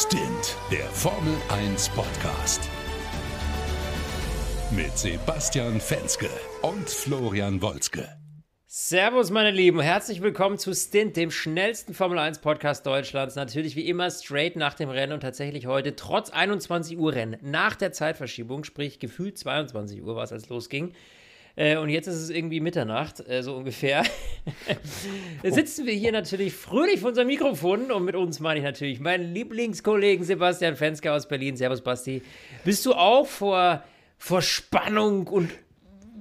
Stint, 0.00 0.56
der 0.70 0.84
Formel 0.90 1.34
1 1.48 1.88
Podcast. 1.88 2.70
Mit 4.70 4.96
Sebastian 4.96 5.80
Fenske 5.80 6.30
und 6.62 6.88
Florian 6.88 7.60
Wolzke. 7.60 8.08
Servus, 8.68 9.32
meine 9.32 9.50
Lieben, 9.50 9.80
herzlich 9.80 10.22
willkommen 10.22 10.56
zu 10.56 10.72
Stint, 10.72 11.16
dem 11.16 11.32
schnellsten 11.32 11.94
Formel 11.94 12.20
1 12.20 12.38
Podcast 12.38 12.86
Deutschlands. 12.86 13.34
Natürlich 13.34 13.74
wie 13.74 13.88
immer 13.88 14.08
straight 14.12 14.54
nach 14.54 14.74
dem 14.74 14.88
Rennen 14.88 15.14
und 15.14 15.20
tatsächlich 15.20 15.66
heute 15.66 15.96
trotz 15.96 16.30
21 16.30 16.96
Uhr 16.96 17.12
Rennen 17.12 17.36
nach 17.42 17.74
der 17.74 17.90
Zeitverschiebung, 17.90 18.62
sprich 18.62 19.00
gefühlt 19.00 19.36
22 19.36 20.04
Uhr 20.04 20.14
war 20.14 20.22
es, 20.22 20.32
als 20.32 20.48
losging. 20.48 20.92
Äh, 21.58 21.76
und 21.76 21.88
jetzt 21.88 22.06
ist 22.06 22.14
es 22.14 22.30
irgendwie 22.30 22.60
Mitternacht, 22.60 23.28
äh, 23.28 23.42
so 23.42 23.56
ungefähr. 23.56 24.04
sitzen 25.42 25.86
wir 25.86 25.92
hier 25.92 26.12
natürlich 26.12 26.54
fröhlich 26.54 27.00
vor 27.00 27.08
unserem 27.08 27.26
Mikrofon 27.26 27.90
und 27.90 28.04
mit 28.04 28.14
uns 28.14 28.38
meine 28.38 28.60
ich 28.60 28.64
natürlich 28.64 29.00
meinen 29.00 29.34
Lieblingskollegen 29.34 30.24
Sebastian 30.24 30.76
Fenske 30.76 31.12
aus 31.12 31.26
Berlin. 31.26 31.56
Servus, 31.56 31.80
Basti. 31.80 32.22
Bist 32.64 32.86
du 32.86 32.94
auch 32.94 33.26
vor, 33.26 33.82
vor 34.18 34.40
Spannung 34.40 35.26
und 35.26 35.50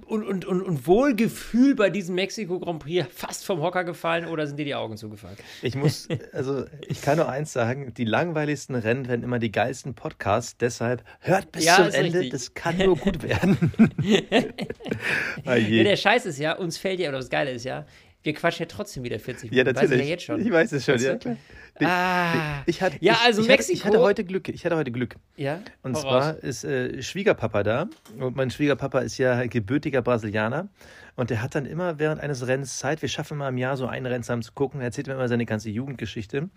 und, 0.07 0.23
und, 0.23 0.45
und, 0.45 0.61
und 0.61 0.87
Wohlgefühl 0.87 1.75
bei 1.75 1.89
diesem 1.89 2.15
Mexiko 2.15 2.59
Grand 2.59 2.79
Prix 2.79 3.05
fast 3.13 3.45
vom 3.45 3.61
Hocker 3.61 3.83
gefallen 3.83 4.25
oder 4.25 4.47
sind 4.47 4.57
dir 4.57 4.65
die 4.65 4.75
Augen 4.75 4.97
zugefallen? 4.97 5.37
Ich 5.61 5.75
muss, 5.75 6.07
also 6.31 6.65
ich 6.87 7.01
kann 7.01 7.17
nur 7.17 7.27
eins 7.29 7.53
sagen, 7.53 7.93
die 7.93 8.05
langweiligsten 8.05 8.75
Rennen 8.75 9.07
werden 9.07 9.23
immer 9.23 9.39
die 9.39 9.51
geilsten 9.51 9.95
Podcasts, 9.95 10.57
deshalb 10.57 11.03
hört 11.19 11.51
bis 11.51 11.65
ja, 11.65 11.75
zum 11.75 11.89
Ende, 11.89 12.19
richtig. 12.19 12.31
das 12.31 12.53
kann 12.53 12.77
nur 12.77 12.95
gut 12.95 13.21
werden. 13.23 13.71
oh 15.45 15.51
ja, 15.51 15.83
der 15.83 15.97
Scheiß 15.97 16.25
ist 16.25 16.39
ja, 16.39 16.53
uns 16.53 16.77
fällt 16.77 16.99
ja, 16.99 17.09
oder 17.09 17.17
das 17.17 17.29
Geile 17.29 17.51
ist 17.51 17.65
ja, 17.65 17.85
wir 18.27 18.33
quatschen 18.33 18.65
ja 18.65 18.67
trotzdem 18.67 19.03
wieder 19.03 19.19
40 19.19 19.51
Minuten. 19.51 19.55
Ja, 19.55 19.63
natürlich. 19.63 19.91
Weiß 19.91 19.99
ich, 19.99 20.05
ja 20.05 20.11
jetzt 20.11 20.23
schon. 20.23 20.41
ich 20.45 20.51
weiß 20.51 20.71
es 20.73 20.83
schon, 20.85 20.95
weißt 20.95 21.05
ja 21.05 21.15
klar. 21.15 21.37
Ah. 21.79 22.63
Ich, 22.65 22.81
hatte, 22.81 22.97
ja, 22.99 23.17
also 23.23 23.41
ich, 23.41 23.47
Mexiko. 23.47 23.73
ich 23.73 23.85
hatte 23.85 23.99
heute 23.99 24.25
Glück. 24.25 24.49
Ich 24.49 24.65
hatte 24.65 24.75
heute 24.75 24.91
Glück. 24.91 25.15
Ja. 25.37 25.61
Und 25.81 25.95
zwar 25.95 26.33
raus. 26.33 26.39
ist 26.41 26.65
äh, 26.65 27.01
Schwiegerpapa 27.01 27.63
da. 27.63 27.87
Und 28.19 28.35
mein 28.35 28.49
Schwiegerpapa 28.49 28.99
ist 28.99 29.17
ja 29.17 29.45
gebürtiger 29.45 30.01
Brasilianer. 30.01 30.67
Und 31.15 31.29
der 31.29 31.41
hat 31.41 31.55
dann 31.55 31.65
immer 31.65 31.99
während 31.99 32.19
eines 32.19 32.45
Rennens 32.47 32.77
Zeit. 32.77 33.01
Wir 33.01 33.07
schaffen 33.07 33.37
mal 33.37 33.47
im 33.47 33.57
Jahr 33.57 33.77
so 33.77 33.87
einen 33.87 34.05
Rennen 34.05 34.23
zusammen 34.23 34.41
zu 34.41 34.51
gucken. 34.51 34.81
Er 34.81 34.87
erzählt 34.87 35.07
mir 35.07 35.13
immer 35.13 35.29
seine 35.29 35.45
ganze 35.45 35.69
Jugendgeschichte, 35.69 36.49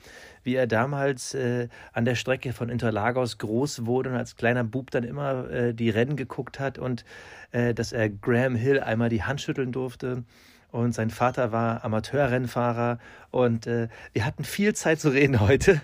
wie 0.43 0.57
er 0.57 0.67
damals 0.67 1.35
äh, 1.35 1.69
an 1.93 2.05
der 2.05 2.17
Strecke 2.17 2.53
von 2.53 2.69
Interlagos 2.69 3.39
groß 3.39 3.87
wurde 3.87 4.11
und 4.11 4.17
als 4.17 4.37
kleiner 4.37 4.65
Bub 4.65 4.91
dann 4.91 5.05
immer 5.05 5.49
äh, 5.51 5.73
die 5.73 5.91
Rennen 5.91 6.17
geguckt 6.17 6.59
hat 6.59 6.79
und 6.79 7.05
äh, 7.53 7.75
dass 7.75 7.93
er 7.93 8.11
Graham 8.11 8.57
Hill 8.57 8.81
einmal 8.81 9.09
die 9.09 9.23
Hand 9.23 9.41
schütteln 9.41 9.71
durfte 9.71 10.25
und 10.71 10.93
sein 10.93 11.11
Vater 11.11 11.53
war 11.53 11.85
Amateurrennfahrer 11.85 12.99
und 13.31 13.67
äh, 13.67 13.89
wir 14.13 14.25
hatten 14.25 14.45
viel 14.45 14.75
Zeit 14.75 15.01
zu 15.01 15.11
reden 15.11 15.41
heute. 15.41 15.81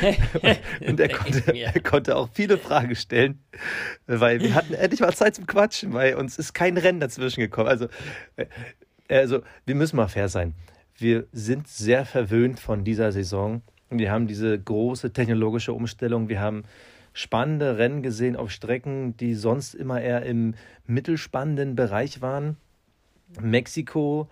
und 0.86 0.98
er 1.00 1.08
konnte, 1.08 1.52
er 1.56 1.80
konnte 1.80 2.16
auch 2.16 2.28
viele 2.32 2.58
Fragen 2.58 2.94
stellen, 2.96 3.40
weil 4.06 4.40
wir 4.40 4.54
hatten 4.54 4.74
endlich 4.74 5.00
mal 5.00 5.14
Zeit 5.14 5.36
zum 5.36 5.46
Quatschen, 5.46 5.92
weil 5.92 6.14
uns 6.16 6.38
ist 6.38 6.52
kein 6.52 6.76
Rennen 6.76 7.00
dazwischen 7.00 7.40
gekommen. 7.40 7.68
Also, 7.68 7.88
äh, 8.36 8.46
also 9.08 9.40
wir 9.66 9.74
müssen 9.74 9.96
mal 9.96 10.08
fair 10.08 10.28
sein. 10.28 10.54
Wir 10.96 11.26
sind 11.32 11.68
sehr 11.68 12.04
verwöhnt 12.04 12.58
von 12.58 12.84
dieser 12.84 13.12
Saison. 13.12 13.62
Wir 13.88 14.10
haben 14.10 14.26
diese 14.26 14.58
große 14.58 15.12
technologische 15.12 15.72
Umstellung. 15.72 16.28
Wir 16.28 16.40
haben 16.40 16.64
spannende 17.12 17.78
Rennen 17.78 18.02
gesehen 18.02 18.36
auf 18.36 18.50
Strecken, 18.50 19.16
die 19.16 19.34
sonst 19.34 19.74
immer 19.74 20.00
eher 20.00 20.22
im 20.22 20.54
mittelspannenden 20.86 21.76
Bereich 21.76 22.20
waren. 22.20 22.56
Mexiko 23.40 24.28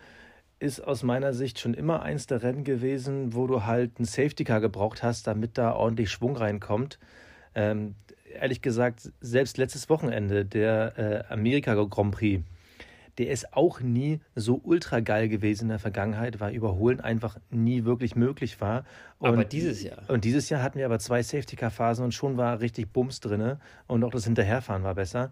ist 0.59 0.81
aus 0.81 1.03
meiner 1.03 1.35
Sicht 1.35 1.59
schon 1.59 1.75
immer 1.75 2.03
eins 2.03 2.27
der 2.27 2.43
Rennen 2.43 2.65
gewesen, 2.65 3.35
wo 3.35 3.47
du 3.47 3.65
halt 3.65 3.99
einen 3.99 4.07
Safety 4.07 4.45
Car 4.45 4.61
gebraucht 4.61 5.03
hast, 5.03 5.27
damit 5.27 5.59
da 5.59 5.75
ordentlich 5.75 6.11
Schwung 6.11 6.37
reinkommt. 6.37 6.99
Ähm, 7.55 7.95
ehrlich 8.35 8.63
gesagt, 8.63 9.13
selbst 9.21 9.59
letztes 9.59 9.91
Wochenende, 9.91 10.45
der 10.45 11.27
äh, 11.29 11.33
Amerika 11.33 11.75
Grand 11.75 12.15
Prix, 12.15 12.43
der 13.19 13.31
ist 13.31 13.55
auch 13.55 13.81
nie 13.81 14.21
so 14.35 14.61
ultra 14.63 15.01
geil 15.01 15.29
gewesen 15.29 15.65
in 15.65 15.69
der 15.71 15.79
Vergangenheit, 15.79 16.39
weil 16.41 16.55
Überholen 16.55 17.01
einfach 17.01 17.39
nie 17.51 17.85
wirklich 17.85 18.15
möglich 18.15 18.61
war. 18.61 18.85
Und, 19.19 19.29
aber 19.29 19.45
dieses 19.45 19.83
Jahr. 19.83 19.99
Und 20.09 20.25
dieses 20.25 20.51
Jahr 20.51 20.63
hatten 20.63 20.79
wir 20.79 20.87
aber 20.87 20.99
zwei 20.99 21.23
Safety-Car-Phasen 21.23 22.05
und 22.05 22.13
schon 22.13 22.37
war 22.37 22.61
richtig 22.61 22.93
Bums 22.93 23.21
drin 23.21 23.57
und 23.87 24.05
auch 24.05 24.11
das 24.11 24.25
Hinterherfahren 24.25 24.83
war 24.83 24.95
besser 24.95 25.31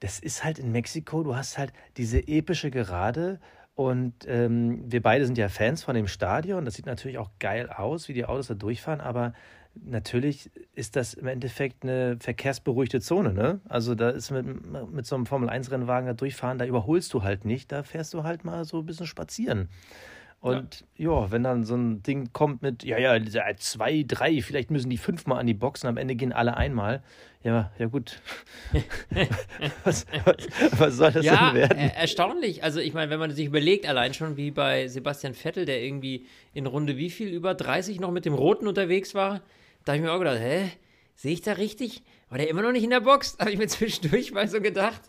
das 0.00 0.18
ist 0.18 0.44
halt 0.44 0.58
in 0.58 0.72
Mexiko, 0.72 1.22
du 1.22 1.36
hast 1.36 1.58
halt 1.58 1.72
diese 1.96 2.26
epische 2.26 2.70
Gerade 2.70 3.40
und 3.74 4.14
ähm, 4.26 4.84
wir 4.86 5.02
beide 5.02 5.26
sind 5.26 5.36
ja 5.36 5.48
Fans 5.48 5.82
von 5.82 5.96
dem 5.96 6.06
Stadion. 6.06 6.64
Das 6.64 6.74
sieht 6.74 6.86
natürlich 6.86 7.18
auch 7.18 7.30
geil 7.40 7.68
aus, 7.70 8.08
wie 8.08 8.12
die 8.12 8.24
Autos 8.24 8.46
da 8.46 8.54
durchfahren, 8.54 9.00
aber 9.00 9.32
natürlich 9.74 10.50
ist 10.74 10.94
das 10.94 11.14
im 11.14 11.26
Endeffekt 11.26 11.82
eine 11.82 12.16
verkehrsberuhigte 12.20 13.00
Zone. 13.00 13.32
Ne? 13.32 13.60
Also 13.68 13.94
da 13.96 14.10
ist 14.10 14.30
mit, 14.30 14.46
mit 14.92 15.06
so 15.06 15.16
einem 15.16 15.26
Formel-1-Rennwagen 15.26 16.06
da 16.06 16.12
durchfahren, 16.12 16.58
da 16.58 16.64
überholst 16.64 17.12
du 17.14 17.24
halt 17.24 17.44
nicht, 17.44 17.72
da 17.72 17.82
fährst 17.82 18.14
du 18.14 18.22
halt 18.22 18.44
mal 18.44 18.64
so 18.64 18.78
ein 18.78 18.86
bisschen 18.86 19.06
spazieren. 19.06 19.68
Und 20.44 20.84
ja. 20.98 21.10
ja. 21.10 21.30
wenn 21.30 21.42
dann 21.42 21.64
so 21.64 21.74
ein 21.74 22.02
Ding 22.02 22.34
kommt 22.34 22.60
mit, 22.60 22.84
ja, 22.84 22.98
ja, 22.98 23.18
zwei, 23.56 24.04
drei, 24.06 24.42
vielleicht 24.42 24.70
müssen 24.70 24.90
die 24.90 24.98
fünfmal 24.98 25.38
an 25.38 25.46
die 25.46 25.54
Boxen, 25.54 25.86
am 25.86 25.96
Ende 25.96 26.16
gehen 26.16 26.34
alle 26.34 26.58
einmal. 26.58 27.02
Ja, 27.42 27.72
ja 27.78 27.86
gut. 27.86 28.20
was, 29.84 30.04
was, 30.26 30.36
was, 30.78 30.96
soll 30.96 31.12
das 31.12 31.24
ja, 31.24 31.46
denn 31.46 31.54
werden? 31.54 31.78
Ja, 31.78 31.86
erstaunlich. 31.94 32.62
Also 32.62 32.80
ich 32.80 32.92
meine, 32.92 33.10
wenn 33.10 33.20
man 33.20 33.30
sich 33.30 33.46
überlegt, 33.46 33.88
allein 33.88 34.12
schon 34.12 34.36
wie 34.36 34.50
bei 34.50 34.86
Sebastian 34.86 35.32
Vettel, 35.32 35.64
der 35.64 35.82
irgendwie 35.82 36.26
in 36.52 36.66
Runde 36.66 36.98
wie 36.98 37.08
viel, 37.08 37.28
über 37.28 37.54
30 37.54 37.98
noch 37.98 38.10
mit 38.10 38.26
dem 38.26 38.34
Roten 38.34 38.66
unterwegs 38.66 39.14
war, 39.14 39.40
da 39.86 39.92
habe 39.92 39.96
ich 39.96 40.02
mir 40.02 40.12
auch 40.12 40.18
gedacht, 40.18 40.40
hä, 40.40 40.68
sehe 41.14 41.32
ich 41.32 41.40
da 41.40 41.52
richtig? 41.52 42.02
War 42.34 42.38
der 42.38 42.50
immer 42.50 42.62
noch 42.62 42.72
nicht 42.72 42.82
in 42.82 42.90
der 42.90 42.98
Box? 42.98 43.36
Habe 43.38 43.52
ich 43.52 43.58
mir 43.58 43.68
zwischendurch 43.68 44.32
mal 44.32 44.48
so 44.48 44.60
gedacht. 44.60 45.00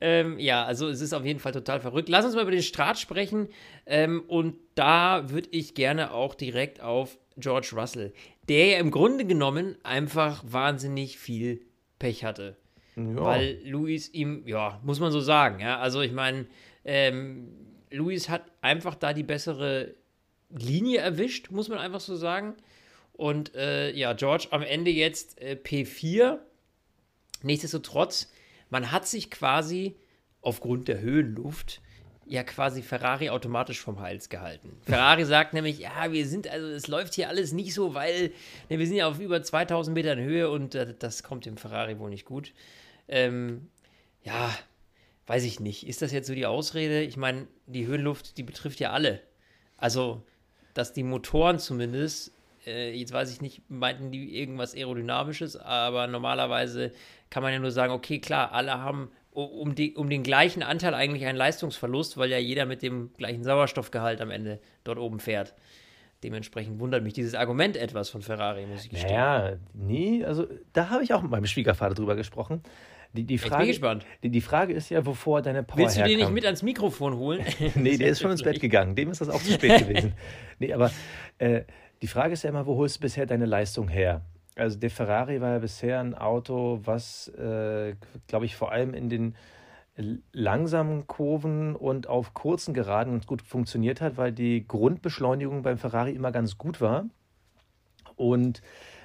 Ähm, 0.00 0.40
ja, 0.40 0.64
also 0.64 0.88
es 0.88 1.00
ist 1.00 1.12
auf 1.12 1.24
jeden 1.24 1.38
Fall 1.38 1.52
total 1.52 1.78
verrückt. 1.78 2.08
Lass 2.08 2.24
uns 2.24 2.34
mal 2.34 2.42
über 2.42 2.50
den 2.50 2.64
Start 2.64 2.98
sprechen. 2.98 3.46
Ähm, 3.86 4.24
und 4.26 4.56
da 4.74 5.30
würde 5.30 5.50
ich 5.52 5.76
gerne 5.76 6.12
auch 6.12 6.34
direkt 6.34 6.80
auf 6.80 7.16
George 7.36 7.70
Russell, 7.74 8.12
der 8.48 8.66
ja 8.66 8.78
im 8.78 8.90
Grunde 8.90 9.24
genommen 9.24 9.76
einfach 9.84 10.42
wahnsinnig 10.44 11.16
viel 11.16 11.60
Pech 12.00 12.24
hatte. 12.24 12.56
Ja. 12.96 13.22
Weil 13.22 13.60
Luis 13.64 14.12
ihm, 14.12 14.42
ja, 14.44 14.80
muss 14.82 14.98
man 14.98 15.12
so 15.12 15.20
sagen, 15.20 15.60
ja. 15.60 15.78
Also 15.78 16.00
ich 16.00 16.10
meine, 16.10 16.44
ähm, 16.84 17.52
Luis 17.92 18.28
hat 18.28 18.42
einfach 18.62 18.96
da 18.96 19.12
die 19.12 19.22
bessere 19.22 19.94
Linie 20.50 20.98
erwischt, 20.98 21.52
muss 21.52 21.68
man 21.68 21.78
einfach 21.78 22.00
so 22.00 22.16
sagen. 22.16 22.56
Und 23.12 23.54
äh, 23.54 23.92
ja, 23.92 24.12
George 24.14 24.48
am 24.50 24.62
Ende 24.62 24.90
jetzt 24.90 25.40
äh, 25.40 25.56
P4. 25.62 26.40
Nichtsdestotrotz, 27.44 28.32
man 28.70 28.90
hat 28.90 29.06
sich 29.06 29.30
quasi 29.30 29.96
aufgrund 30.40 30.88
der 30.88 31.00
Höhenluft 31.00 31.80
ja 32.26 32.42
quasi 32.42 32.82
Ferrari 32.82 33.28
automatisch 33.30 33.80
vom 33.80 34.00
Hals 34.00 34.28
gehalten. 34.28 34.76
Ferrari 34.82 35.24
sagt 35.24 35.52
nämlich, 35.52 35.80
ja, 35.80 36.10
wir 36.10 36.26
sind, 36.26 36.48
also 36.48 36.66
es 36.68 36.88
läuft 36.88 37.14
hier 37.14 37.28
alles 37.28 37.52
nicht 37.52 37.74
so, 37.74 37.94
weil 37.94 38.32
ne, 38.70 38.78
wir 38.78 38.86
sind 38.86 38.96
ja 38.96 39.08
auf 39.08 39.20
über 39.20 39.42
2000 39.42 39.94
Metern 39.94 40.18
Höhe 40.18 40.50
und 40.50 40.74
äh, 40.74 40.94
das 40.98 41.22
kommt 41.22 41.46
dem 41.46 41.56
Ferrari 41.56 41.98
wohl 41.98 42.10
nicht 42.10 42.24
gut. 42.24 42.52
Ähm, 43.08 43.68
ja, 44.22 44.50
weiß 45.26 45.44
ich 45.44 45.60
nicht. 45.60 45.86
Ist 45.86 46.00
das 46.02 46.12
jetzt 46.12 46.26
so 46.26 46.34
die 46.34 46.46
Ausrede? 46.46 47.02
Ich 47.02 47.16
meine, 47.16 47.46
die 47.66 47.86
Höhenluft, 47.86 48.38
die 48.38 48.42
betrifft 48.42 48.80
ja 48.80 48.90
alle. 48.90 49.20
Also, 49.76 50.22
dass 50.72 50.94
die 50.94 51.02
Motoren 51.02 51.58
zumindest 51.58 52.32
äh, 52.66 52.92
jetzt 52.92 53.12
weiß 53.12 53.30
ich 53.32 53.40
nicht, 53.40 53.62
meinten 53.68 54.10
die 54.10 54.36
irgendwas 54.36 54.74
Aerodynamisches, 54.74 55.56
aber 55.56 56.06
normalerweise 56.06 56.92
kann 57.34 57.42
man 57.42 57.52
ja 57.52 57.58
nur 57.58 57.72
sagen, 57.72 57.92
okay, 57.92 58.20
klar, 58.20 58.52
alle 58.52 58.78
haben 58.78 59.10
um, 59.32 59.74
die, 59.74 59.96
um 59.96 60.08
den 60.08 60.22
gleichen 60.22 60.62
Anteil 60.62 60.94
eigentlich 60.94 61.26
einen 61.26 61.36
Leistungsverlust, 61.36 62.16
weil 62.16 62.30
ja 62.30 62.38
jeder 62.38 62.64
mit 62.64 62.80
dem 62.80 63.12
gleichen 63.16 63.42
Sauerstoffgehalt 63.42 64.20
am 64.20 64.30
Ende 64.30 64.60
dort 64.84 64.98
oben 64.98 65.18
fährt. 65.18 65.52
Dementsprechend 66.22 66.78
wundert 66.78 67.02
mich 67.02 67.12
dieses 67.12 67.34
Argument 67.34 67.76
etwas 67.76 68.08
von 68.08 68.22
Ferrari, 68.22 68.66
muss 68.66 68.84
ich 68.84 68.90
gestehen. 68.90 69.14
Ja, 69.14 69.54
nee, 69.72 70.24
also 70.24 70.46
da 70.74 70.90
habe 70.90 71.02
ich 71.02 71.12
auch 71.12 71.22
mit 71.22 71.32
meinem 71.32 71.46
Schwiegervater 71.46 71.96
drüber 71.96 72.14
gesprochen. 72.14 72.62
Die, 73.14 73.24
die 73.24 73.38
Frage, 73.38 73.64
ich 73.64 73.80
bin 73.80 73.98
gespannt. 73.98 74.06
Die, 74.22 74.30
die 74.30 74.40
Frage 74.40 74.72
ist 74.72 74.90
ja, 74.90 75.04
wovor 75.04 75.42
deine 75.42 75.64
Power 75.64 75.78
Willst 75.78 75.96
du 75.96 76.02
herkam. 76.02 76.10
den 76.16 76.20
nicht 76.20 76.34
mit 76.34 76.44
ans 76.44 76.62
Mikrofon 76.62 77.16
holen? 77.16 77.44
nee, 77.74 77.96
der 77.96 78.10
ist 78.10 78.20
schon 78.20 78.30
ins 78.30 78.44
Bett 78.44 78.60
gegangen. 78.60 78.94
Dem 78.94 79.10
ist 79.10 79.20
das 79.20 79.28
auch 79.28 79.42
zu 79.42 79.50
spät 79.50 79.88
gewesen. 79.88 80.12
Nee, 80.60 80.72
aber 80.72 80.92
äh, 81.38 81.62
die 82.00 82.06
Frage 82.06 82.34
ist 82.34 82.44
ja 82.44 82.50
immer, 82.50 82.64
wo 82.64 82.76
holst 82.76 82.98
du 82.98 83.00
bisher 83.00 83.26
deine 83.26 83.46
Leistung 83.46 83.88
her? 83.88 84.22
Also 84.56 84.78
der 84.78 84.90
Ferrari 84.90 85.40
war 85.40 85.50
ja 85.50 85.58
bisher 85.58 86.00
ein 86.00 86.14
Auto, 86.14 86.80
was, 86.84 87.28
äh, 87.28 87.96
glaube 88.28 88.46
ich, 88.46 88.56
vor 88.56 88.70
allem 88.70 88.94
in 88.94 89.08
den 89.08 89.34
langsamen 90.32 91.06
Kurven 91.06 91.76
und 91.76 92.08
auf 92.08 92.34
kurzen 92.34 92.74
Geraden 92.74 93.20
gut 93.20 93.42
funktioniert 93.42 94.00
hat, 94.00 94.16
weil 94.16 94.32
die 94.32 94.66
Grundbeschleunigung 94.66 95.62
beim 95.62 95.78
Ferrari 95.78 96.12
immer 96.12 96.32
ganz 96.32 96.58
gut 96.58 96.80
war. 96.80 97.06
Und 98.16 98.60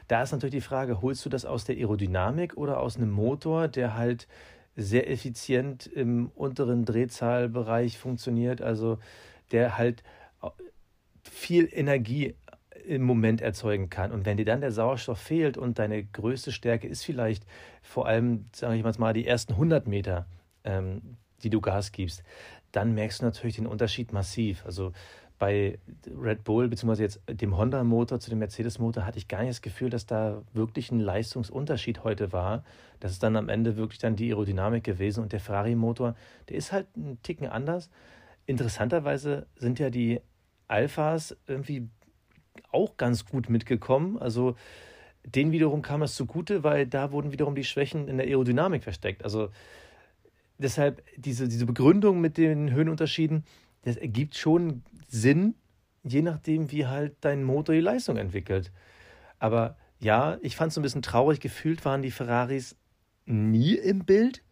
da 0.08 0.24
ist 0.24 0.32
natürlich 0.32 0.56
die 0.56 0.62
Frage, 0.62 1.02
holst 1.02 1.24
du 1.26 1.30
das 1.30 1.46
aus 1.46 1.66
der 1.66 1.76
Aerodynamik 1.76 2.58
oder 2.58 2.80
aus 2.80 2.98
einem 2.98 3.12
Motor, 3.12 3.68
der 3.68 3.96
halt 3.96 4.28
sehr 4.76 5.10
effizient 5.10 5.86
im 5.86 6.32
unteren 6.34 6.86
Drehzahlbereich 6.86 7.98
funktioniert, 7.98 8.62
also 8.62 8.98
der 9.52 9.78
halt 9.78 10.04
viel 11.24 11.70
Energie 11.72 12.36
im 12.90 13.04
Moment 13.04 13.40
erzeugen 13.42 13.92
kann. 13.92 14.12
Und 14.12 14.26
wenn 14.26 14.38
dir 14.38 14.46
dann 14.46 14.62
der 14.62 14.72
Sauerstoff 14.72 15.20
fehlt 15.20 15.60
und 15.60 15.78
deine 15.78 16.04
größte 16.04 16.52
Stärke 16.52 16.88
ist 16.88 17.04
vielleicht 17.04 17.46
vor 17.84 18.08
allem, 18.08 18.46
sage 18.52 18.76
ich 18.78 18.98
mal, 18.98 19.14
die 19.14 19.28
ersten 19.28 19.54
100 19.54 19.88
Meter, 19.88 20.26
ähm, 20.64 21.18
die 21.44 21.52
du 21.52 21.62
Gas 21.62 21.92
gibst, 21.92 22.24
dann 22.72 22.96
merkst 22.96 23.22
du 23.22 23.26
natürlich 23.26 23.58
den 23.58 23.68
Unterschied 23.68 24.12
massiv. 24.12 24.66
Also 24.66 24.92
bei 25.38 25.78
Red 26.08 26.44
Bull 26.44 26.68
beziehungsweise 26.68 27.04
jetzt 27.04 27.22
dem 27.30 27.56
Honda-Motor 27.56 28.20
zu 28.20 28.32
dem 28.32 28.40
Mercedes-Motor 28.40 29.06
hatte 29.06 29.20
ich 29.20 29.28
gar 29.28 29.42
nicht 29.42 29.52
das 29.52 29.62
Gefühl, 29.62 29.92
dass 29.92 30.08
da 30.08 30.42
wirklich 30.54 30.92
ein 30.92 31.00
Leistungsunterschied 31.00 32.04
heute 32.04 32.34
war. 32.34 32.64
Das 33.00 33.12
ist 33.12 33.22
dann 33.22 33.36
am 33.36 33.50
Ende 33.50 33.78
wirklich 33.78 34.00
dann 34.00 34.16
die 34.16 34.32
Aerodynamik 34.32 34.84
gewesen 34.84 35.22
und 35.22 35.32
der 35.32 35.40
Ferrari-Motor, 35.40 36.16
der 36.50 36.58
ist 36.58 36.72
halt 36.72 36.88
ein 36.98 37.20
Ticken 37.22 37.48
anders. 37.48 37.92
Interessanterweise 38.48 39.46
sind 39.56 39.78
ja 39.78 39.92
die 39.92 40.22
Alphas 40.68 41.38
irgendwie 41.46 41.88
auch 42.72 42.98
ganz 42.98 43.26
gut 43.26 43.50
mitgekommen. 43.50 44.18
Also 44.18 44.56
denen 45.26 45.52
wiederum 45.52 45.82
kam 45.82 46.02
es 46.02 46.16
zugute, 46.16 46.64
weil 46.64 46.88
da 46.88 47.12
wurden 47.12 47.32
wiederum 47.32 47.56
die 47.56 47.64
Schwächen 47.64 48.08
in 48.08 48.18
der 48.18 48.28
Aerodynamik 48.28 48.84
versteckt. 48.84 49.24
Also 49.24 49.50
deshalb 50.58 51.04
diese, 51.18 51.48
diese 51.48 51.66
Begründung 51.66 52.22
mit 52.22 52.38
den 52.38 52.72
Höhenunterschieden, 52.72 53.44
das 53.84 53.96
ergibt 53.96 54.36
schon 54.36 54.84
Sinn, 55.08 55.56
je 56.04 56.22
nachdem, 56.22 56.72
wie 56.72 56.86
halt 56.86 57.16
dein 57.22 57.44
Motor 57.44 57.76
die 57.76 57.82
Leistung 57.82 58.18
entwickelt. 58.18 58.72
Aber 59.40 59.78
ja, 60.00 60.38
ich 60.42 60.56
fand 60.56 60.72
es 60.72 60.78
ein 60.78 60.84
bisschen 60.84 61.02
traurig. 61.02 61.40
Gefühlt 61.40 61.84
waren 61.86 62.02
die 62.02 62.12
Ferraris 62.12 62.76
nie 63.26 63.74
im 63.76 64.06
Bild. 64.06 64.44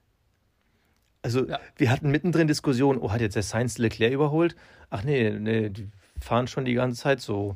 Also, 1.22 1.48
ja. 1.48 1.60
wir 1.76 1.92
hatten 1.92 2.10
mittendrin 2.10 2.48
Diskussionen, 2.48 3.00
oh, 3.00 3.12
hat 3.12 3.22
jetzt 3.22 3.36
der 3.36 3.44
Sainz 3.44 3.78
Leclerc 3.78 4.14
überholt? 4.14 4.56
Ach 4.90 5.04
nee, 5.04 5.32
nee, 5.32 5.70
die 5.70 5.90
fahren 6.20 6.48
schon 6.48 6.66
die 6.66 6.74
ganze 6.74 7.02
Zeit 7.02 7.20
so. 7.22 7.56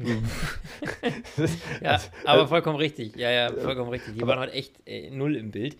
ja, 1.82 1.90
also, 1.90 2.08
aber 2.24 2.48
vollkommen 2.48 2.76
richtig. 2.76 3.16
Ja, 3.16 3.30
ja, 3.30 3.52
vollkommen 3.52 3.90
richtig. 3.90 4.14
Die 4.14 4.26
waren 4.26 4.38
halt 4.38 4.52
echt 4.52 4.86
äh, 4.86 5.10
null 5.10 5.36
im 5.36 5.50
Bild. 5.50 5.76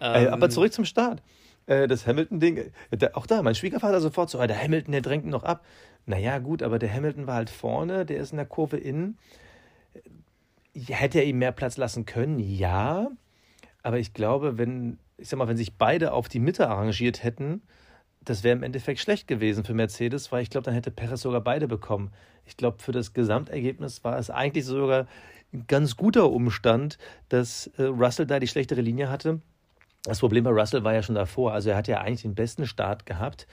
Ähm, 0.00 0.28
aber 0.28 0.50
zurück 0.50 0.72
zum 0.72 0.84
Start. 0.84 1.22
Äh, 1.66 1.88
das 1.88 2.06
Hamilton-Ding, 2.06 2.58
äh, 2.90 3.08
auch 3.14 3.26
da, 3.26 3.42
mein 3.42 3.54
Schwiegervater 3.54 4.00
sofort 4.00 4.30
so, 4.30 4.38
ah, 4.38 4.46
der 4.46 4.62
Hamilton, 4.62 4.92
der 4.92 5.00
drängt 5.00 5.26
noch 5.26 5.44
ab. 5.44 5.64
Naja, 6.06 6.38
gut, 6.38 6.62
aber 6.62 6.78
der 6.78 6.92
Hamilton 6.92 7.26
war 7.26 7.34
halt 7.34 7.50
vorne, 7.50 8.06
der 8.06 8.18
ist 8.18 8.30
in 8.30 8.36
der 8.36 8.46
Kurve 8.46 8.76
innen. 8.76 9.18
Hätte 10.74 11.18
er 11.18 11.24
ihm 11.24 11.38
mehr 11.38 11.52
Platz 11.52 11.76
lassen 11.76 12.04
können? 12.04 12.38
Ja. 12.38 13.08
Aber 13.82 13.98
ich 13.98 14.14
glaube, 14.14 14.58
wenn, 14.58 14.98
ich 15.16 15.28
sag 15.28 15.38
mal, 15.38 15.48
wenn 15.48 15.56
sich 15.56 15.74
beide 15.74 16.12
auf 16.12 16.28
die 16.28 16.38
Mitte 16.38 16.68
arrangiert 16.68 17.24
hätten, 17.24 17.62
das 18.26 18.44
wäre 18.44 18.54
im 18.54 18.62
Endeffekt 18.62 19.00
schlecht 19.00 19.26
gewesen 19.26 19.64
für 19.64 19.74
Mercedes, 19.74 20.30
weil 20.30 20.42
ich 20.42 20.50
glaube, 20.50 20.66
dann 20.66 20.74
hätte 20.74 20.90
Perez 20.90 21.22
sogar 21.22 21.40
beide 21.40 21.66
bekommen. 21.66 22.12
Ich 22.44 22.56
glaube, 22.56 22.82
für 22.82 22.92
das 22.92 23.14
Gesamtergebnis 23.14 24.04
war 24.04 24.18
es 24.18 24.28
eigentlich 24.28 24.66
sogar 24.66 25.06
ein 25.52 25.64
ganz 25.66 25.96
guter 25.96 26.30
Umstand, 26.30 26.98
dass 27.30 27.68
äh, 27.78 27.84
Russell 27.84 28.26
da 28.26 28.38
die 28.38 28.48
schlechtere 28.48 28.82
Linie 28.82 29.08
hatte 29.08 29.40
das 30.06 30.20
Problem 30.20 30.44
bei 30.44 30.50
Russell 30.50 30.84
war 30.84 30.94
ja 30.94 31.02
schon 31.02 31.14
davor. 31.16 31.52
Also 31.52 31.70
er 31.70 31.76
hat 31.76 31.88
ja 31.88 32.00
eigentlich 32.00 32.22
den 32.22 32.34
besten 32.34 32.66
Start 32.66 33.06
gehabt, 33.06 33.46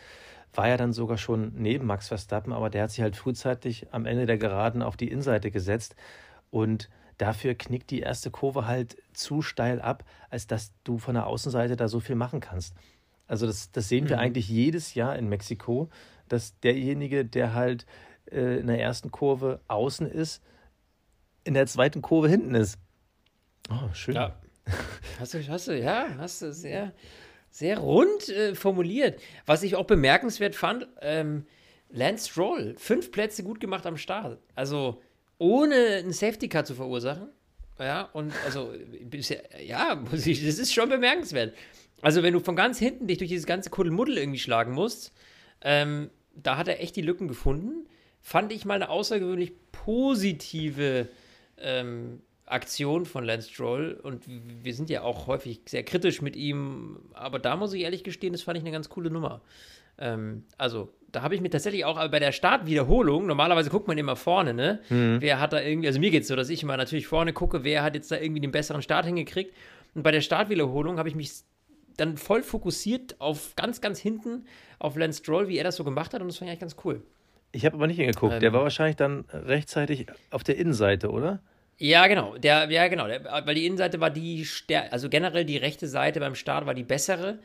war 0.53 0.67
ja 0.67 0.77
dann 0.77 0.93
sogar 0.93 1.17
schon 1.17 1.51
neben 1.55 1.87
Max 1.87 2.07
Verstappen, 2.09 2.53
aber 2.53 2.69
der 2.69 2.83
hat 2.83 2.91
sich 2.91 3.01
halt 3.01 3.15
frühzeitig 3.15 3.87
am 3.91 4.05
Ende 4.05 4.25
der 4.27 4.37
Geraden 4.37 4.83
auf 4.83 4.95
die 4.95 5.09
Innenseite 5.09 5.49
gesetzt 5.49 5.95
und 6.51 6.89
dafür 7.17 7.55
knickt 7.55 7.89
die 7.89 8.01
erste 8.01 8.29
Kurve 8.29 8.67
halt 8.67 8.97
zu 9.13 9.41
steil 9.41 9.81
ab, 9.81 10.03
als 10.29 10.45
dass 10.45 10.73
du 10.83 10.99
von 10.99 11.15
der 11.15 11.25
Außenseite 11.25 11.75
da 11.75 11.87
so 11.87 11.99
viel 11.99 12.15
machen 12.15 12.39
kannst. 12.39 12.75
Also 13.33 13.47
das, 13.47 13.71
das 13.71 13.89
sehen 13.89 14.09
wir 14.09 14.17
mhm. 14.17 14.21
eigentlich 14.21 14.47
jedes 14.47 14.93
Jahr 14.93 15.15
in 15.15 15.27
Mexiko, 15.27 15.89
dass 16.29 16.59
derjenige, 16.59 17.25
der 17.25 17.55
halt 17.55 17.87
äh, 18.31 18.59
in 18.59 18.67
der 18.67 18.79
ersten 18.79 19.09
Kurve 19.09 19.59
außen 19.67 20.05
ist, 20.05 20.43
in 21.43 21.55
der 21.55 21.65
zweiten 21.65 22.03
Kurve 22.03 22.29
hinten 22.29 22.53
ist. 22.53 22.77
Oh, 23.71 23.91
schön. 23.91 24.13
Ja, 24.13 24.39
Hast 25.19 25.33
du, 25.33 25.47
hast 25.47 25.67
du, 25.67 25.75
ja, 25.75 26.15
hast 26.19 26.43
du 26.43 26.53
sehr, 26.53 26.93
sehr 27.49 27.79
rund 27.79 28.29
äh, 28.29 28.53
formuliert. 28.53 29.19
Was 29.47 29.63
ich 29.63 29.75
auch 29.75 29.85
bemerkenswert 29.85 30.53
fand, 30.53 30.87
ähm, 31.01 31.47
Lance 31.89 32.29
Stroll, 32.29 32.75
fünf 32.77 33.11
Plätze 33.11 33.43
gut 33.43 33.59
gemacht 33.59 33.87
am 33.87 33.97
Start. 33.97 34.39
Also 34.53 35.01
ohne 35.39 35.75
einen 35.75 36.13
Safety 36.13 36.49
Car 36.49 36.65
zu 36.65 36.75
verursachen. 36.75 37.29
Ja, 37.79 38.03
und 38.13 38.31
also, 38.45 38.73
ja, 39.59 39.95
muss 39.95 40.25
ich, 40.27 40.45
das 40.45 40.59
ist 40.59 40.71
schon 40.71 40.87
bemerkenswert. 40.87 41.55
Also, 42.03 42.21
wenn 42.21 42.33
du 42.33 42.39
von 42.39 42.55
ganz 42.55 42.77
hinten 42.77 43.07
dich 43.07 43.17
durch 43.17 43.29
dieses 43.29 43.45
ganze 43.45 43.69
Kuddelmuddel 43.69 44.17
irgendwie 44.17 44.39
schlagen 44.39 44.73
musst, 44.73 45.13
ähm, 45.61 46.09
da 46.35 46.57
hat 46.57 46.67
er 46.67 46.81
echt 46.81 46.95
die 46.95 47.01
Lücken 47.01 47.27
gefunden. 47.27 47.87
Fand 48.21 48.51
ich 48.51 48.65
mal 48.65 48.75
eine 48.75 48.89
außergewöhnlich 48.89 49.53
positive 49.71 51.07
ähm, 51.57 52.21
Aktion 52.45 53.05
von 53.05 53.23
Lance 53.23 53.49
Stroll 53.49 53.99
und 54.03 54.25
wir 54.27 54.73
sind 54.73 54.89
ja 54.89 55.01
auch 55.01 55.27
häufig 55.27 55.61
sehr 55.65 55.83
kritisch 55.83 56.21
mit 56.21 56.35
ihm, 56.35 56.99
aber 57.13 57.39
da 57.39 57.55
muss 57.55 57.73
ich 57.73 57.81
ehrlich 57.81 58.03
gestehen, 58.03 58.33
das 58.33 58.41
fand 58.41 58.57
ich 58.57 58.63
eine 58.63 58.71
ganz 58.71 58.89
coole 58.89 59.09
Nummer. 59.09 59.41
Ähm, 59.97 60.43
also, 60.57 60.93
da 61.11 61.21
habe 61.21 61.35
ich 61.35 61.41
mir 61.41 61.49
tatsächlich 61.49 61.85
auch 61.85 61.95
bei 62.09 62.19
der 62.19 62.31
Startwiederholung, 62.31 63.27
normalerweise 63.27 63.69
guckt 63.69 63.87
man 63.87 63.97
immer 63.97 64.15
vorne, 64.15 64.53
ne? 64.53 64.81
Mhm. 64.89 65.17
Wer 65.19 65.39
hat 65.39 65.53
da 65.53 65.61
irgendwie, 65.61 65.87
also 65.87 65.99
mir 65.99 66.11
geht 66.11 66.23
es 66.23 66.27
so, 66.27 66.35
dass 66.35 66.49
ich 66.49 66.63
immer 66.63 66.75
natürlich 66.75 67.07
vorne 67.07 67.33
gucke, 67.33 67.63
wer 67.63 67.83
hat 67.83 67.95
jetzt 67.95 68.11
da 68.11 68.17
irgendwie 68.17 68.41
den 68.41 68.51
besseren 68.51 68.81
Start 68.81 69.05
hingekriegt. 69.05 69.55
Und 69.93 70.03
bei 70.03 70.11
der 70.11 70.21
Startwiederholung 70.21 70.97
habe 70.97 71.07
ich 71.07 71.15
mich 71.15 71.31
dann 71.97 72.17
voll 72.17 72.43
fokussiert 72.43 73.19
auf 73.19 73.55
ganz, 73.55 73.81
ganz 73.81 73.99
hinten 73.99 74.45
auf 74.79 74.95
Lance 74.95 75.19
Stroll, 75.19 75.47
wie 75.47 75.57
er 75.57 75.63
das 75.63 75.75
so 75.75 75.83
gemacht 75.83 76.13
hat 76.13 76.21
und 76.21 76.27
das 76.27 76.37
fand 76.37 76.47
ich 76.47 76.51
eigentlich 76.51 76.61
ganz 76.61 76.75
cool. 76.85 77.01
Ich 77.51 77.65
habe 77.65 77.75
aber 77.75 77.87
nicht 77.87 77.97
hingeguckt. 77.97 78.33
Ähm, 78.33 78.39
der 78.39 78.51
war 78.51 78.63
wahrscheinlich 78.63 78.95
dann 78.95 79.25
rechtzeitig 79.31 80.07
auf 80.31 80.43
der 80.43 80.57
Innenseite, 80.57 81.11
oder? 81.11 81.39
Ja, 81.77 82.07
genau. 82.07 82.37
Der, 82.37 82.69
ja, 82.71 82.87
genau. 82.87 83.07
Der, 83.07 83.23
weil 83.45 83.55
die 83.55 83.65
Innenseite 83.65 83.99
war 83.99 84.09
die, 84.09 84.45
also 84.89 85.09
generell 85.09 85.45
die 85.45 85.57
rechte 85.57 85.87
Seite 85.87 86.19
beim 86.19 86.35
Start 86.35 86.65
war 86.65 86.73
die 86.73 86.83
bessere. 86.83 87.39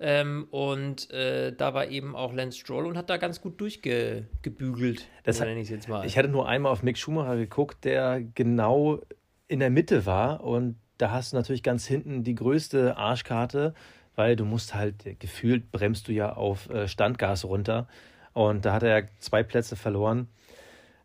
Ähm, 0.00 0.48
und 0.50 1.10
äh, 1.12 1.52
da 1.54 1.74
war 1.74 1.86
eben 1.86 2.16
auch 2.16 2.32
Lance 2.32 2.58
Stroll 2.58 2.86
und 2.86 2.96
hat 2.96 3.08
da 3.08 3.18
ganz 3.18 3.40
gut 3.40 3.60
durchgebügelt. 3.60 5.06
Das 5.22 5.38
nenne 5.38 5.60
ich 5.60 5.68
jetzt 5.68 5.88
mal. 5.88 6.04
Ich 6.06 6.18
hatte 6.18 6.28
nur 6.28 6.48
einmal 6.48 6.72
auf 6.72 6.82
Mick 6.82 6.98
Schumacher 6.98 7.36
geguckt, 7.36 7.84
der 7.84 8.20
genau 8.34 9.00
in 9.46 9.60
der 9.60 9.70
Mitte 9.70 10.04
war. 10.04 10.42
Und 10.42 10.76
da 11.02 11.10
hast 11.10 11.32
du 11.32 11.36
natürlich 11.36 11.64
ganz 11.64 11.84
hinten 11.84 12.22
die 12.22 12.36
größte 12.36 12.96
Arschkarte, 12.96 13.74
weil 14.14 14.36
du 14.36 14.44
musst 14.44 14.74
halt, 14.74 15.18
gefühlt 15.18 15.72
bremst 15.72 16.06
du 16.06 16.12
ja 16.12 16.32
auf 16.32 16.70
äh, 16.70 16.86
Standgas 16.86 17.44
runter. 17.44 17.88
Und 18.34 18.64
da 18.64 18.74
hat 18.74 18.84
er 18.84 19.08
zwei 19.18 19.42
Plätze 19.42 19.74
verloren. 19.74 20.28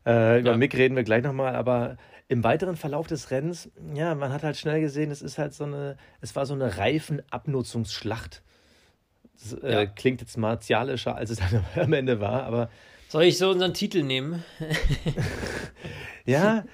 Äh, 0.06 0.42
über 0.42 0.52
ja. 0.52 0.58
Mick 0.58 0.76
reden 0.76 0.96
wir 0.96 1.04
gleich 1.04 1.24
nochmal, 1.24 1.56
aber 1.56 1.98
im 2.28 2.44
weiteren 2.44 2.76
Verlauf 2.76 3.08
des 3.08 3.32
Rennens, 3.32 3.72
ja, 3.96 4.14
man 4.14 4.32
hat 4.32 4.44
halt 4.44 4.56
schnell 4.56 4.82
gesehen, 4.82 5.10
es 5.10 5.24
ist 5.24 5.40
halt 5.40 5.56
so 5.56 5.64
eine, 5.64 5.98
es 6.22 6.36
war 6.36 6.46
so 6.46 6.54
eine 6.54 6.78
Reifenabnutzungsschlacht. 6.78 8.44
Das 9.34 9.54
äh, 9.54 9.74
ja. 9.74 9.86
klingt 9.88 10.22
jetzt 10.22 10.38
martialischer, 10.38 11.16
als 11.16 11.32
es 11.32 11.40
dann 11.52 11.66
am 11.76 11.94
Ende 11.94 12.20
war, 12.20 12.44
aber. 12.44 12.70
Soll 13.10 13.24
ich 13.24 13.40
so 13.40 13.50
unseren 13.50 13.74
Titel 13.74 14.04
nehmen? 14.04 14.44
ja, 16.26 16.66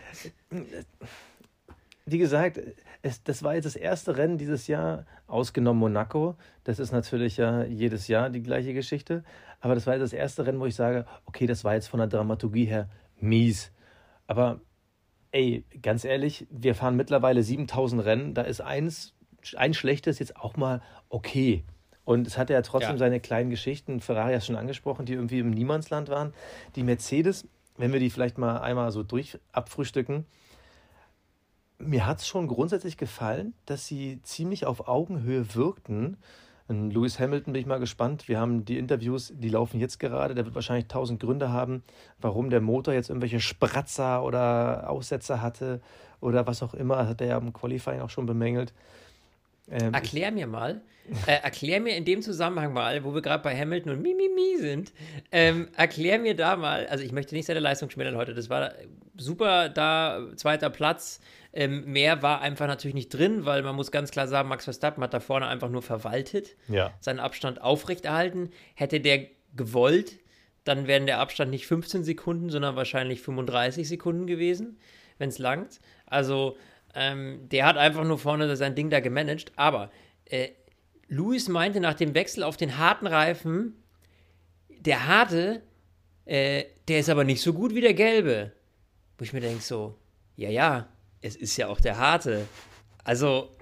wie 2.05 2.17
gesagt, 2.17 2.59
es, 3.03 3.21
das 3.21 3.43
war 3.43 3.53
jetzt 3.53 3.65
das 3.65 3.75
erste 3.75 4.17
Rennen 4.17 4.37
dieses 4.37 4.67
Jahr, 4.67 5.05
ausgenommen 5.27 5.81
Monaco. 5.81 6.35
Das 6.63 6.79
ist 6.79 6.93
natürlich 6.93 7.35
ja 7.35 7.63
jedes 7.63 8.07
Jahr 8.07 8.29
die 8.29 8.41
gleiche 8.41 8.73
Geschichte. 8.73 9.23
Aber 9.59 9.75
das 9.75 9.85
war 9.85 9.93
jetzt 9.93 10.03
das 10.03 10.13
erste 10.13 10.45
Rennen, 10.45 10.61
wo 10.61 10.65
ich 10.65 10.75
sage, 10.75 11.05
okay, 11.25 11.45
das 11.45 11.65
war 11.65 11.73
jetzt 11.73 11.87
von 11.87 11.99
der 11.99 12.07
Dramaturgie 12.07 12.65
her 12.65 12.89
mies. 13.19 13.71
Aber 14.25 14.61
ey, 15.31 15.65
ganz 15.81 16.05
ehrlich, 16.05 16.47
wir 16.49 16.75
fahren 16.75 16.95
mittlerweile 16.95 17.43
7000 17.43 18.05
Rennen, 18.05 18.33
da 18.33 18.43
ist 18.43 18.61
eins, 18.61 19.13
ein 19.57 19.73
schlechtes 19.73 20.19
jetzt 20.19 20.37
auch 20.37 20.55
mal 20.55 20.81
okay. 21.09 21.65
Und 22.05 22.25
es 22.25 22.37
hatte 22.37 22.53
ja 22.53 22.61
trotzdem 22.61 22.91
ja. 22.91 22.99
seine 22.99 23.19
kleinen 23.19 23.49
Geschichten, 23.49 23.99
Ferrari 23.99 24.33
hast 24.33 24.45
schon 24.45 24.55
angesprochen, 24.55 25.05
die 25.05 25.13
irgendwie 25.13 25.39
im 25.39 25.51
Niemandsland 25.51 26.07
waren. 26.07 26.33
Die 26.77 26.83
Mercedes, 26.83 27.45
wenn 27.75 27.91
wir 27.91 27.99
die 27.99 28.09
vielleicht 28.09 28.37
mal 28.37 28.59
einmal 28.59 28.91
so 28.91 29.03
durch 29.03 29.39
abfrühstücken, 29.51 30.25
mir 31.85 32.05
hat 32.05 32.19
es 32.19 32.27
schon 32.27 32.47
grundsätzlich 32.47 32.97
gefallen, 32.97 33.53
dass 33.65 33.87
sie 33.87 34.21
ziemlich 34.23 34.65
auf 34.65 34.87
Augenhöhe 34.87 35.55
wirkten. 35.55 36.17
Und 36.67 36.91
Lewis 36.91 37.19
Hamilton 37.19 37.53
bin 37.53 37.61
ich 37.61 37.65
mal 37.65 37.79
gespannt. 37.79 38.27
Wir 38.27 38.39
haben 38.39 38.63
die 38.65 38.77
Interviews, 38.77 39.33
die 39.35 39.49
laufen 39.49 39.79
jetzt 39.79 39.99
gerade. 39.99 40.33
Der 40.33 40.45
wird 40.45 40.55
wahrscheinlich 40.55 40.87
tausend 40.87 41.19
Gründe 41.19 41.51
haben, 41.51 41.83
warum 42.19 42.49
der 42.49 42.61
Motor 42.61 42.93
jetzt 42.93 43.09
irgendwelche 43.09 43.41
Spratzer 43.41 44.23
oder 44.23 44.89
Aussetzer 44.89 45.41
hatte 45.41 45.81
oder 46.21 46.47
was 46.47 46.63
auch 46.63 46.73
immer. 46.73 47.07
Hat 47.07 47.21
er 47.21 47.27
ja 47.27 47.37
im 47.37 47.51
Qualifying 47.51 47.99
auch 47.99 48.09
schon 48.09 48.25
bemängelt. 48.25 48.73
Ähm, 49.69 49.93
erklär 49.93 50.31
mir 50.31 50.47
mal, 50.47 50.81
äh, 51.25 51.41
erklär 51.41 51.79
mir 51.79 51.95
in 51.95 52.05
dem 52.05 52.21
Zusammenhang 52.21 52.73
mal, 52.73 53.03
wo 53.03 53.13
wir 53.13 53.21
gerade 53.21 53.43
bei 53.43 53.57
Hamilton 53.57 53.93
und 53.93 54.01
Mimimi 54.01 54.57
sind, 54.57 54.91
ähm, 55.31 55.69
erklär 55.75 56.19
mir 56.19 56.35
da 56.35 56.55
mal, 56.55 56.85
also 56.87 57.03
ich 57.03 57.11
möchte 57.11 57.33
nicht 57.33 57.45
seine 57.45 57.61
Leistung 57.61 57.89
schmälern 57.89 58.17
heute, 58.17 58.33
das 58.33 58.49
war 58.49 58.73
super 59.17 59.69
da, 59.69 60.27
zweiter 60.35 60.69
Platz, 60.69 61.21
ähm, 61.53 61.85
mehr 61.85 62.21
war 62.23 62.41
einfach 62.41 62.67
natürlich 62.67 62.95
nicht 62.95 63.09
drin, 63.09 63.45
weil 63.45 63.61
man 63.61 63.75
muss 63.75 63.91
ganz 63.91 64.09
klar 64.09 64.27
sagen, 64.27 64.49
Max 64.49 64.63
Verstappen 64.63 65.03
hat 65.03 65.13
da 65.13 65.19
vorne 65.19 65.47
einfach 65.47 65.69
nur 65.69 65.83
verwaltet, 65.83 66.55
ja. 66.67 66.93
seinen 66.99 67.19
Abstand 67.19 67.61
aufrechterhalten. 67.61 68.49
Hätte 68.73 68.99
der 68.99 69.27
gewollt, 69.55 70.19
dann 70.63 70.87
wären 70.87 71.05
der 71.05 71.19
Abstand 71.19 71.51
nicht 71.51 71.67
15 71.67 72.03
Sekunden, 72.03 72.49
sondern 72.49 72.75
wahrscheinlich 72.75 73.21
35 73.21 73.87
Sekunden 73.87 74.25
gewesen, 74.25 74.79
wenn 75.19 75.29
es 75.29 75.37
langt. 75.37 75.79
Also 76.07 76.57
ähm, 76.93 77.47
der 77.49 77.65
hat 77.65 77.77
einfach 77.77 78.03
nur 78.03 78.19
vorne 78.19 78.55
sein 78.55 78.75
Ding 78.75 78.89
da 78.89 78.99
gemanagt. 78.99 79.51
Aber 79.55 79.91
äh, 80.25 80.49
Lewis 81.07 81.47
meinte 81.47 81.79
nach 81.79 81.93
dem 81.93 82.13
Wechsel 82.13 82.43
auf 82.43 82.57
den 82.57 82.77
harten 82.77 83.07
Reifen, 83.07 83.83
der 84.69 85.07
harte, 85.07 85.61
äh, 86.25 86.65
der 86.87 86.99
ist 86.99 87.09
aber 87.09 87.23
nicht 87.23 87.41
so 87.41 87.53
gut 87.53 87.73
wie 87.73 87.81
der 87.81 87.93
gelbe. 87.93 88.51
Wo 89.17 89.23
ich 89.23 89.33
mir 89.33 89.41
denke 89.41 89.61
so, 89.61 89.97
ja, 90.35 90.49
ja, 90.49 90.87
es 91.21 91.35
ist 91.35 91.57
ja 91.57 91.67
auch 91.67 91.79
der 91.79 91.97
harte. 91.97 92.45
Also, 93.03 93.55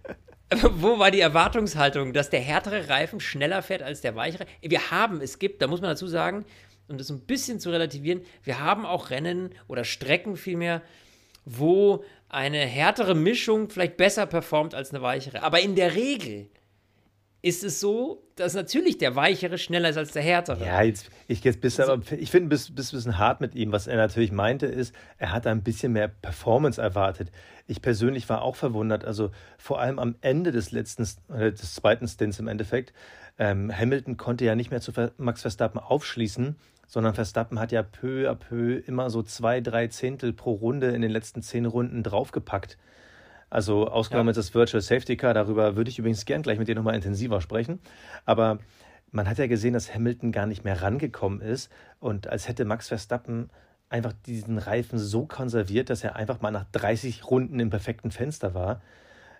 wo 0.72 0.98
war 0.98 1.10
die 1.10 1.20
Erwartungshaltung, 1.20 2.12
dass 2.12 2.30
der 2.30 2.40
härtere 2.40 2.88
Reifen 2.88 3.20
schneller 3.20 3.62
fährt 3.62 3.82
als 3.82 4.00
der 4.00 4.16
weichere? 4.16 4.46
Wir 4.60 4.90
haben, 4.90 5.20
es 5.20 5.38
gibt, 5.38 5.62
da 5.62 5.66
muss 5.66 5.80
man 5.80 5.90
dazu 5.90 6.06
sagen, 6.06 6.44
um 6.88 6.98
das 6.98 7.10
ein 7.10 7.20
bisschen 7.20 7.60
zu 7.60 7.70
relativieren, 7.70 8.22
wir 8.42 8.60
haben 8.60 8.84
auch 8.84 9.10
Rennen 9.10 9.50
oder 9.68 9.84
Strecken 9.84 10.36
vielmehr, 10.36 10.82
wo 11.44 12.04
eine 12.30 12.58
härtere 12.58 13.14
Mischung 13.14 13.68
vielleicht 13.68 13.96
besser 13.96 14.26
performt 14.26 14.74
als 14.74 14.90
eine 14.90 15.02
weichere. 15.02 15.42
Aber 15.42 15.60
in 15.60 15.74
der 15.74 15.94
Regel 15.94 16.48
ist 17.42 17.64
es 17.64 17.80
so, 17.80 18.22
dass 18.36 18.54
natürlich 18.54 18.98
der 18.98 19.16
Weichere 19.16 19.58
schneller 19.58 19.88
ist 19.88 19.96
als 19.96 20.12
der 20.12 20.22
Härtere. 20.22 20.64
Ja, 20.64 20.82
jetzt, 20.82 21.10
ich, 21.26 21.42
jetzt 21.42 21.60
bist 21.60 21.80
also, 21.80 21.92
aber, 21.92 22.12
ich 22.12 22.30
finde, 22.30 22.50
bist, 22.50 22.74
bist 22.74 22.92
ein 22.92 22.96
bisschen 22.96 23.18
hart 23.18 23.40
mit 23.40 23.54
ihm. 23.54 23.72
Was 23.72 23.86
er 23.86 23.96
natürlich 23.96 24.30
meinte, 24.30 24.66
ist, 24.66 24.94
er 25.18 25.32
hat 25.32 25.46
ein 25.46 25.62
bisschen 25.62 25.92
mehr 25.92 26.08
Performance 26.08 26.80
erwartet. 26.80 27.30
Ich 27.66 27.82
persönlich 27.82 28.28
war 28.28 28.42
auch 28.42 28.56
verwundert. 28.56 29.04
Also 29.04 29.30
vor 29.58 29.80
allem 29.80 29.98
am 29.98 30.16
Ende 30.20 30.52
des 30.52 30.70
letzten, 30.70 31.02
äh, 31.32 31.50
des 31.50 31.74
zweiten 31.74 32.06
Stints 32.06 32.38
im 32.38 32.48
Endeffekt. 32.48 32.92
Ähm, 33.38 33.72
Hamilton 33.74 34.18
konnte 34.18 34.44
ja 34.44 34.54
nicht 34.54 34.70
mehr 34.70 34.82
zu 34.82 34.92
Max 35.16 35.40
Verstappen 35.40 35.80
aufschließen, 35.80 36.56
sondern 36.90 37.14
Verstappen 37.14 37.60
hat 37.60 37.70
ja 37.70 37.84
peu 37.84 38.28
à 38.28 38.34
peu 38.34 38.82
immer 38.84 39.10
so 39.10 39.22
zwei, 39.22 39.60
drei 39.60 39.86
Zehntel 39.86 40.32
pro 40.32 40.52
Runde 40.52 40.88
in 40.88 41.00
den 41.00 41.12
letzten 41.12 41.40
zehn 41.40 41.64
Runden 41.64 42.02
draufgepackt. 42.02 42.76
Also 43.48 43.86
ausgenommen 43.86 44.28
ja. 44.28 44.30
ist 44.32 44.48
das 44.48 44.54
Virtual 44.54 44.80
Safety 44.80 45.16
Car, 45.16 45.32
darüber 45.32 45.76
würde 45.76 45.88
ich 45.88 46.00
übrigens 46.00 46.24
gern 46.24 46.42
gleich 46.42 46.58
mit 46.58 46.66
dir 46.66 46.74
nochmal 46.74 46.96
intensiver 46.96 47.40
sprechen. 47.40 47.78
Aber 48.26 48.58
man 49.12 49.28
hat 49.28 49.38
ja 49.38 49.46
gesehen, 49.46 49.72
dass 49.72 49.94
Hamilton 49.94 50.32
gar 50.32 50.46
nicht 50.46 50.64
mehr 50.64 50.82
rangekommen 50.82 51.40
ist 51.40 51.70
und 52.00 52.26
als 52.26 52.48
hätte 52.48 52.64
Max 52.64 52.88
Verstappen 52.88 53.50
einfach 53.88 54.12
diesen 54.26 54.58
Reifen 54.58 54.98
so 54.98 55.26
konserviert, 55.26 55.90
dass 55.90 56.02
er 56.02 56.16
einfach 56.16 56.40
mal 56.40 56.50
nach 56.50 56.66
30 56.72 57.30
Runden 57.30 57.60
im 57.60 57.70
perfekten 57.70 58.10
Fenster 58.10 58.52
war. 58.52 58.82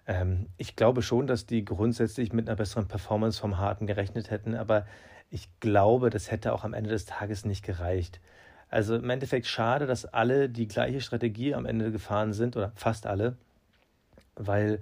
Ähm, 0.06 0.46
ich 0.56 0.76
glaube 0.76 1.02
schon, 1.02 1.26
dass 1.26 1.46
die 1.46 1.64
grundsätzlich 1.64 2.32
mit 2.32 2.48
einer 2.48 2.56
besseren 2.56 2.88
Performance 2.88 3.40
vom 3.40 3.58
Harten 3.58 3.86
gerechnet 3.86 4.30
hätten, 4.30 4.54
aber 4.54 4.86
ich 5.30 5.48
glaube, 5.60 6.10
das 6.10 6.30
hätte 6.30 6.52
auch 6.52 6.64
am 6.64 6.74
Ende 6.74 6.90
des 6.90 7.06
Tages 7.06 7.44
nicht 7.44 7.64
gereicht. 7.64 8.20
Also 8.68 8.96
im 8.96 9.10
Endeffekt 9.10 9.46
schade, 9.46 9.86
dass 9.86 10.06
alle 10.06 10.48
die 10.48 10.68
gleiche 10.68 11.00
Strategie 11.00 11.54
am 11.54 11.66
Ende 11.66 11.90
gefahren 11.92 12.32
sind, 12.32 12.56
oder 12.56 12.72
fast 12.74 13.06
alle 13.06 13.36
weil 14.46 14.80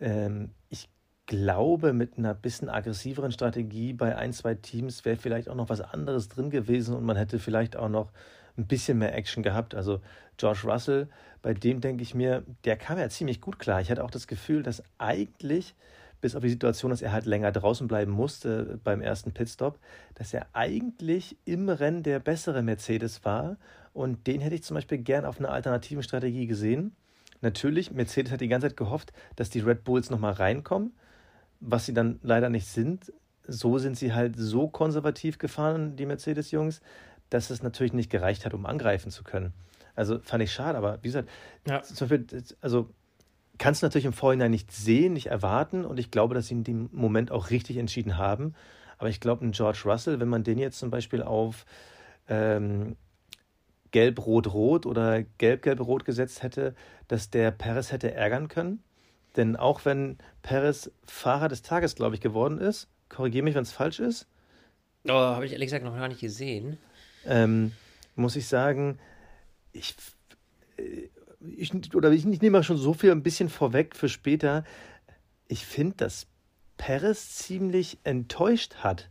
ähm, 0.00 0.50
ich 0.68 0.88
glaube, 1.26 1.92
mit 1.92 2.18
einer 2.18 2.34
bisschen 2.34 2.68
aggressiveren 2.68 3.32
Strategie 3.32 3.92
bei 3.92 4.16
ein, 4.16 4.32
zwei 4.32 4.54
Teams 4.54 5.04
wäre 5.04 5.16
vielleicht 5.16 5.48
auch 5.48 5.54
noch 5.54 5.68
was 5.68 5.80
anderes 5.80 6.28
drin 6.28 6.50
gewesen 6.50 6.94
und 6.94 7.04
man 7.04 7.16
hätte 7.16 7.38
vielleicht 7.38 7.76
auch 7.76 7.88
noch 7.88 8.10
ein 8.58 8.66
bisschen 8.66 8.98
mehr 8.98 9.14
Action 9.14 9.42
gehabt. 9.42 9.74
Also 9.74 10.00
George 10.36 10.62
Russell, 10.64 11.08
bei 11.42 11.54
dem 11.54 11.80
denke 11.80 12.02
ich 12.02 12.14
mir, 12.14 12.44
der 12.64 12.76
kam 12.76 12.98
ja 12.98 13.08
ziemlich 13.08 13.40
gut 13.40 13.58
klar. 13.58 13.80
Ich 13.80 13.90
hatte 13.90 14.04
auch 14.04 14.10
das 14.10 14.26
Gefühl, 14.26 14.62
dass 14.62 14.82
eigentlich, 14.98 15.74
bis 16.20 16.34
auf 16.34 16.42
die 16.42 16.50
Situation, 16.50 16.90
dass 16.90 17.00
er 17.00 17.12
halt 17.12 17.26
länger 17.26 17.52
draußen 17.52 17.86
bleiben 17.86 18.10
musste 18.10 18.80
beim 18.82 19.00
ersten 19.00 19.32
Pitstop, 19.32 19.78
dass 20.14 20.34
er 20.34 20.46
eigentlich 20.52 21.36
im 21.44 21.68
Rennen 21.68 22.02
der 22.02 22.18
bessere 22.18 22.62
Mercedes 22.62 23.24
war. 23.24 23.56
Und 23.92 24.26
den 24.26 24.40
hätte 24.40 24.56
ich 24.56 24.64
zum 24.64 24.74
Beispiel 24.74 24.98
gern 24.98 25.24
auf 25.24 25.38
einer 25.38 25.50
alternativen 25.50 26.02
Strategie 26.02 26.46
gesehen. 26.46 26.94
Natürlich, 27.40 27.92
Mercedes 27.92 28.32
hat 28.32 28.40
die 28.40 28.48
ganze 28.48 28.68
Zeit 28.68 28.76
gehofft, 28.76 29.12
dass 29.36 29.50
die 29.50 29.60
Red 29.60 29.84
Bulls 29.84 30.10
nochmal 30.10 30.32
reinkommen, 30.32 30.92
was 31.60 31.86
sie 31.86 31.94
dann 31.94 32.18
leider 32.22 32.48
nicht 32.50 32.66
sind. 32.66 33.12
So 33.46 33.78
sind 33.78 33.96
sie 33.96 34.12
halt 34.12 34.34
so 34.36 34.68
konservativ 34.68 35.38
gefahren, 35.38 35.96
die 35.96 36.04
Mercedes-Jungs, 36.04 36.80
dass 37.30 37.50
es 37.50 37.62
natürlich 37.62 37.92
nicht 37.92 38.10
gereicht 38.10 38.44
hat, 38.44 38.54
um 38.54 38.66
angreifen 38.66 39.10
zu 39.10 39.24
können. 39.24 39.52
Also 39.94 40.18
fand 40.20 40.42
ich 40.42 40.52
schade, 40.52 40.78
aber 40.78 40.98
wie 41.02 41.08
gesagt, 41.08 41.28
ja. 41.66 41.82
also 42.60 42.88
kannst 43.58 43.82
du 43.82 43.86
natürlich 43.86 44.04
im 44.04 44.12
Vorhinein 44.12 44.50
nicht 44.50 44.70
sehen, 44.70 45.12
nicht 45.12 45.26
erwarten 45.26 45.84
und 45.84 45.98
ich 45.98 46.10
glaube, 46.10 46.34
dass 46.34 46.46
sie 46.46 46.54
in 46.54 46.64
dem 46.64 46.88
Moment 46.92 47.30
auch 47.30 47.50
richtig 47.50 47.76
entschieden 47.76 48.16
haben. 48.16 48.54
Aber 48.98 49.08
ich 49.08 49.20
glaube, 49.20 49.44
ein 49.44 49.52
George 49.52 49.82
Russell, 49.84 50.20
wenn 50.20 50.28
man 50.28 50.44
den 50.44 50.58
jetzt 50.58 50.78
zum 50.78 50.90
Beispiel 50.90 51.22
auf 51.22 51.66
ähm, 52.28 52.96
Gelb-Rot-Rot 53.90 54.86
oder 54.86 55.22
Gelb-Gelb-Rot 55.22 56.04
gesetzt 56.04 56.42
hätte, 56.42 56.74
dass 57.06 57.30
der 57.30 57.50
Perez 57.50 57.92
hätte 57.92 58.12
ärgern 58.12 58.48
können. 58.48 58.82
Denn 59.36 59.56
auch 59.56 59.84
wenn 59.84 60.18
Perez 60.42 60.90
Fahrer 61.04 61.48
des 61.48 61.62
Tages, 61.62 61.94
glaube 61.94 62.14
ich, 62.14 62.20
geworden 62.20 62.58
ist, 62.58 62.88
korrigiere 63.08 63.44
mich, 63.44 63.54
wenn 63.54 63.62
es 63.62 63.72
falsch 63.72 64.00
ist. 64.00 64.26
Oh, 65.06 65.12
habe 65.12 65.46
ich 65.46 65.52
ehrlich 65.52 65.66
gesagt 65.66 65.84
noch 65.84 65.96
gar 65.96 66.08
nicht 66.08 66.20
gesehen. 66.20 66.78
Ähm, 67.26 67.72
muss 68.14 68.36
ich 68.36 68.46
sagen, 68.46 68.98
ich, 69.72 69.94
äh, 70.76 71.08
ich 71.40 71.94
oder 71.94 72.10
ich, 72.10 72.26
ich 72.26 72.40
nehme 72.40 72.58
mal 72.58 72.62
schon 72.62 72.78
so 72.78 72.94
viel 72.94 73.10
ein 73.10 73.22
bisschen 73.22 73.48
vorweg 73.48 73.96
für 73.96 74.08
später. 74.08 74.64
Ich 75.46 75.64
finde, 75.66 75.96
dass 75.96 76.26
Perez 76.76 77.36
ziemlich 77.36 77.98
enttäuscht 78.04 78.76
hat 78.76 79.08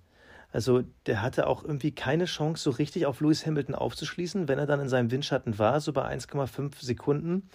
also 0.52 0.84
der 1.06 1.22
hatte 1.22 1.48
auch 1.48 1.64
irgendwie 1.64 1.92
keine 1.92 2.26
Chance, 2.26 2.64
so 2.64 2.70
richtig 2.72 3.06
auf 3.06 3.22
Lewis 3.22 3.46
Hamilton 3.46 3.76
aufzuschließen. 3.76 4.48
Wenn 4.48 4.60
er 4.60 4.66
dann 4.66 4.80
in 4.80 4.90
seinem 4.90 5.12
Windschatten 5.12 5.60
war, 5.60 5.82
so 5.82 5.94
bei 5.94 6.04
1,5 6.04 6.84
Sekunden, 6.84 7.50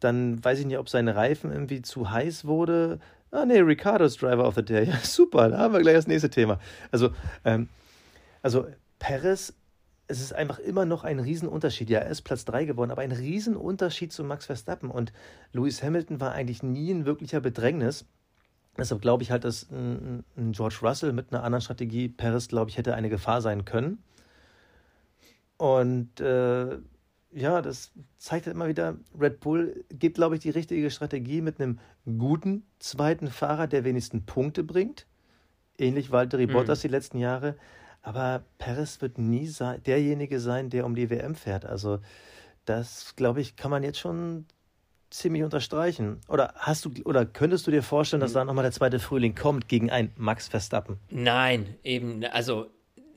dann 0.00 0.44
weiß 0.44 0.60
ich 0.60 0.66
nicht, 0.66 0.78
ob 0.78 0.88
sein 0.88 1.08
Reifen 1.08 1.50
irgendwie 1.50 1.82
zu 1.82 2.10
heiß 2.10 2.44
wurde. 2.44 3.00
Ah 3.30 3.46
nee, 3.46 3.58
Ricardo's 3.58 4.16
Driver 4.16 4.46
of 4.46 4.54
the 4.54 4.64
Day. 4.64 4.84
Ja, 4.84 4.98
super, 5.02 5.48
da 5.48 5.58
haben 5.58 5.74
wir 5.74 5.80
gleich 5.80 5.94
das 5.94 6.06
nächste 6.06 6.30
Thema. 6.30 6.60
Also, 6.92 7.10
ähm, 7.44 7.68
also 8.42 8.66
Perez, 8.98 9.54
es 10.08 10.20
ist 10.20 10.32
einfach 10.32 10.58
immer 10.58 10.84
noch 10.84 11.04
ein 11.04 11.18
Riesenunterschied. 11.18 11.90
Ja, 11.90 12.00
er 12.00 12.10
ist 12.10 12.22
Platz 12.22 12.44
3 12.44 12.64
geworden, 12.64 12.90
aber 12.90 13.02
ein 13.02 13.12
Riesenunterschied 13.12 14.12
zu 14.12 14.24
Max 14.24 14.46
Verstappen. 14.46 14.90
Und 14.90 15.12
Lewis 15.52 15.82
Hamilton 15.82 16.20
war 16.20 16.32
eigentlich 16.32 16.62
nie 16.62 16.90
in 16.90 17.06
wirklicher 17.06 17.40
Bedrängnis. 17.40 18.04
Deshalb 18.78 19.00
glaube 19.00 19.22
ich 19.22 19.30
halt, 19.30 19.44
dass 19.44 19.70
ein, 19.70 20.22
ein, 20.36 20.52
George 20.52 20.78
Russell 20.82 21.12
mit 21.12 21.32
einer 21.32 21.42
anderen 21.42 21.62
Strategie, 21.62 22.08
Paris, 22.08 22.48
glaube 22.48 22.70
ich, 22.70 22.78
hätte 22.78 22.94
eine 22.94 23.08
Gefahr 23.08 23.40
sein 23.40 23.64
können. 23.64 24.02
Und 25.56 26.20
äh, 26.20 26.78
ja, 27.32 27.62
das 27.62 27.92
zeigt 28.18 28.46
halt 28.46 28.54
immer 28.54 28.68
wieder, 28.68 28.96
Red 29.18 29.40
Bull 29.40 29.84
geht, 29.90 30.14
glaube 30.14 30.36
ich, 30.36 30.42
die 30.42 30.50
richtige 30.50 30.90
Strategie 30.90 31.40
mit 31.40 31.60
einem 31.60 31.78
guten 32.04 32.64
zweiten 32.78 33.28
Fahrer, 33.28 33.66
der 33.66 33.84
wenigstens 33.84 34.24
Punkte 34.26 34.62
bringt. 34.62 35.06
Ähnlich 35.78 36.10
Valtteri 36.10 36.46
mhm. 36.46 36.52
Bottas 36.52 36.80
die 36.80 36.88
letzten 36.88 37.18
Jahre. 37.18 37.56
Aber 38.06 38.44
Perez 38.58 39.00
wird 39.00 39.18
nie 39.18 39.52
derjenige 39.84 40.38
sein, 40.38 40.70
der 40.70 40.86
um 40.86 40.94
die 40.94 41.10
WM 41.10 41.34
fährt. 41.34 41.64
Also 41.64 41.98
das, 42.64 43.16
glaube 43.16 43.40
ich, 43.40 43.56
kann 43.56 43.72
man 43.72 43.82
jetzt 43.82 43.98
schon 43.98 44.46
ziemlich 45.10 45.42
unterstreichen. 45.42 46.20
Oder 46.28 46.54
hast 46.54 46.84
du 46.84 46.92
oder 47.04 47.26
könntest 47.26 47.66
du 47.66 47.72
dir 47.72 47.82
vorstellen, 47.82 48.20
dass 48.20 48.30
hm. 48.30 48.34
da 48.34 48.44
nochmal 48.44 48.62
der 48.62 48.70
zweite 48.70 49.00
Frühling 49.00 49.34
kommt 49.34 49.66
gegen 49.66 49.90
einen 49.90 50.12
Max 50.14 50.46
Verstappen? 50.46 51.00
Nein, 51.10 51.74
eben, 51.82 52.24
also 52.26 52.68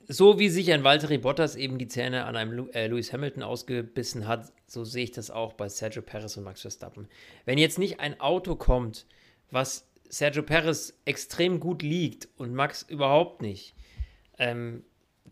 so 0.08 0.40
wie 0.40 0.48
sich 0.48 0.72
ein 0.72 0.82
Valtteri 0.82 1.18
Bottas 1.18 1.54
eben 1.54 1.78
die 1.78 1.86
Zähne 1.86 2.24
an 2.24 2.34
einem 2.34 2.68
äh, 2.70 2.88
Lewis 2.88 3.12
Hamilton 3.12 3.44
ausgebissen 3.44 4.26
hat, 4.26 4.52
so 4.66 4.82
sehe 4.82 5.04
ich 5.04 5.12
das 5.12 5.30
auch 5.30 5.52
bei 5.52 5.68
Sergio 5.68 6.02
Perez 6.02 6.36
und 6.36 6.42
Max 6.42 6.62
Verstappen. 6.62 7.06
Wenn 7.44 7.58
jetzt 7.58 7.78
nicht 7.78 8.00
ein 8.00 8.18
Auto 8.18 8.56
kommt, 8.56 9.06
was 9.52 9.86
Sergio 10.08 10.42
Perez 10.42 10.94
extrem 11.04 11.60
gut 11.60 11.82
liegt 11.82 12.26
und 12.38 12.54
Max 12.54 12.82
überhaupt 12.82 13.40
nicht, 13.40 13.76
ähm, 14.40 14.82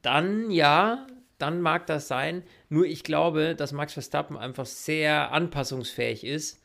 dann 0.03 0.53
ja, 0.53 1.07
dann 1.39 1.61
mag 1.61 1.87
das 1.87 2.07
sein. 2.07 2.45
Nur 2.69 2.85
ich 2.85 3.03
glaube, 3.03 3.57
dass 3.57 3.73
Max 3.73 3.95
Verstappen 3.95 4.37
einfach 4.37 4.67
sehr 4.67 5.33
anpassungsfähig 5.33 6.25
ist. 6.25 6.63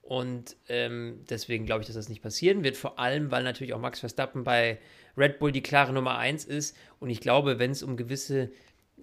Und 0.00 0.56
ähm, 0.68 1.24
deswegen 1.30 1.64
glaube 1.64 1.82
ich, 1.82 1.86
dass 1.86 1.94
das 1.94 2.08
nicht 2.08 2.22
passieren 2.22 2.64
wird. 2.64 2.76
Vor 2.76 2.98
allem, 2.98 3.30
weil 3.30 3.44
natürlich 3.44 3.74
auch 3.74 3.80
Max 3.80 4.00
Verstappen 4.00 4.42
bei 4.42 4.80
Red 5.16 5.38
Bull 5.38 5.52
die 5.52 5.62
klare 5.62 5.92
Nummer 5.92 6.18
1 6.18 6.44
ist. 6.44 6.76
Und 6.98 7.10
ich 7.10 7.20
glaube, 7.20 7.58
wenn 7.58 7.70
es 7.70 7.82
um 7.82 7.96
gewisse 7.96 8.50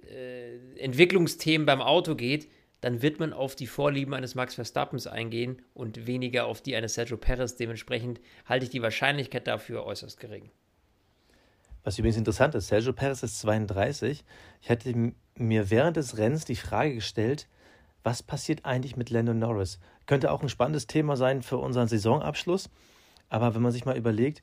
äh, 0.09 0.57
Entwicklungsthemen 0.77 1.65
beim 1.65 1.81
Auto 1.81 2.15
geht, 2.15 2.49
dann 2.81 3.01
wird 3.01 3.19
man 3.19 3.33
auf 3.33 3.55
die 3.55 3.67
Vorlieben 3.67 4.13
eines 4.13 4.35
Max 4.35 4.55
Verstappens 4.55 5.05
eingehen 5.05 5.61
und 5.73 6.07
weniger 6.07 6.45
auf 6.45 6.61
die 6.61 6.75
eines 6.75 6.95
Sergio 6.95 7.17
Perez. 7.17 7.55
Dementsprechend 7.55 8.19
halte 8.45 8.65
ich 8.65 8.71
die 8.71 8.81
Wahrscheinlichkeit 8.81 9.47
dafür 9.47 9.85
äußerst 9.85 10.19
gering. 10.19 10.49
Was 11.83 11.97
übrigens 11.97 12.17
interessant 12.17 12.55
ist, 12.55 12.67
Sergio 12.67 12.93
Perez 12.93 13.23
ist 13.23 13.39
32. 13.39 14.23
Ich 14.61 14.69
hatte 14.69 15.13
mir 15.35 15.69
während 15.69 15.97
des 15.97 16.17
Rennens 16.17 16.45
die 16.45 16.55
Frage 16.55 16.95
gestellt, 16.95 17.47
was 18.03 18.23
passiert 18.23 18.65
eigentlich 18.65 18.95
mit 18.95 19.09
Lando 19.09 19.33
Norris? 19.33 19.79
Könnte 20.05 20.31
auch 20.31 20.41
ein 20.41 20.49
spannendes 20.49 20.87
Thema 20.87 21.15
sein 21.17 21.41
für 21.41 21.57
unseren 21.57 21.87
Saisonabschluss. 21.87 22.69
Aber 23.29 23.55
wenn 23.55 23.61
man 23.61 23.71
sich 23.71 23.85
mal 23.85 23.97
überlegt, 23.97 24.41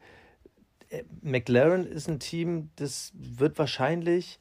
äh, 0.90 1.02
McLaren 1.22 1.86
ist 1.86 2.08
ein 2.08 2.20
Team, 2.20 2.70
das 2.76 3.12
wird 3.14 3.58
wahrscheinlich 3.58 4.38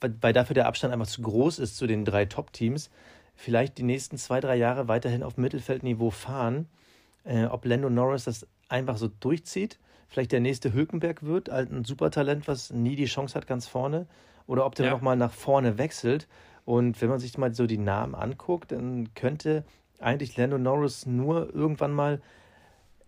weil, 0.00 0.32
dafür 0.32 0.54
der 0.54 0.66
Abstand 0.66 0.92
einfach 0.92 1.06
zu 1.06 1.22
groß 1.22 1.58
ist 1.58 1.76
zu 1.76 1.86
den 1.86 2.04
drei 2.04 2.24
Top-Teams, 2.24 2.90
vielleicht 3.34 3.78
die 3.78 3.82
nächsten 3.82 4.18
zwei, 4.18 4.40
drei 4.40 4.56
Jahre 4.56 4.88
weiterhin 4.88 5.22
auf 5.22 5.36
Mittelfeldniveau 5.36 6.10
fahren. 6.10 6.68
Äh, 7.24 7.46
ob 7.46 7.64
Lando 7.64 7.90
Norris 7.90 8.24
das 8.24 8.46
einfach 8.68 8.96
so 8.96 9.08
durchzieht, 9.08 9.78
vielleicht 10.08 10.32
der 10.32 10.40
nächste 10.40 10.72
Hülkenberg 10.72 11.22
wird, 11.22 11.50
ein 11.50 11.84
Supertalent, 11.84 12.48
was 12.48 12.72
nie 12.72 12.96
die 12.96 13.04
Chance 13.04 13.34
hat 13.34 13.46
ganz 13.46 13.66
vorne, 13.68 14.06
oder 14.46 14.64
ob 14.66 14.74
der 14.74 14.86
ja. 14.86 14.92
nochmal 14.92 15.16
nach 15.16 15.32
vorne 15.32 15.78
wechselt. 15.78 16.26
Und 16.64 17.00
wenn 17.00 17.08
man 17.08 17.18
sich 17.18 17.36
mal 17.38 17.54
so 17.54 17.66
die 17.66 17.78
Namen 17.78 18.14
anguckt, 18.14 18.72
dann 18.72 19.14
könnte 19.14 19.64
eigentlich 20.00 20.36
Lando 20.36 20.58
Norris 20.58 21.06
nur 21.06 21.54
irgendwann 21.54 21.92
mal 21.92 22.20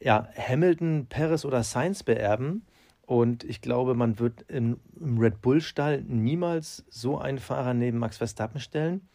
ja, 0.01 0.29
Hamilton, 0.37 1.07
Perez 1.09 1.45
oder 1.45 1.63
Sainz 1.63 2.03
beerben. 2.03 2.65
Und 3.03 3.45
ich 3.45 3.61
glaube, 3.61 3.95
man 3.95 4.19
wird 4.19 4.45
im, 4.49 4.79
im 4.99 5.19
Red 5.19 5.41
Bull-Stall 5.43 6.03
niemals 6.03 6.85
so 6.89 7.19
einen 7.19 7.39
Fahrer 7.39 7.75
neben 7.75 7.99
Max 7.99 8.19
Verstappen 8.19 8.61
stellen. 8.61 9.09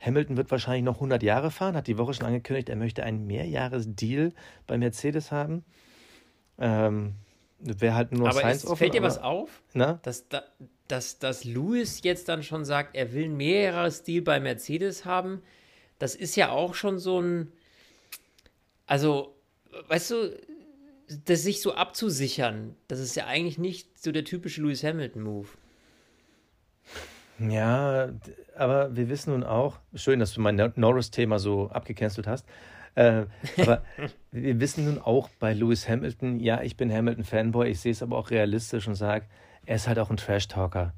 Hamilton 0.00 0.36
wird 0.36 0.50
wahrscheinlich 0.50 0.82
noch 0.82 0.96
100 0.96 1.22
Jahre 1.22 1.50
fahren, 1.50 1.76
hat 1.76 1.86
die 1.86 1.98
Woche 1.98 2.14
schon 2.14 2.26
angekündigt, 2.26 2.68
er 2.68 2.76
möchte 2.76 3.04
einen 3.04 3.26
Mehrjahresdeal 3.26 4.32
bei 4.66 4.76
Mercedes 4.78 5.30
haben. 5.30 5.64
Ähm, 6.58 7.14
Wäre 7.64 7.94
halt 7.94 8.12
nur 8.12 8.28
aber 8.28 8.40
Science 8.40 8.66
offen. 8.66 8.76
Fällt 8.76 8.94
dir 8.94 9.02
was 9.02 9.18
auf? 9.18 9.62
Na? 9.72 10.00
Dass, 10.02 10.26
dass, 10.88 11.18
dass 11.18 11.44
Lewis 11.44 12.00
jetzt 12.02 12.28
dann 12.28 12.42
schon 12.42 12.64
sagt, 12.64 12.96
er 12.96 13.12
will 13.12 13.24
einen 13.24 13.36
Mehrjahresdeal 13.36 14.22
bei 14.22 14.40
Mercedes 14.40 15.04
haben. 15.04 15.42
Das 15.98 16.14
ist 16.14 16.34
ja 16.36 16.50
auch 16.50 16.74
schon 16.74 16.98
so 16.98 17.20
ein. 17.20 17.52
Also, 18.86 19.36
weißt 19.88 20.10
du, 20.10 20.40
das 21.24 21.42
sich 21.42 21.60
so 21.60 21.74
abzusichern, 21.74 22.74
das 22.88 22.98
ist 22.98 23.14
ja 23.14 23.26
eigentlich 23.26 23.58
nicht 23.58 24.02
so 24.02 24.12
der 24.12 24.24
typische 24.24 24.62
Lewis 24.62 24.82
Hamilton-Move. 24.82 25.48
Ja, 27.38 28.12
aber 28.56 28.94
wir 28.94 29.08
wissen 29.08 29.32
nun 29.32 29.44
auch, 29.44 29.78
schön, 29.94 30.20
dass 30.20 30.34
du 30.34 30.40
mein 30.40 30.72
Norris-Thema 30.76 31.38
so 31.38 31.68
abgecancelt 31.70 32.26
hast, 32.26 32.46
äh, 32.94 33.24
aber 33.58 33.82
wir 34.30 34.60
wissen 34.60 34.84
nun 34.84 34.98
auch 34.98 35.28
bei 35.38 35.54
Lewis 35.54 35.88
Hamilton, 35.88 36.40
ja, 36.40 36.62
ich 36.62 36.76
bin 36.76 36.92
Hamilton-Fanboy, 36.92 37.68
ich 37.68 37.80
sehe 37.80 37.92
es 37.92 38.02
aber 38.02 38.18
auch 38.18 38.30
realistisch 38.30 38.86
und 38.88 38.94
sage, 38.94 39.26
er 39.64 39.76
ist 39.76 39.88
halt 39.88 39.98
auch 39.98 40.10
ein 40.10 40.16
Trash-Talker. 40.16 40.92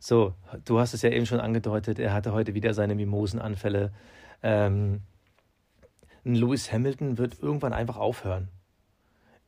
So, 0.00 0.34
du 0.64 0.78
hast 0.78 0.94
es 0.94 1.02
ja 1.02 1.10
eben 1.10 1.26
schon 1.26 1.40
angedeutet, 1.40 1.98
er 1.98 2.12
hatte 2.12 2.32
heute 2.32 2.54
wieder 2.54 2.72
seine 2.74 2.94
Mimosenanfälle. 2.94 3.92
Ähm, 4.42 5.02
Lewis 6.24 6.72
Hamilton 6.72 7.18
wird 7.18 7.40
irgendwann 7.40 7.72
einfach 7.72 7.96
aufhören. 7.96 8.48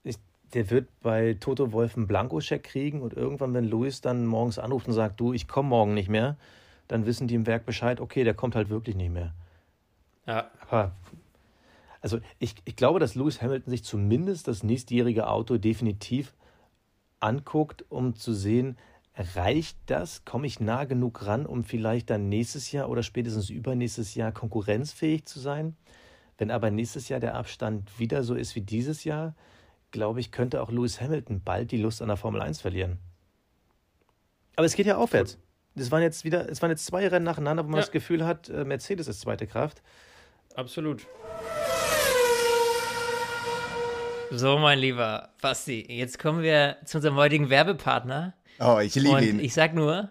Ich, 0.02 0.16
der 0.54 0.70
wird 0.70 0.88
bei 1.02 1.36
Toto 1.38 1.72
Wolf 1.72 1.96
einen 1.96 2.06
Blankoscheck 2.06 2.64
kriegen 2.64 3.02
und 3.02 3.12
irgendwann, 3.12 3.54
wenn 3.54 3.64
Lewis 3.64 4.00
dann 4.00 4.26
morgens 4.26 4.58
anruft 4.58 4.88
und 4.88 4.94
sagt, 4.94 5.20
du, 5.20 5.32
ich 5.32 5.46
komme 5.46 5.68
morgen 5.68 5.94
nicht 5.94 6.08
mehr, 6.08 6.36
dann 6.88 7.06
wissen 7.06 7.28
die 7.28 7.36
im 7.36 7.46
Werk 7.46 7.66
Bescheid, 7.66 8.00
okay, 8.00 8.24
der 8.24 8.34
kommt 8.34 8.56
halt 8.56 8.70
wirklich 8.70 8.96
nicht 8.96 9.12
mehr. 9.12 9.32
Ja. 10.26 10.50
Aber 10.68 10.92
also 12.00 12.18
ich, 12.38 12.54
ich 12.64 12.76
glaube, 12.76 13.00
dass 13.00 13.14
Lewis 13.14 13.42
Hamilton 13.42 13.70
sich 13.70 13.84
zumindest 13.84 14.48
das 14.48 14.62
nächstjährige 14.62 15.28
Auto 15.28 15.58
definitiv 15.58 16.34
anguckt, 17.20 17.84
um 17.90 18.16
zu 18.16 18.32
sehen, 18.32 18.78
reicht 19.34 19.78
das? 19.86 20.24
Komme 20.24 20.46
ich 20.46 20.60
nah 20.60 20.84
genug 20.84 21.26
ran, 21.26 21.46
um 21.46 21.64
vielleicht 21.64 22.10
dann 22.10 22.28
nächstes 22.28 22.72
Jahr 22.72 22.88
oder 22.88 23.02
spätestens 23.02 23.50
übernächstes 23.50 24.14
Jahr 24.14 24.32
konkurrenzfähig 24.32 25.26
zu 25.26 25.40
sein? 25.40 25.76
Wenn 26.38 26.50
aber 26.50 26.70
nächstes 26.70 27.08
Jahr 27.08 27.20
der 27.20 27.34
Abstand 27.34 27.98
wieder 27.98 28.22
so 28.22 28.34
ist 28.34 28.54
wie 28.54 28.62
dieses 28.62 29.04
Jahr, 29.04 29.34
glaube 29.90 30.20
ich, 30.20 30.32
könnte 30.32 30.62
auch 30.62 30.70
Lewis 30.70 31.00
Hamilton 31.00 31.42
bald 31.42 31.70
die 31.70 31.76
Lust 31.76 32.00
an 32.00 32.08
der 32.08 32.16
Formel 32.16 32.40
1 32.40 32.60
verlieren. 32.60 32.98
Aber 34.56 34.64
es 34.64 34.74
geht 34.74 34.86
ja 34.86 34.96
aufwärts. 34.96 35.38
Es 35.74 35.90
waren 35.90 36.02
jetzt 36.02 36.24
wieder, 36.24 36.48
es 36.48 36.62
waren 36.62 36.70
jetzt 36.70 36.86
zwei 36.86 37.06
Rennen 37.06 37.24
nacheinander, 37.24 37.64
wo 37.64 37.68
man 37.68 37.76
ja. 37.76 37.82
das 37.82 37.90
Gefühl 37.90 38.26
hat, 38.26 38.48
äh, 38.48 38.64
Mercedes 38.64 39.08
ist 39.08 39.20
zweite 39.20 39.46
Kraft. 39.46 39.82
Absolut. 40.54 41.06
So, 44.32 44.58
mein 44.58 44.78
lieber 44.78 45.30
Basti, 45.42 45.84
jetzt 45.88 46.20
kommen 46.20 46.42
wir 46.42 46.76
zu 46.84 46.98
unserem 46.98 47.16
heutigen 47.16 47.50
Werbepartner. 47.50 48.34
Oh, 48.60 48.78
ich 48.78 48.94
liebe 48.94 49.16
Und 49.16 49.22
ihn. 49.24 49.40
Ich 49.40 49.54
sag 49.54 49.74
nur, 49.74 50.08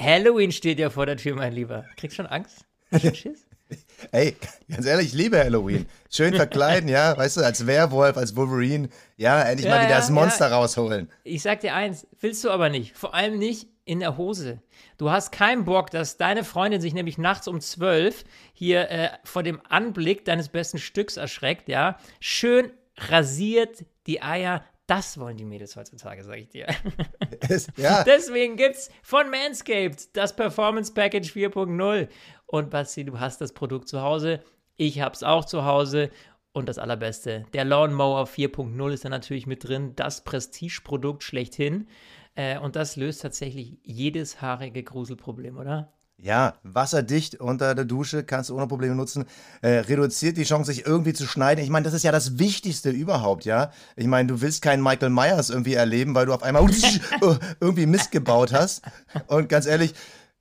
Halloween 0.00 0.52
steht 0.52 0.78
ja 0.78 0.88
vor 0.88 1.04
der 1.04 1.16
Tür, 1.16 1.34
mein 1.34 1.52
Lieber. 1.52 1.84
Kriegst 1.96 2.16
du 2.16 2.22
schon 2.22 2.30
Angst? 2.30 2.64
Schon 2.92 3.14
Schiss? 3.14 3.46
Ey, 4.12 4.36
ganz 4.70 4.86
ehrlich, 4.86 5.08
ich 5.08 5.14
liebe 5.14 5.38
Halloween. 5.38 5.86
Schön 6.08 6.34
verkleiden, 6.34 6.88
ja, 6.88 7.16
weißt 7.16 7.38
du, 7.38 7.40
als 7.40 7.66
Werwolf, 7.66 8.16
als 8.16 8.36
Wolverine. 8.36 8.88
Ja, 9.16 9.42
endlich 9.42 9.66
ja, 9.66 9.74
mal 9.74 9.80
wieder 9.80 9.90
ja, 9.90 9.96
das 9.96 10.10
Monster 10.10 10.50
ja. 10.50 10.56
rausholen. 10.56 11.10
Ich 11.24 11.42
sag 11.42 11.60
dir 11.60 11.74
eins, 11.74 12.06
willst 12.20 12.44
du 12.44 12.50
aber 12.50 12.68
nicht. 12.68 12.96
Vor 12.96 13.14
allem 13.14 13.36
nicht 13.36 13.66
in 13.84 13.98
der 13.98 14.16
Hose. 14.16 14.60
Du 14.96 15.10
hast 15.10 15.32
keinen 15.32 15.64
Bock, 15.64 15.90
dass 15.90 16.16
deine 16.16 16.44
Freundin 16.44 16.80
sich 16.80 16.94
nämlich 16.94 17.18
nachts 17.18 17.48
um 17.48 17.60
zwölf 17.60 18.24
hier 18.52 18.88
äh, 18.90 19.08
vor 19.24 19.42
dem 19.42 19.60
Anblick 19.68 20.24
deines 20.24 20.50
besten 20.50 20.78
Stücks 20.78 21.16
erschreckt, 21.16 21.68
ja. 21.68 21.98
Schön 22.20 22.70
rasiert 22.96 23.84
die 24.06 24.22
Eier. 24.22 24.64
Das 24.86 25.18
wollen 25.18 25.36
die 25.36 25.44
Mädels 25.44 25.74
heutzutage, 25.76 26.22
sag 26.22 26.38
ich 26.38 26.48
dir. 26.48 26.66
Es, 27.48 27.68
ja. 27.76 28.02
Deswegen 28.06 28.56
gibt's 28.56 28.90
von 29.02 29.30
Manscaped 29.30 30.16
das 30.16 30.34
Performance 30.34 30.92
Package 30.92 31.32
4.0. 31.32 32.08
Und 32.46 32.70
Basti, 32.70 33.04
du 33.04 33.18
hast 33.18 33.40
das 33.40 33.52
Produkt 33.52 33.88
zu 33.88 34.00
Hause. 34.00 34.42
Ich 34.76 35.00
hab's 35.00 35.22
auch 35.22 35.44
zu 35.44 35.64
Hause. 35.64 36.10
Und 36.52 36.68
das 36.68 36.78
Allerbeste, 36.78 37.44
der 37.52 37.64
Lawnmower 37.64 38.24
4.0 38.24 38.92
ist 38.92 39.04
da 39.04 39.10
natürlich 39.10 39.46
mit 39.46 39.68
drin. 39.68 39.92
Das 39.96 40.24
Prestige-Produkt 40.24 41.22
schlechthin. 41.22 41.88
Äh, 42.34 42.58
und 42.58 42.76
das 42.76 42.96
löst 42.96 43.22
tatsächlich 43.22 43.78
jedes 43.82 44.40
haarige 44.40 44.82
Gruselproblem, 44.82 45.58
oder? 45.58 45.92
Ja, 46.18 46.54
wasserdicht 46.62 47.40
unter 47.40 47.74
der 47.74 47.84
Dusche, 47.84 48.24
kannst 48.24 48.48
du 48.48 48.56
ohne 48.56 48.66
Probleme 48.66 48.94
nutzen. 48.94 49.26
Äh, 49.60 49.80
reduziert 49.80 50.38
die 50.38 50.44
Chance, 50.44 50.72
sich 50.72 50.86
irgendwie 50.86 51.12
zu 51.12 51.26
schneiden. 51.26 51.62
Ich 51.62 51.68
meine, 51.68 51.84
das 51.84 51.92
ist 51.92 52.04
ja 52.04 52.12
das 52.12 52.38
Wichtigste 52.38 52.88
überhaupt, 52.90 53.44
ja. 53.44 53.70
Ich 53.96 54.06
meine, 54.06 54.28
du 54.28 54.40
willst 54.40 54.62
keinen 54.62 54.82
Michael 54.82 55.10
Myers 55.10 55.50
irgendwie 55.50 55.74
erleben, 55.74 56.14
weil 56.14 56.24
du 56.24 56.32
auf 56.32 56.42
einmal 56.42 56.66
irgendwie 57.60 57.84
Mist 57.84 58.12
gebaut 58.12 58.52
hast. 58.54 58.82
Und 59.26 59.50
ganz 59.50 59.66
ehrlich, 59.66 59.92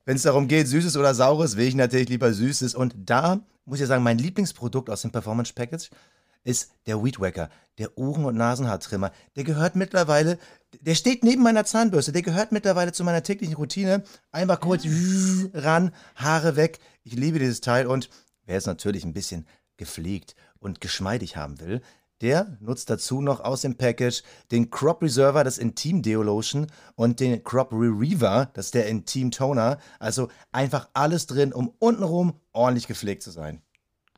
wenn 0.05 0.15
es 0.15 0.21
darum 0.21 0.47
geht, 0.47 0.67
Süßes 0.69 0.95
oder 0.95 1.13
Saures, 1.13 1.57
will 1.57 1.67
ich 1.67 1.75
natürlich 1.75 2.07
lieber 2.07 2.31
Süßes. 2.31 2.73
Und 2.73 2.95
da 2.97 3.41
muss 3.65 3.77
ich 3.77 3.81
ja 3.81 3.87
sagen, 3.87 4.03
mein 4.03 4.17
Lieblingsprodukt 4.17 4.89
aus 4.89 5.01
dem 5.01 5.11
Performance 5.11 5.51
Package 5.53 5.89
ist 6.45 6.71
der 6.85 7.03
Weed 7.03 7.19
Wacker, 7.19 7.49
der 7.77 7.97
Ohren- 7.97 8.23
und 8.23 8.37
Nasenhaartrimmer. 8.37 9.11
Der 9.35 9.43
gehört 9.43 9.75
mittlerweile, 9.75 10.37
der 10.79 10.95
steht 10.95 11.23
neben 11.23 11.43
meiner 11.43 11.65
Zahnbürste, 11.65 12.13
der 12.13 12.21
gehört 12.21 12.53
mittlerweile 12.53 12.93
zu 12.93 13.03
meiner 13.03 13.23
täglichen 13.23 13.55
Routine. 13.55 14.03
Einfach 14.31 14.61
kurz 14.61 14.85
ran, 15.53 15.91
Haare 16.15 16.55
weg. 16.55 16.79
Ich 17.03 17.13
liebe 17.13 17.39
dieses 17.39 17.59
Teil 17.59 17.87
und 17.87 18.09
wer 18.45 18.57
es 18.57 18.65
natürlich 18.65 19.03
ein 19.03 19.13
bisschen 19.13 19.45
gepflegt 19.75 20.35
und 20.59 20.79
geschmeidig 20.79 21.35
haben 21.35 21.59
will, 21.59 21.81
der 22.21 22.57
nutzt 22.61 22.89
dazu 22.89 23.19
noch 23.19 23.41
aus 23.41 23.61
dem 23.61 23.75
Package 23.75 24.23
den 24.51 24.69
Crop 24.69 25.01
Reserver, 25.01 25.43
das 25.43 25.57
Intim 25.57 26.01
Deo 26.01 26.23
Lotion 26.23 26.67
und 26.95 27.19
den 27.19 27.43
Crop 27.43 27.73
Reaver, 27.73 28.51
das 28.53 28.67
ist 28.67 28.73
der 28.75 28.87
Intim 28.87 29.31
Toner. 29.31 29.79
Also 29.99 30.29
einfach 30.53 30.87
alles 30.93 31.25
drin, 31.25 31.51
um 31.51 31.73
untenrum 31.79 32.39
ordentlich 32.53 32.87
gepflegt 32.87 33.21
zu 33.21 33.31
sein. 33.31 33.61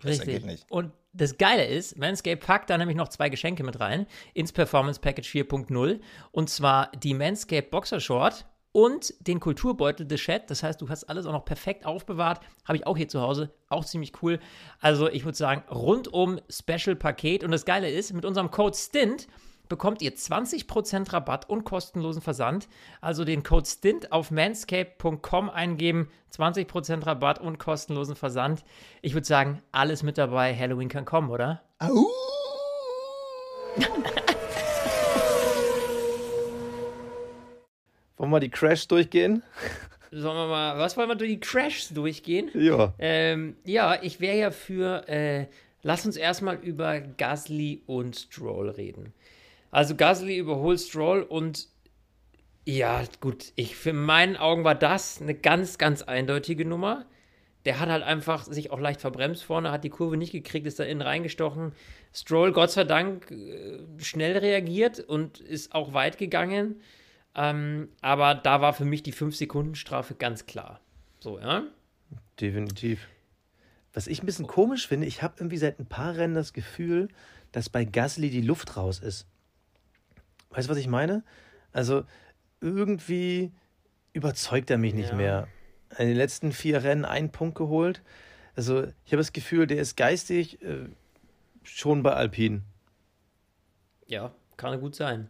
Richtig. 0.03 0.27
geht 0.27 0.45
nicht. 0.45 0.69
Und 0.69 0.91
das 1.17 1.38
Geile 1.38 1.65
ist, 1.65 1.97
Manscaped 1.97 2.45
packt 2.45 2.69
da 2.69 2.77
nämlich 2.77 2.95
noch 2.95 3.10
zwei 3.10 3.30
Geschenke 3.30 3.63
mit 3.63 3.80
rein 3.80 4.06
ins 4.34 4.51
Performance 4.51 4.99
Package 5.01 5.30
4.0 5.30 5.99
und 6.32 6.49
zwar 6.49 6.91
die 6.91 7.13
Manscaped 7.13 7.71
Boxer 7.71 7.99
Short 7.99 8.45
und 8.71 9.13
den 9.25 9.39
Kulturbeutel 9.39 10.06
The 10.08 10.17
Chat. 10.17 10.51
Das 10.51 10.62
heißt, 10.62 10.80
du 10.80 10.89
hast 10.89 11.06
alles 11.06 11.25
auch 11.25 11.32
noch 11.32 11.45
perfekt 11.45 11.86
aufbewahrt. 11.88 12.41
Habe 12.63 12.77
ich 12.77 12.86
auch 12.86 12.95
hier 12.95 13.08
zu 13.08 13.21
Hause. 13.21 13.51
Auch 13.69 13.84
ziemlich 13.84 14.13
cool. 14.21 14.39
Also, 14.80 15.10
ich 15.10 15.25
würde 15.25 15.36
sagen, 15.36 15.63
rundum 15.71 16.39
Special-Paket. 16.47 17.43
Und 17.43 17.49
das 17.49 17.65
Geile 17.65 17.89
ist, 17.89 18.13
mit 18.13 18.23
unserem 18.23 18.51
Code 18.51 18.77
STINT 18.77 19.27
bekommt 19.67 20.01
ihr 20.01 20.15
20% 20.15 21.13
Rabatt 21.13 21.49
und 21.49 21.63
kostenlosen 21.63 22.21
Versand. 22.21 22.67
Also 23.01 23.25
den 23.25 23.43
Code 23.43 23.65
STINT 23.65 24.12
auf 24.12 24.32
manscape.com 24.32 25.49
eingeben, 25.49 26.10
20% 26.36 27.06
Rabatt 27.06 27.39
und 27.39 27.60
kostenlosen 27.60 28.15
Versand. 28.15 28.63
Ich 29.01 29.13
würde 29.13 29.27
sagen, 29.27 29.62
alles 29.71 30.03
mit 30.03 30.17
dabei. 30.17 30.56
Halloween 30.56 30.89
kann 30.89 31.06
kommen, 31.06 31.30
oder? 31.30 31.62
Au! 31.80 32.08
Wollen 38.17 38.32
wir 38.32 38.39
die 38.39 38.49
Crash 38.49 38.88
durchgehen? 38.88 39.43
Sollen 40.12 40.38
wir 40.38 40.47
mal, 40.47 40.80
was 40.80 40.95
wollen 40.97 41.10
wir 41.10 41.15
durch 41.15 41.32
die 41.32 41.39
Crashs 41.39 41.89
durchgehen? 41.89 42.49
Ja. 42.53 42.93
Ähm, 42.97 43.58
ja, 43.65 44.01
ich 44.01 44.19
wäre 44.19 44.38
ja 44.38 44.51
für, 44.51 45.08
äh, 45.08 45.47
lass 45.84 46.06
uns 46.06 46.15
erstmal 46.15 46.56
über 46.56 46.99
Gasly 46.99 47.84
und 47.86 48.15
Stroll 48.15 48.69
reden. 48.69 49.13
Also 49.71 49.95
Gasly 49.95 50.38
überholt 50.38 50.80
Stroll 50.80 51.21
und 51.21 51.67
ja, 52.65 53.03
gut, 53.21 53.53
ich 53.56 53.77
für 53.77 53.93
meinen 53.93 54.36
Augen 54.36 54.65
war 54.65 54.75
das 54.75 55.21
eine 55.21 55.34
ganz, 55.34 55.77
ganz 55.77 56.01
eindeutige 56.01 56.65
Nummer. 56.65 57.06
Der 57.63 57.80
hat 57.80 57.89
halt 57.89 58.03
einfach 58.03 58.43
sich 58.43 58.71
auch 58.71 58.80
leicht 58.80 58.99
verbremst 58.99 59.43
vorne, 59.43 59.71
hat 59.71 59.86
die 59.86 59.89
Kurve 59.89 60.17
nicht 60.17 60.34
gekriegt, 60.34 60.67
ist 60.67 60.80
da 60.80 60.84
innen 60.84 61.01
reingestochen. 61.01 61.71
Stroll, 62.13 62.51
Gott 62.51 62.71
sei 62.71 62.84
Dank, 62.84 63.32
äh, 63.32 63.80
schnell 63.99 64.38
reagiert 64.38 64.99
und 64.99 65.39
ist 65.39 65.73
auch 65.73 65.93
weit 65.93 66.17
gegangen. 66.17 66.82
Ähm, 67.36 67.89
aber 68.01 68.36
da 68.36 68.60
war 68.60 68.73
für 68.73 68.84
mich 68.86 69.03
die 69.03 69.13
5-Sekunden-Strafe 69.13 70.15
ganz 70.15 70.45
klar. 70.45 70.82
So, 71.19 71.39
ja. 71.39 71.63
Definitiv. 72.41 73.08
Was 73.93 74.08
ich 74.08 74.21
ein 74.21 74.25
bisschen 74.25 74.47
komisch 74.47 74.88
finde, 74.88 75.08
ich 75.08 75.23
habe 75.23 75.36
irgendwie 75.38 75.58
seit 75.58 75.80
ein 75.80 75.86
paar 75.86 76.15
Rennen 76.15 76.36
das 76.36 76.51
Gefühl, 76.51 77.08
dass 77.51 77.69
bei 77.69 77.86
Gasly 77.86 78.30
die 78.30 78.41
Luft 78.41 78.75
raus 78.75 78.99
ist. 78.99 79.25
Weißt 80.49 80.67
du, 80.67 80.71
was 80.71 80.77
ich 80.77 80.88
meine? 80.88 81.23
Also 81.71 82.03
irgendwie 82.62 83.51
überzeugt 84.13 84.69
er 84.71 84.77
mich 84.77 84.93
nicht 84.93 85.10
Ja. 85.12 85.15
mehr. 85.15 85.47
In 85.97 86.07
den 86.07 86.17
letzten 86.17 86.51
vier 86.51 86.83
Rennen 86.83 87.05
einen 87.05 87.31
Punkt 87.31 87.57
geholt. 87.57 88.01
Also 88.55 88.83
ich 89.05 89.12
habe 89.12 89.17
das 89.17 89.33
Gefühl, 89.33 89.67
der 89.67 89.77
ist 89.77 89.95
geistig 89.95 90.62
äh, 90.62 90.89
schon 91.63 92.03
bei 92.03 92.13
Alpine. 92.13 92.62
Ja, 94.07 94.33
kann 94.57 94.79
gut 94.79 94.95
sein, 94.95 95.29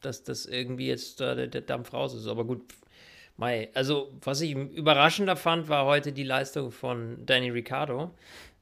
dass 0.00 0.24
das 0.24 0.46
irgendwie 0.46 0.88
jetzt 0.88 1.20
da 1.20 1.34
der, 1.34 1.46
der 1.46 1.60
Dampf 1.60 1.92
raus 1.92 2.14
ist. 2.14 2.26
Aber 2.26 2.44
gut, 2.44 2.62
Mai. 3.36 3.70
Also, 3.74 4.12
was 4.22 4.40
ich 4.40 4.52
überraschender 4.52 5.36
fand, 5.36 5.68
war 5.68 5.84
heute 5.86 6.12
die 6.12 6.24
Leistung 6.24 6.72
von 6.72 7.24
Danny 7.24 7.50
Ricciardo. 7.50 8.10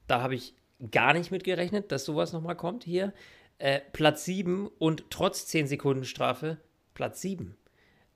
Da 0.05 0.21
habe 0.21 0.35
ich 0.35 0.53
gar 0.91 1.13
nicht 1.13 1.31
mit 1.31 1.43
gerechnet, 1.43 1.91
dass 1.91 2.05
sowas 2.05 2.31
nochmal 2.31 2.55
kommt 2.55 2.83
hier. 2.83 3.11
Äh, 3.59 3.81
Platz 3.91 4.25
7 4.25 4.67
und 4.79 5.05
trotz 5.09 5.47
10 5.47 5.67
Sekunden 5.67 6.05
Strafe 6.05 6.57
Platz 6.93 7.21
7. 7.21 7.57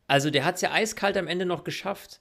Also, 0.08 0.30
der 0.30 0.46
hat 0.46 0.56
es 0.56 0.62
ja 0.62 0.72
eiskalt 0.72 1.18
am 1.18 1.28
Ende 1.28 1.46
noch 1.46 1.64
geschafft, 1.64 2.20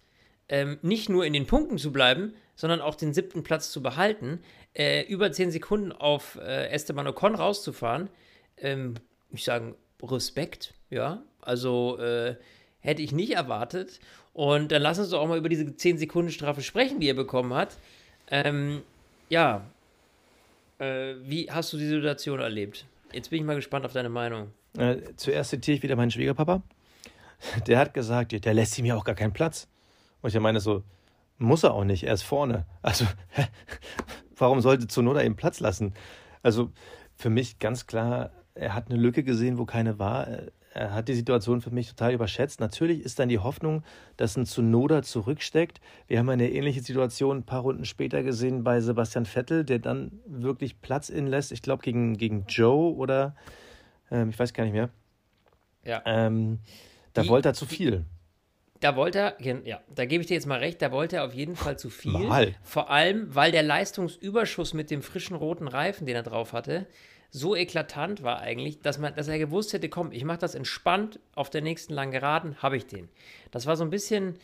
ähm, 0.48 0.78
nicht 0.83 1.09
nur 1.09 1.24
in 1.24 1.33
den 1.33 1.46
Punkten 1.46 1.78
zu 1.78 1.92
bleiben, 1.92 2.35
sondern 2.56 2.80
auch 2.80 2.94
den 2.94 3.14
siebten 3.14 3.42
Platz 3.42 3.70
zu 3.70 3.83
behalten, 3.83 4.40
äh, 4.74 5.02
über 5.02 5.33
10 5.33 5.50
Sekunden 5.50 5.92
auf 5.92 6.37
äh, 6.37 6.68
Esteban 6.68 7.06
Ocon 7.06 7.35
rauszufahren. 7.35 8.11
Ähm, 8.56 8.94
ich 9.33 9.44
sage 9.44 9.74
Respekt, 10.02 10.74
ja. 10.90 11.22
Also 11.40 11.98
äh, 11.98 12.37
hätte 12.80 13.02
ich 13.02 13.12
nicht 13.12 13.33
erwartet. 13.33 14.00
Und 14.33 14.72
dann 14.72 14.83
lass 14.83 14.98
uns 14.98 15.11
doch 15.11 15.20
auch 15.20 15.28
mal 15.28 15.38
über 15.38 15.48
diese 15.48 15.74
10 15.74 15.98
Sekunden 15.98 16.30
Strafe 16.30 16.62
sprechen, 16.62 17.00
die 17.00 17.09
er 17.09 17.14
bekommen 17.14 17.54
hat. 17.54 17.76
Ähm, 18.30 18.83
ja. 19.28 19.66
Äh, 20.78 21.14
wie 21.22 21.50
hast 21.50 21.72
du 21.72 21.76
die 21.78 21.87
Situation 21.87 22.40
erlebt? 22.40 22.87
Jetzt 23.12 23.31
bin 23.31 23.40
ich 23.40 23.44
mal 23.44 23.57
gespannt 23.57 23.85
auf 23.85 23.92
deine 23.92 24.09
Meinung. 24.09 24.53
Äh, 24.77 24.96
zuerst 25.16 25.51
zitiere 25.51 25.77
ich 25.77 25.83
wieder 25.83 25.96
meinen 25.96 26.11
Schwiegerpapa. 26.11 26.62
Der 27.66 27.79
hat 27.79 27.94
gesagt, 27.94 28.44
der 28.44 28.55
lässt 28.55 28.79
ihm 28.79 28.85
ja 28.85 28.96
auch 28.96 29.05
gar 29.05 29.14
keinen 29.14 29.33
Platz. 29.33 29.66
Und 30.20 30.35
ich 30.35 30.40
meine 30.40 30.61
so, 30.61 30.85
muss 31.38 31.64
er 31.64 31.73
auch 31.73 31.85
nicht, 31.85 32.05
er 32.05 32.12
ist 32.12 32.23
vorne. 32.23 32.66
Also, 32.83 33.07
warum 34.37 34.61
sollte 34.61 34.88
Zunoda 34.88 35.23
ihm 35.23 35.37
Platz 35.37 35.59
lassen? 35.61 35.94
Also, 36.42 36.70
für 37.16 37.31
mich 37.31 37.59
ganz 37.59 37.87
klar, 37.87 38.31
er 38.55 38.75
hat 38.75 38.90
eine 38.90 39.01
Lücke 39.01 39.23
gesehen, 39.25 39.57
wo 39.57 39.64
keine 39.64 39.99
war. 39.99 40.29
Er 40.72 40.94
hat 40.94 41.09
die 41.09 41.14
Situation 41.14 41.61
für 41.61 41.70
mich 41.70 41.88
total 41.88 42.12
überschätzt. 42.12 42.61
Natürlich 42.61 43.00
ist 43.04 43.18
dann 43.18 43.28
die 43.28 43.40
Hoffnung, 43.40 43.83
dass 44.16 44.37
ein 44.37 44.46
Zunoda 44.46 45.02
zurücksteckt. 45.02 45.80
Wir 46.06 46.18
haben 46.20 46.28
eine 46.28 46.48
ähnliche 46.50 46.80
Situation 46.80 47.38
ein 47.38 47.42
paar 47.42 47.62
Runden 47.62 47.85
später 47.85 48.22
gesehen 48.22 48.62
bei 48.62 48.80
Sebastian 48.80 49.26
Vettel, 49.26 49.64
der 49.64 49.80
dann 49.80 50.12
wirklich 50.26 50.80
Platz 50.80 51.09
in 51.09 51.26
lässt. 51.26 51.50
Ich 51.50 51.62
glaube, 51.62 51.83
gegen, 51.83 52.16
gegen 52.16 52.44
Joe 52.46 52.94
oder 52.94 53.35
ähm, 54.12 54.30
ich 54.30 54.38
weiß 54.38 54.52
gar 54.52 54.62
nicht 54.64 54.72
mehr. 54.72 54.90
Ja. 55.85 56.02
Ähm, 56.06 56.61
da 57.14 57.22
Die- 57.22 57.28
wollte 57.28 57.48
er 57.48 57.54
zu 57.54 57.66
viel. 57.66 58.04
Da 58.78 58.96
wollte 58.96 59.18
er, 59.18 59.37
ja, 59.66 59.80
da 59.94 60.06
gebe 60.06 60.22
ich 60.22 60.28
dir 60.28 60.35
jetzt 60.35 60.46
mal 60.46 60.59
recht, 60.61 60.80
da 60.80 60.90
wollte 60.90 61.16
er 61.16 61.24
auf 61.26 61.35
jeden 61.35 61.54
Fall 61.54 61.78
zu 61.78 61.90
viel. 61.90 62.12
Mal. 62.12 62.54
Vor 62.62 62.90
allem, 62.90 63.35
weil 63.35 63.52
der 63.52 63.62
Leistungsüberschuss 63.62 64.72
mit 64.72 64.90
dem 64.90 65.02
frischen 65.02 65.37
roten 65.37 65.68
Reifen, 65.68 66.06
den 66.06 66.16
er 66.16 66.22
drauf 66.22 66.54
hatte, 66.54 66.87
so 67.30 67.54
eklatant 67.54 68.22
war 68.22 68.40
eigentlich, 68.40 68.80
dass, 68.80 68.98
man, 68.98 69.14
dass 69.14 69.28
er 69.28 69.38
gewusst 69.38 69.72
hätte, 69.72 69.88
komm, 69.88 70.12
ich 70.12 70.24
mache 70.24 70.38
das 70.38 70.54
entspannt, 70.54 71.20
auf 71.34 71.48
der 71.50 71.62
nächsten 71.62 71.94
langen 71.94 72.12
Geraden 72.12 72.56
habe 72.62 72.76
ich 72.76 72.86
den. 72.86 73.08
Das 73.50 73.66
war 73.66 73.76
so 73.76 73.84
ein 73.84 73.90
bisschen, 73.90 74.36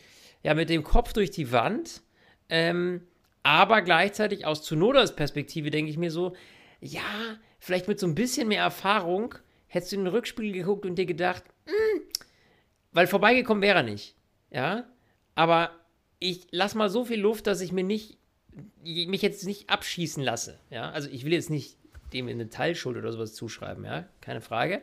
ja, 0.43 0.53
mit 0.53 0.69
dem 0.69 0.83
Kopf 0.83 1.13
durch 1.13 1.31
die 1.31 1.51
Wand, 1.51 2.01
ähm, 2.49 3.01
aber 3.43 3.81
gleichzeitig 3.81 4.45
aus 4.45 4.63
Tsunodas 4.63 5.15
Perspektive 5.15 5.69
denke 5.69 5.91
ich 5.91 5.97
mir 5.97 6.11
so, 6.11 6.35
ja, 6.79 7.01
vielleicht 7.59 7.87
mit 7.87 7.99
so 7.99 8.07
ein 8.07 8.15
bisschen 8.15 8.47
mehr 8.47 8.63
Erfahrung 8.63 9.35
hättest 9.67 9.91
du 9.91 9.97
in 9.97 10.05
den 10.05 10.13
Rückspiegel 10.13 10.53
geguckt 10.53 10.85
und 10.85 10.95
dir 10.95 11.05
gedacht, 11.05 11.43
"Hm, 11.65 12.01
weil 12.93 13.07
vorbeigekommen 13.07 13.61
wäre 13.61 13.79
er 13.79 13.83
nicht. 13.83 14.15
Ja, 14.49 14.85
aber 15.35 15.71
ich 16.19 16.47
lasse 16.51 16.77
mal 16.77 16.89
so 16.89 17.05
viel 17.05 17.19
Luft, 17.19 17.47
dass 17.47 17.61
ich 17.61 17.71
mir 17.71 17.83
nicht, 17.83 18.17
mich 18.83 19.21
jetzt 19.21 19.45
nicht 19.45 19.69
abschießen 19.69 20.23
lasse. 20.23 20.59
Ja, 20.69 20.89
also 20.91 21.09
ich 21.09 21.25
will 21.25 21.33
jetzt 21.33 21.49
nicht 21.49 21.77
dem 22.13 22.27
eine 22.27 22.49
Teilschuld 22.49 22.97
oder 22.97 23.11
sowas 23.11 23.33
zuschreiben, 23.33 23.85
ja, 23.85 24.05
keine 24.21 24.41
Frage. 24.41 24.81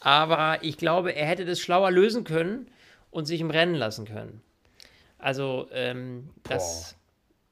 Aber 0.00 0.58
ich 0.62 0.76
glaube, 0.76 1.14
er 1.14 1.26
hätte 1.26 1.44
das 1.44 1.60
schlauer 1.60 1.90
lösen 1.90 2.24
können 2.24 2.66
und 3.10 3.26
sich 3.26 3.40
im 3.40 3.50
Rennen 3.50 3.74
lassen 3.74 4.04
können. 4.06 4.42
Also, 5.18 5.68
ähm, 5.72 6.30
das, 6.42 6.96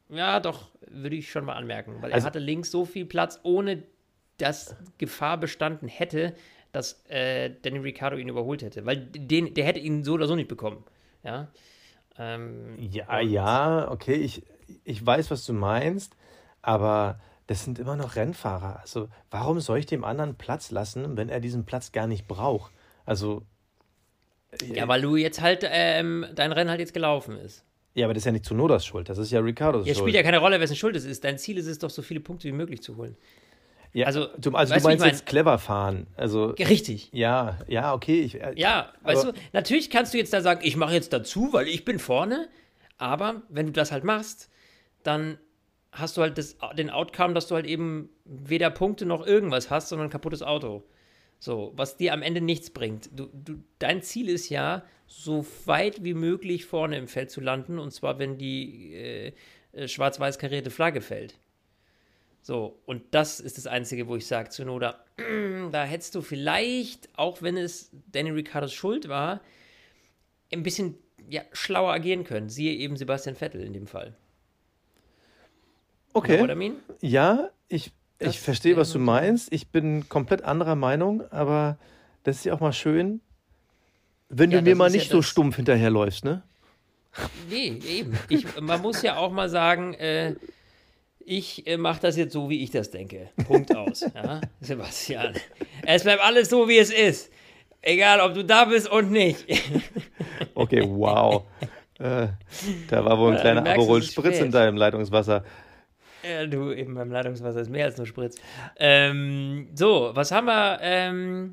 ja, 0.09 0.41
doch, 0.41 0.71
würde 0.89 1.17
ich 1.17 1.31
schon 1.31 1.45
mal 1.45 1.55
anmerken, 1.55 1.97
weil 2.03 2.13
Also- 2.13 2.25
er 2.25 2.27
hatte 2.27 2.39
links 2.39 2.71
so 2.71 2.85
viel 2.85 3.07
Platz, 3.07 3.41
ohne 3.45 3.83
dass 4.39 4.77
Gefahr 4.99 5.39
bestanden 5.39 5.89
hätte, 5.89 6.35
dass 6.73 7.05
äh, 7.09 7.51
Danny 7.63 7.79
Ricciardo 7.79 8.17
ihn 8.17 8.29
überholt 8.29 8.63
hätte. 8.63 8.85
Weil 8.87 8.97
den, 8.97 9.55
der 9.55 9.65
hätte 9.65 9.79
ihn 9.79 10.05
so 10.05 10.15
oder 10.15 10.27
so 10.27 10.35
nicht 10.35 10.49
bekommen. 10.49 10.85
Ja. 11.23 11.49
Ähm, 12.19 12.77
Ja, 12.79 13.21
ja, 13.21 13.91
okay, 13.91 14.15
ich, 14.17 14.43
ich 14.85 15.05
weiß, 15.05 15.31
was 15.31 15.47
du 15.47 15.53
meinst, 15.53 16.17
aber 16.61 17.21
das 17.53 17.65
sind 17.65 17.79
immer 17.79 17.97
noch 17.97 18.17
Rennfahrer. 18.17 18.81
Also, 18.81 19.09
warum 19.31 19.61
soll 19.61 19.79
ich 19.79 19.87
dem 19.87 20.05
anderen 20.05 20.37
Platz 20.37 20.71
lassen, 20.71 21.17
wenn 21.17 21.29
er 21.29 21.39
diesen 21.41 21.65
Platz 21.67 21.93
gar 21.93 22.07
nicht 22.07 22.27
braucht? 22.27 22.73
Also, 23.05 23.43
ja, 24.73 24.89
weil 24.89 25.03
du 25.03 25.17
jetzt 25.17 25.41
halt, 25.41 25.65
ähm, 25.69 26.27
dein 26.35 26.53
Rennen 26.53 26.71
halt 26.71 26.81
jetzt 26.81 26.95
gelaufen 26.95 27.37
ist. 27.39 27.65
ja, 27.95 28.07
aber 28.07 28.15
das 28.15 28.23
ist 28.23 28.27
ja 28.27 28.33
nicht 28.33 28.45
Zunodas 28.45 28.85
Schuld, 28.87 29.09
das 29.09 29.19
ist 29.19 29.31
ja 29.31 29.41
Ricardos 29.41 29.87
Schuld. 29.87 29.99
spielt 29.99 30.15
ja 30.15 30.23
keine 30.23 30.39
Rolle, 30.39 30.61
wessen 30.61 30.77
Schuld 30.77 30.97
es 30.97 31.05
ist. 31.05 31.25
Dein 31.25 31.39
Ziel 31.39 31.59
ist 31.59 31.67
es 31.67 31.79
doch, 31.79 31.91
so 31.91 32.01
viele 32.03 32.21
Punkte 32.21 32.49
wie 32.49 32.53
möglich 32.53 32.83
zu 32.83 32.97
holen. 32.97 33.17
ja, 33.93 34.07
also, 34.07 34.29
du, 34.39 34.53
also 34.53 34.75
weißt 34.75 34.85
du 34.85 34.89
meinst 34.89 35.05
jetzt 35.05 35.27
clever 35.27 35.59
fahren. 35.59 36.07
Also, 36.17 36.55
Ja, 36.57 36.67
Richtig. 36.69 37.11
ja, 37.13 37.59
ja, 37.69 37.93
okay. 37.93 38.21
Ich, 38.23 38.41
äh, 38.41 38.55
Ja, 38.57 38.93
weißt 39.03 39.25
du, 39.25 39.33
natürlich 39.53 39.91
kannst 39.91 40.15
du 40.15 40.19
jetzt 40.19 40.33
da 40.33 40.41
sagen, 40.41 40.61
ich 40.65 40.77
mache 40.77 40.95
jetzt 40.95 41.13
dazu, 41.13 41.53
weil 41.53 41.69
ich 41.69 41.85
bin 41.85 41.99
vorne. 41.99 42.49
Aber 42.97 43.43
wenn 43.49 43.67
du 43.67 43.73
das 43.73 43.91
halt 43.93 44.05
machst, 44.05 44.49
dann 45.03 45.39
hast 45.93 46.17
du 46.17 46.23
halt 46.23 46.39
das, 46.39 46.57
den 46.77 46.91
Outcome, 46.91 47.35
dass 47.35 47.47
du 47.47 47.55
halt 47.55 47.67
eben 47.67 48.09
weder 48.25 48.71
Punkte 48.71 49.07
noch 49.07 49.27
irgendwas 49.27 49.71
hast, 49.71 49.91
sondern 49.91 50.09
ein 50.09 50.13
kaputtes 50.13 50.43
Auto. 50.43 50.83
So, 51.39 51.73
was 51.77 51.97
dir 51.97 52.13
am 52.13 52.23
Ende 52.23 52.41
nichts 52.41 52.71
bringt. 52.71 53.11
Du, 53.13 53.29
du, 53.33 53.63
dein 53.79 54.03
Ziel 54.03 54.29
ist 54.29 54.49
ja, 54.49 54.85
so 55.07 55.45
weit 55.67 56.03
wie 56.03 56.15
möglich 56.15 56.65
vorne 56.65 56.97
im 56.97 57.09
Feld 57.09 57.31
zu 57.31 57.41
landen, 57.41 57.79
und 57.79 57.91
zwar, 57.91 58.19
wenn 58.19 58.39
die 58.39 58.95
äh, 58.95 59.33
äh, 59.73 59.89
schwarz-weiß 59.89 60.39
karierte 60.39 60.71
Flagge 60.71 61.03
fällt. 61.03 61.39
So, 62.41 62.81
und 62.87 63.03
das 63.11 63.39
ist 63.39 63.59
das 63.59 63.67
Einzige, 63.67 64.09
wo 64.09 64.17
ich 64.17 64.27
sage, 64.27 64.49
Zunoda, 64.49 65.05
da 65.71 65.85
hättest 65.85 66.15
du 66.15 66.23
vielleicht, 66.23 67.11
auch 67.17 67.43
wenn 67.43 67.57
es 67.57 67.91
Danny 68.11 68.31
Ricciardos 68.31 68.73
Schuld 68.73 69.09
war, 69.09 69.43
ein 70.53 70.63
bisschen 70.63 70.97
ja, 71.29 71.43
schlauer 71.53 71.93
agieren 71.93 72.25
können. 72.25 72.49
Siehe 72.49 72.75
eben 72.75 72.97
Sebastian 72.97 73.37
Vettel 73.37 73.63
in 73.63 73.73
dem 73.73 73.87
Fall. 73.87 74.17
Okay. 76.15 76.43
I 76.51 76.55
mean? 76.55 76.75
Ja, 77.01 77.51
ich, 77.69 77.93
Das 78.19 78.31
ich 78.35 78.41
verstehe, 78.41 78.77
was 78.77 78.93
du 78.93 78.99
meinst. 78.99 79.53
Ich 79.53 79.69
bin 79.69 80.09
komplett 80.09 80.43
anderer 80.43 80.75
Meinung, 80.77 81.23
aber 81.31 81.79
das 82.25 82.37
ist 82.37 82.45
ja 82.45 82.55
auch 82.55 82.61
mal 82.61 82.73
schön, 82.73 83.21
wenn 84.29 84.51
Ja, 84.51 84.59
du 84.59 84.65
mir 84.65 84.77
mal 84.77 84.87
ist 84.87 84.95
ja 84.95 84.99
nicht 85.01 85.11
so 85.11 85.23
stumpf 85.23 85.57
hinterherläufst, 85.57 86.25
ne? 86.25 86.43
Nee, 87.51 87.79
eben. 87.87 88.19
Ich, 88.29 88.47
man 88.61 88.81
muss 88.81 89.03
ja 89.03 89.17
auch 89.17 89.31
mal 89.33 89.51
sagen, 89.51 89.93
äh, 89.95 90.35
ich 91.21 91.67
äh, 91.67 91.77
mache 91.77 92.01
das 92.01 92.17
jetzt 92.17 92.33
so, 92.33 92.49
wie 92.49 92.63
ich 92.63 92.71
das 92.71 92.91
denke. 92.91 93.29
Punkt 93.47 93.77
aus. 93.77 94.01
Ja? 94.15 94.41
Sebastian. 94.61 95.35
Es 95.85 96.05
bleibt 96.05 96.23
alles 96.23 96.49
so, 96.49 96.69
wie 96.69 96.79
es 96.79 96.91
ist. 96.91 97.31
Egal, 97.83 98.21
ob 98.21 98.35
du 98.35 98.45
da 98.45 98.65
bist 98.65 98.89
und 98.89 99.11
nicht. 99.11 99.45
Okay, 100.55 100.83
wow. 100.87 101.45
äh, 101.99 102.29
da 102.89 103.05
war 103.05 103.19
wohl 103.19 103.31
ein 103.31 103.35
Ja, 103.35 103.41
kleiner 103.41 103.67
Aperol 103.69 104.03
Spritz 104.03 104.39
in 104.41 104.51
deinem 104.51 104.77
Leitungswasser. 104.77 105.45
Ja, 106.23 106.47
du, 106.47 106.73
eben 106.73 106.95
beim 106.95 107.11
Leitungswasser 107.11 107.61
ist 107.61 107.71
mehr 107.71 107.87
als 107.87 107.97
nur 107.97 108.07
Spritz. 108.07 108.37
Ähm, 108.77 109.69
so, 109.75 110.11
was 110.15 110.31
haben 110.31 110.47
wir? 110.47 110.79
Ähm, 110.81 111.53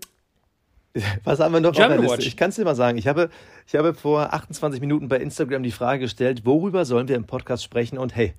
Was 1.23 1.39
haben 1.39 1.53
wir 1.53 1.61
noch 1.61 1.69
auf 1.69 1.75
German 1.75 1.97
der 1.97 2.01
Liste? 2.01 2.17
Watch. 2.17 2.27
Ich 2.27 2.37
kann 2.37 2.49
es 2.49 2.55
dir 2.55 2.65
mal 2.65 2.75
sagen. 2.75 2.97
Ich 2.97 3.07
habe, 3.07 3.29
ich 3.67 3.75
habe 3.75 3.93
vor 3.93 4.33
28 4.33 4.81
Minuten 4.81 5.07
bei 5.07 5.17
Instagram 5.17 5.63
die 5.63 5.71
Frage 5.71 6.01
gestellt, 6.01 6.45
worüber 6.45 6.85
sollen 6.85 7.07
wir 7.07 7.15
im 7.15 7.25
Podcast 7.25 7.63
sprechen? 7.63 7.97
Und 7.97 8.15
hey, 8.15 8.33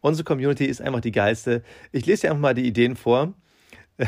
unsere 0.00 0.24
Community 0.24 0.64
ist 0.64 0.80
einfach 0.80 1.00
die 1.00 1.12
geilste. 1.12 1.62
Ich 1.92 2.06
lese 2.06 2.22
dir 2.22 2.30
einfach 2.30 2.40
mal 2.40 2.54
die 2.54 2.66
Ideen 2.66 2.96
vor. 2.96 3.34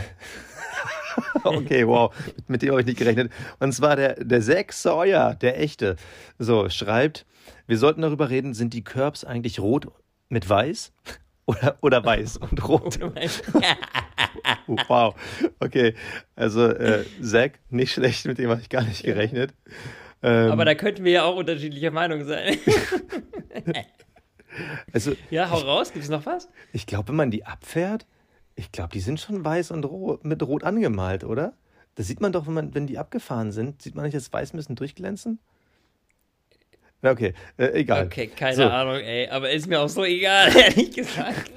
okay, 1.45 1.87
wow, 1.87 2.15
mit, 2.37 2.49
mit 2.49 2.63
dem 2.63 2.71
habe 2.71 2.81
ich 2.81 2.87
nicht 2.87 2.99
gerechnet. 2.99 3.31
Und 3.59 3.73
zwar 3.73 3.97
der, 3.97 4.15
der 4.25 4.41
Zack 4.41 4.73
Sawyer, 4.73 5.35
der 5.35 5.61
echte, 5.61 5.97
so 6.39 6.71
schreibt, 6.71 7.27
wir 7.67 7.77
sollten 7.77 8.01
darüber 8.01 8.31
reden, 8.31 8.55
sind 8.55 8.73
die 8.73 8.85
Curbs 8.85 9.25
eigentlich 9.25 9.61
rot 9.61 9.89
mit 10.31 10.49
weiß 10.49 10.93
oder, 11.47 11.77
oder 11.81 12.05
weiß 12.05 12.39
und 12.39 12.69
rot? 12.69 12.99
Oh, 13.03 13.11
Wow. 14.89 15.15
Okay. 15.61 15.95
Also, 16.37 16.69
äh, 16.69 17.05
Zack, 17.23 17.59
nicht 17.71 17.93
schlecht, 17.93 18.27
mit 18.27 18.39
dem 18.39 18.51
habe 18.51 18.61
ich 18.61 18.69
gar 18.69 18.83
nicht 18.83 19.03
gerechnet. 19.03 19.55
Ähm, 20.23 20.51
Aber 20.53 20.65
da 20.65 20.75
könnten 20.75 21.05
wir 21.05 21.13
ja 21.13 21.25
auch 21.25 21.37
unterschiedlicher 21.37 21.91
Meinung 21.91 22.25
sein. 22.25 22.57
also, 24.93 25.13
ja, 25.31 25.51
hau 25.51 25.59
raus, 25.59 25.93
gibt 25.93 26.05
es 26.05 26.11
noch 26.11 26.27
was? 26.27 26.49
ich 26.73 26.87
glaube, 26.87 27.09
wenn 27.09 27.17
man 27.17 27.31
die 27.31 27.45
abfährt, 27.45 28.07
ich 28.55 28.71
glaube, 28.71 28.93
die 28.93 29.01
sind 29.01 29.19
schon 29.21 29.45
weiß 29.45 29.71
und 29.71 29.85
rot, 29.85 30.25
mit 30.25 30.43
rot 30.43 30.63
angemalt, 30.65 31.25
oder? 31.25 31.55
Das 31.95 32.07
sieht 32.07 32.21
man 32.21 32.33
doch, 32.33 32.47
wenn, 32.47 32.55
man, 32.55 32.75
wenn 32.75 32.87
die 32.87 32.99
abgefahren 32.99 33.53
sind. 33.53 33.83
Sieht 33.83 33.95
man 33.95 34.05
nicht, 34.05 34.15
das 34.15 34.33
Weiß 34.33 34.53
müssen 34.55 34.77
durchglänzen? 34.77 35.39
Okay, 37.03 37.35
äh, 37.59 37.81
egal. 37.81 38.07
Okay, 38.07 38.29
keine 38.29 38.55
So. 38.55 38.65
Ahnung, 38.69 38.95
ey. 39.01 39.29
Aber 39.29 39.51
ist 39.51 39.67
mir 39.67 39.81
auch 39.81 39.89
so 39.89 40.05
egal, 40.05 40.55
ehrlich 40.57 40.93
gesagt. 40.93 41.51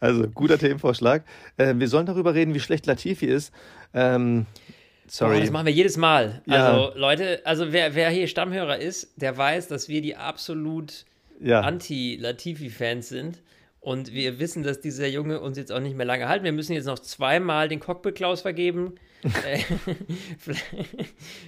Also, 0.00 0.28
guter 0.28 0.58
Themenvorschlag. 0.58 1.22
Äh, 1.56 1.74
wir 1.76 1.88
sollen 1.88 2.06
darüber 2.06 2.34
reden, 2.34 2.54
wie 2.54 2.60
schlecht 2.60 2.86
Latifi 2.86 3.26
ist. 3.26 3.52
Ähm, 3.92 4.46
Boah, 4.46 5.10
sorry. 5.10 5.40
das 5.40 5.50
machen 5.50 5.66
wir 5.66 5.72
jedes 5.72 5.96
Mal. 5.96 6.42
Ja. 6.46 6.66
Also, 6.66 6.98
Leute, 6.98 7.40
also 7.44 7.72
wer, 7.72 7.94
wer 7.94 8.10
hier 8.10 8.26
Stammhörer 8.26 8.78
ist, 8.78 9.12
der 9.16 9.36
weiß, 9.36 9.68
dass 9.68 9.88
wir 9.88 10.02
die 10.02 10.16
absolut 10.16 11.04
ja. 11.40 11.60
Anti-Latifi-Fans 11.60 13.08
sind. 13.08 13.38
Und 13.84 14.14
wir 14.14 14.38
wissen, 14.38 14.62
dass 14.62 14.80
dieser 14.80 15.06
Junge 15.06 15.40
uns 15.40 15.58
jetzt 15.58 15.70
auch 15.70 15.78
nicht 15.78 15.94
mehr 15.94 16.06
lange 16.06 16.26
halten. 16.26 16.42
Wir 16.46 16.52
müssen 16.52 16.72
jetzt 16.72 16.86
noch 16.86 16.98
zweimal 16.98 17.68
den 17.68 17.80
Cockpit-Klaus 17.80 18.40
vergeben. 18.42 18.94
Äh, 19.46 19.58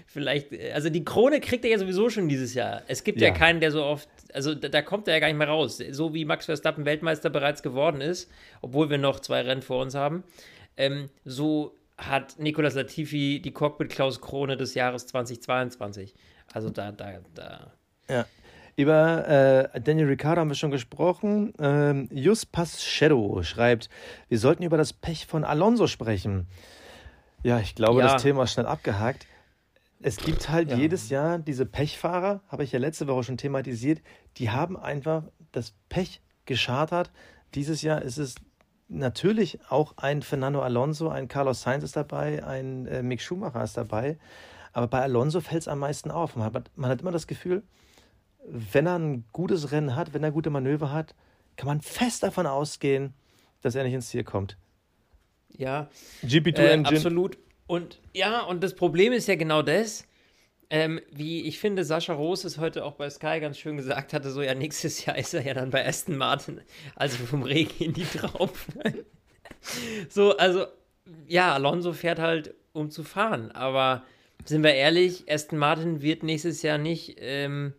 Vielleicht, 0.06 0.52
äh, 0.52 0.72
also 0.72 0.88
die 0.88 1.04
Krone 1.04 1.40
kriegt 1.40 1.64
er 1.64 1.72
ja 1.72 1.78
sowieso 1.78 2.08
schon 2.08 2.28
dieses 2.28 2.54
Jahr. 2.54 2.82
Es 2.88 3.04
gibt 3.04 3.20
ja, 3.20 3.28
Ja. 3.28 3.34
keinen, 3.34 3.60
der 3.60 3.70
so 3.70 3.84
oft, 3.84 4.08
also 4.32 4.54
da, 4.54 4.68
da 4.68 4.80
kommt 4.80 5.08
er 5.08 5.14
ja 5.14 5.20
gar 5.20 5.26
nicht 5.28 5.36
mehr 5.36 5.48
raus. 5.48 5.82
So 5.90 6.14
wie 6.14 6.24
Max 6.24 6.46
Verstappen 6.46 6.84
Weltmeister 6.86 7.28
bereits 7.28 7.62
geworden 7.62 8.00
ist, 8.00 8.30
obwohl 8.62 8.88
wir 8.88 8.96
noch 8.98 9.20
zwei 9.20 9.42
Rennen 9.42 9.60
vor 9.62 9.82
uns 9.82 9.94
haben. 9.94 10.24
Ähm, 10.78 11.10
so 11.26 11.74
hat 11.98 12.38
Nicolas 12.38 12.74
Latifi 12.74 13.40
die 13.44 13.52
Cockpit-Klaus-Krone 13.52 14.56
des 14.56 14.74
Jahres 14.74 15.06
2022. 15.06 16.14
Also 16.52 16.70
da, 16.70 16.92
da, 16.92 17.20
da. 17.34 17.72
Ja. 18.08 18.26
Über 18.78 19.72
äh, 19.74 19.80
Daniel 19.80 20.06
Ricciardo 20.08 20.42
haben 20.42 20.48
wir 20.50 20.54
schon 20.54 20.70
gesprochen. 20.70 21.54
Ähm, 21.58 22.08
Jus 22.12 22.44
Pass 22.44 22.84
Shadow 22.84 23.42
schreibt, 23.42 23.88
wir 24.28 24.38
sollten 24.38 24.62
über 24.62 24.76
das 24.76 24.92
Pech 24.92 25.26
von 25.26 25.44
Alonso 25.44 25.86
sprechen. 25.86 26.46
Ja, 27.42 27.58
ich 27.58 27.74
glaube, 27.74 28.00
Ja. 28.00 28.12
das 28.12 28.22
Thema 28.22 28.44
ist 28.44 28.52
schnell 28.52 28.66
abgehakt. 28.66 29.26
Es 30.02 30.18
gibt 30.18 30.50
halt 30.50 30.70
Ja. 30.70 30.76
jedes 30.76 31.08
Jahr 31.08 31.38
diese 31.38 31.64
Pechfahrer, 31.64 32.42
habe 32.48 32.64
ich 32.64 32.72
ja 32.72 32.78
letzte 32.78 33.06
Woche 33.06 33.22
schon 33.22 33.38
thematisiert, 33.38 34.02
die 34.36 34.50
haben 34.50 34.76
einfach 34.76 35.22
das 35.52 35.72
Pech 35.88 36.20
geschartert. 36.44 37.10
Dieses 37.54 37.80
Jahr 37.80 38.02
ist 38.02 38.18
es 38.18 38.34
natürlich 38.88 39.58
auch 39.70 39.94
ein 39.96 40.20
Fernando 40.20 40.60
Alonso, 40.60 41.08
ein 41.08 41.28
Carlos 41.28 41.62
Sainz 41.62 41.82
ist 41.82 41.96
dabei, 41.96 42.44
ein 42.44 42.86
äh, 42.86 43.02
Mick 43.02 43.22
Schumacher 43.22 43.64
ist 43.64 43.78
dabei. 43.78 44.18
Aber 44.74 44.86
bei 44.86 45.00
Alonso 45.00 45.40
fällt 45.40 45.62
es 45.62 45.68
am 45.68 45.78
meisten 45.78 46.10
auf. 46.10 46.36
Man 46.36 46.44
hat, 46.52 46.70
man 46.76 46.90
hat 46.90 47.00
immer 47.00 47.10
das 47.10 47.26
Gefühl, 47.26 47.62
wenn 48.48 48.86
er 48.86 48.98
ein 48.98 49.24
gutes 49.32 49.72
Rennen 49.72 49.96
hat, 49.96 50.14
wenn 50.14 50.22
er 50.22 50.30
gute 50.32 50.50
Manöver 50.50 50.92
hat, 50.92 51.14
kann 51.56 51.66
man 51.66 51.80
fest 51.80 52.22
davon 52.22 52.46
ausgehen, 52.46 53.14
dass 53.62 53.74
er 53.74 53.84
nicht 53.84 53.94
ins 53.94 54.08
Ziel 54.08 54.24
kommt. 54.24 54.56
Ja, 55.56 55.88
GP2 56.22 56.58
Äh, 56.58 56.72
Engine. 56.72 56.96
absolut. 56.96 57.38
Und 57.66 58.00
ja, 58.12 58.42
und 58.42 58.62
das 58.62 58.74
Problem 58.74 59.12
ist 59.12 59.26
ja 59.26 59.34
genau 59.34 59.62
das, 59.62 60.06
ähm, 60.70 61.00
wie 61.10 61.42
ich 61.42 61.58
finde, 61.58 61.84
Sascha 61.84 62.12
Roos 62.12 62.44
es 62.44 62.58
heute 62.58 62.84
auch 62.84 62.94
bei 62.94 63.08
Sky 63.10 63.40
ganz 63.40 63.58
schön 63.58 63.76
gesagt 63.76 64.12
hatte, 64.12 64.30
so 64.30 64.42
ja, 64.42 64.54
nächstes 64.54 65.04
Jahr 65.04 65.16
ist 65.16 65.32
er 65.34 65.42
ja 65.44 65.54
dann 65.54 65.70
bei 65.70 65.86
Aston 65.86 66.16
Martin, 66.16 66.60
also 66.94 67.24
vom 67.24 67.42
Regen 67.42 67.82
in 67.82 67.92
die 67.94 68.04
Traufe. 68.04 68.72
so, 70.08 70.36
also, 70.36 70.66
ja, 71.26 71.54
Alonso 71.54 71.92
fährt 71.92 72.18
halt, 72.18 72.54
um 72.72 72.90
zu 72.90 73.02
fahren, 73.04 73.50
aber 73.52 74.04
sind 74.44 74.62
wir 74.62 74.74
ehrlich, 74.74 75.24
Aston 75.30 75.58
Martin 75.58 76.02
wird 76.02 76.22
nächstes 76.22 76.62
Jahr 76.62 76.78
nicht 76.78 77.16
ähm, 77.20 77.72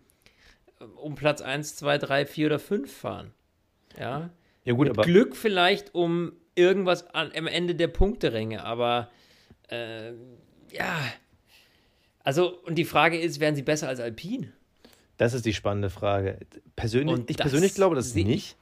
um 0.97 1.15
Platz 1.15 1.41
1, 1.41 1.75
2, 1.75 1.97
3, 1.97 2.25
4 2.25 2.45
oder 2.47 2.59
5 2.59 2.91
fahren. 2.91 3.33
Ja, 3.99 4.29
Ja 4.63 4.73
gut, 4.73 4.87
mit 4.87 4.97
aber 4.97 5.03
Glück 5.03 5.35
vielleicht 5.35 5.95
um 5.95 6.33
irgendwas 6.55 7.07
an, 7.13 7.31
am 7.35 7.47
Ende 7.47 7.75
der 7.75 7.87
Punkteränge, 7.87 8.63
aber 8.63 9.09
äh, 9.69 10.11
ja. 10.71 10.99
Also, 12.23 12.59
und 12.63 12.75
die 12.75 12.85
Frage 12.85 13.19
ist, 13.19 13.39
werden 13.39 13.55
sie 13.55 13.61
besser 13.61 13.87
als 13.87 13.99
Alpine? 13.99 14.51
das 15.17 15.33
ist 15.33 15.45
die 15.45 15.53
spannende 15.53 15.89
Frage. 15.89 16.39
Persönlich, 16.75 17.15
Und 17.15 17.29
ich 17.29 17.37
persönlich 17.37 17.73
glaube 17.73 17.95
das 17.95 18.13
nicht. 18.13 18.55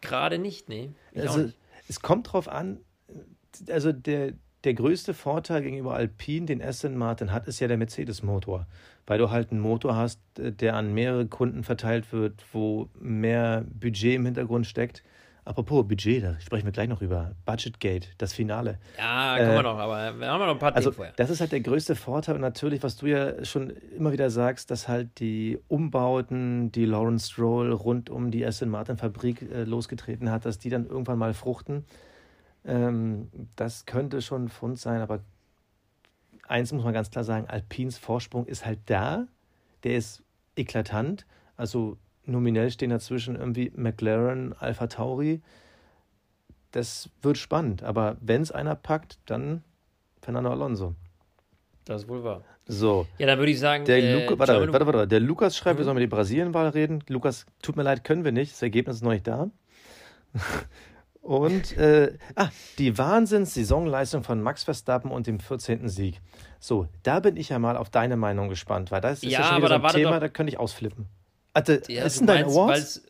Gerade 0.00 0.38
nicht, 0.38 0.68
nee. 0.68 0.90
Also, 1.14 1.38
nicht. 1.38 1.56
es 1.88 2.00
kommt 2.00 2.32
drauf 2.32 2.46
an, 2.46 2.80
also 3.68 3.92
der, 3.92 4.34
der 4.64 4.74
größte 4.74 5.14
Vorteil 5.14 5.62
gegenüber 5.62 5.94
Alpine, 5.94 6.46
den 6.46 6.62
Aston 6.62 6.96
Martin 6.96 7.32
hat, 7.32 7.46
ist 7.46 7.60
ja 7.60 7.68
der 7.68 7.76
Mercedes-Motor. 7.76 8.66
Weil 9.06 9.18
du 9.18 9.30
halt 9.30 9.50
einen 9.50 9.60
Motor 9.60 9.96
hast, 9.96 10.20
äh, 10.38 10.52
der 10.52 10.74
an 10.76 10.94
mehrere 10.94 11.26
Kunden 11.26 11.62
verteilt 11.62 12.12
wird, 12.12 12.44
wo 12.52 12.88
mehr 12.98 13.64
Budget 13.68 14.14
im 14.14 14.24
Hintergrund 14.24 14.66
steckt. 14.66 15.02
Apropos 15.46 15.86
Budget, 15.86 16.24
da 16.24 16.40
sprechen 16.40 16.64
wir 16.64 16.72
gleich 16.72 16.88
noch 16.88 17.02
über. 17.02 17.32
Budgetgate, 17.44 18.08
das 18.16 18.32
Finale. 18.32 18.78
Ja, 18.96 19.36
kommen 19.36 19.50
wir 19.50 19.58
äh, 19.58 19.62
noch, 19.62 19.78
aber 19.78 20.18
wir 20.18 20.26
haben 20.26 20.40
noch 20.40 20.48
ein 20.48 20.58
paar 20.58 20.74
Also 20.74 20.88
Themen 20.88 20.96
vorher. 20.96 21.12
das 21.16 21.28
ist 21.28 21.40
halt 21.42 21.52
der 21.52 21.60
größte 21.60 21.96
Vorteil 21.96 22.36
und 22.36 22.40
natürlich, 22.40 22.82
was 22.82 22.96
du 22.96 23.06
ja 23.08 23.44
schon 23.44 23.68
immer 23.94 24.10
wieder 24.12 24.30
sagst, 24.30 24.70
dass 24.70 24.88
halt 24.88 25.20
die 25.20 25.58
Umbauten, 25.68 26.72
die 26.72 26.86
Lawrence 26.86 27.30
Stroll 27.30 27.72
rund 27.72 28.08
um 28.08 28.30
die 28.30 28.46
Aston 28.46 28.70
Martin 28.70 28.96
Fabrik 28.96 29.42
äh, 29.42 29.64
losgetreten 29.64 30.30
hat, 30.30 30.46
dass 30.46 30.58
die 30.58 30.70
dann 30.70 30.86
irgendwann 30.86 31.18
mal 31.18 31.34
fruchten. 31.34 31.84
Ähm, 32.64 33.30
das 33.56 33.86
könnte 33.86 34.22
schon 34.22 34.44
ein 34.44 34.48
Fund 34.48 34.78
sein, 34.78 35.00
aber 35.00 35.20
eins 36.48 36.72
muss 36.72 36.84
man 36.84 36.94
ganz 36.94 37.10
klar 37.10 37.24
sagen, 37.24 37.46
Alpins 37.48 37.98
Vorsprung 37.98 38.46
ist 38.46 38.64
halt 38.64 38.78
da, 38.86 39.26
der 39.82 39.96
ist 39.96 40.22
eklatant, 40.56 41.26
also 41.56 41.98
nominell 42.24 42.70
stehen 42.70 42.90
dazwischen 42.90 43.36
irgendwie 43.36 43.70
McLaren, 43.76 44.54
Alpha 44.54 44.86
Tauri. 44.86 45.42
Das 46.72 47.10
wird 47.22 47.38
spannend, 47.38 47.82
aber 47.82 48.16
wenn 48.20 48.42
es 48.42 48.50
einer 48.50 48.74
packt, 48.74 49.18
dann 49.26 49.62
Fernando 50.22 50.50
Alonso. 50.50 50.94
Das 51.84 52.02
ist 52.02 52.08
wohl 52.08 52.24
wahr. 52.24 52.42
So, 52.66 53.06
Ja, 53.18 53.26
dann 53.26 53.38
würde 53.38 53.52
ich 53.52 53.60
sagen, 53.60 53.84
der, 53.84 53.98
äh, 53.98 54.12
Luca, 54.14 54.38
warte, 54.38 54.72
warte, 54.72 54.86
warte, 54.86 55.08
der 55.08 55.20
Lukas 55.20 55.54
schreibt, 55.56 55.78
wir 55.78 55.82
Mhm. 55.82 55.84
sollen 55.84 55.96
über 55.98 56.00
die 56.00 56.06
Brasilien-Wahl 56.06 56.68
reden. 56.70 57.04
Lukas, 57.08 57.44
tut 57.60 57.76
mir 57.76 57.82
leid, 57.82 58.04
können 58.04 58.24
wir 58.24 58.32
nicht. 58.32 58.52
Das 58.52 58.62
Ergebnis 58.62 58.96
ist 58.96 59.02
noch 59.02 59.10
nicht 59.10 59.26
da. 59.26 59.50
Und, 61.24 61.74
äh, 61.78 62.12
ah, 62.36 62.50
die 62.78 62.98
Wahnsinns-Saisonleistung 62.98 64.22
von 64.24 64.42
Max 64.42 64.62
Verstappen 64.64 65.10
und 65.10 65.26
dem 65.26 65.40
14. 65.40 65.88
Sieg. 65.88 66.20
So, 66.60 66.86
da 67.02 67.20
bin 67.20 67.38
ich 67.38 67.48
ja 67.48 67.58
mal 67.58 67.78
auf 67.78 67.88
deine 67.88 68.18
Meinung 68.18 68.50
gespannt, 68.50 68.90
weil 68.90 69.00
das 69.00 69.22
ist 69.22 69.32
ja, 69.32 69.40
Ja, 69.40 69.46
schon 69.46 69.56
wieder 69.62 69.68
so 69.80 69.84
ein 69.86 69.92
Thema, 69.94 70.10
doch- 70.12 70.20
da 70.20 70.28
könnte 70.28 70.52
ich 70.52 70.58
ausflippen. 70.58 71.06
Also, 71.54 71.78
Ja, 71.88 72.04
ist 72.04 72.20
denn 72.20 72.26
dein 72.26 72.42
meinst, 72.42 72.56
Award? 72.56 72.70
weil's- 72.70 73.02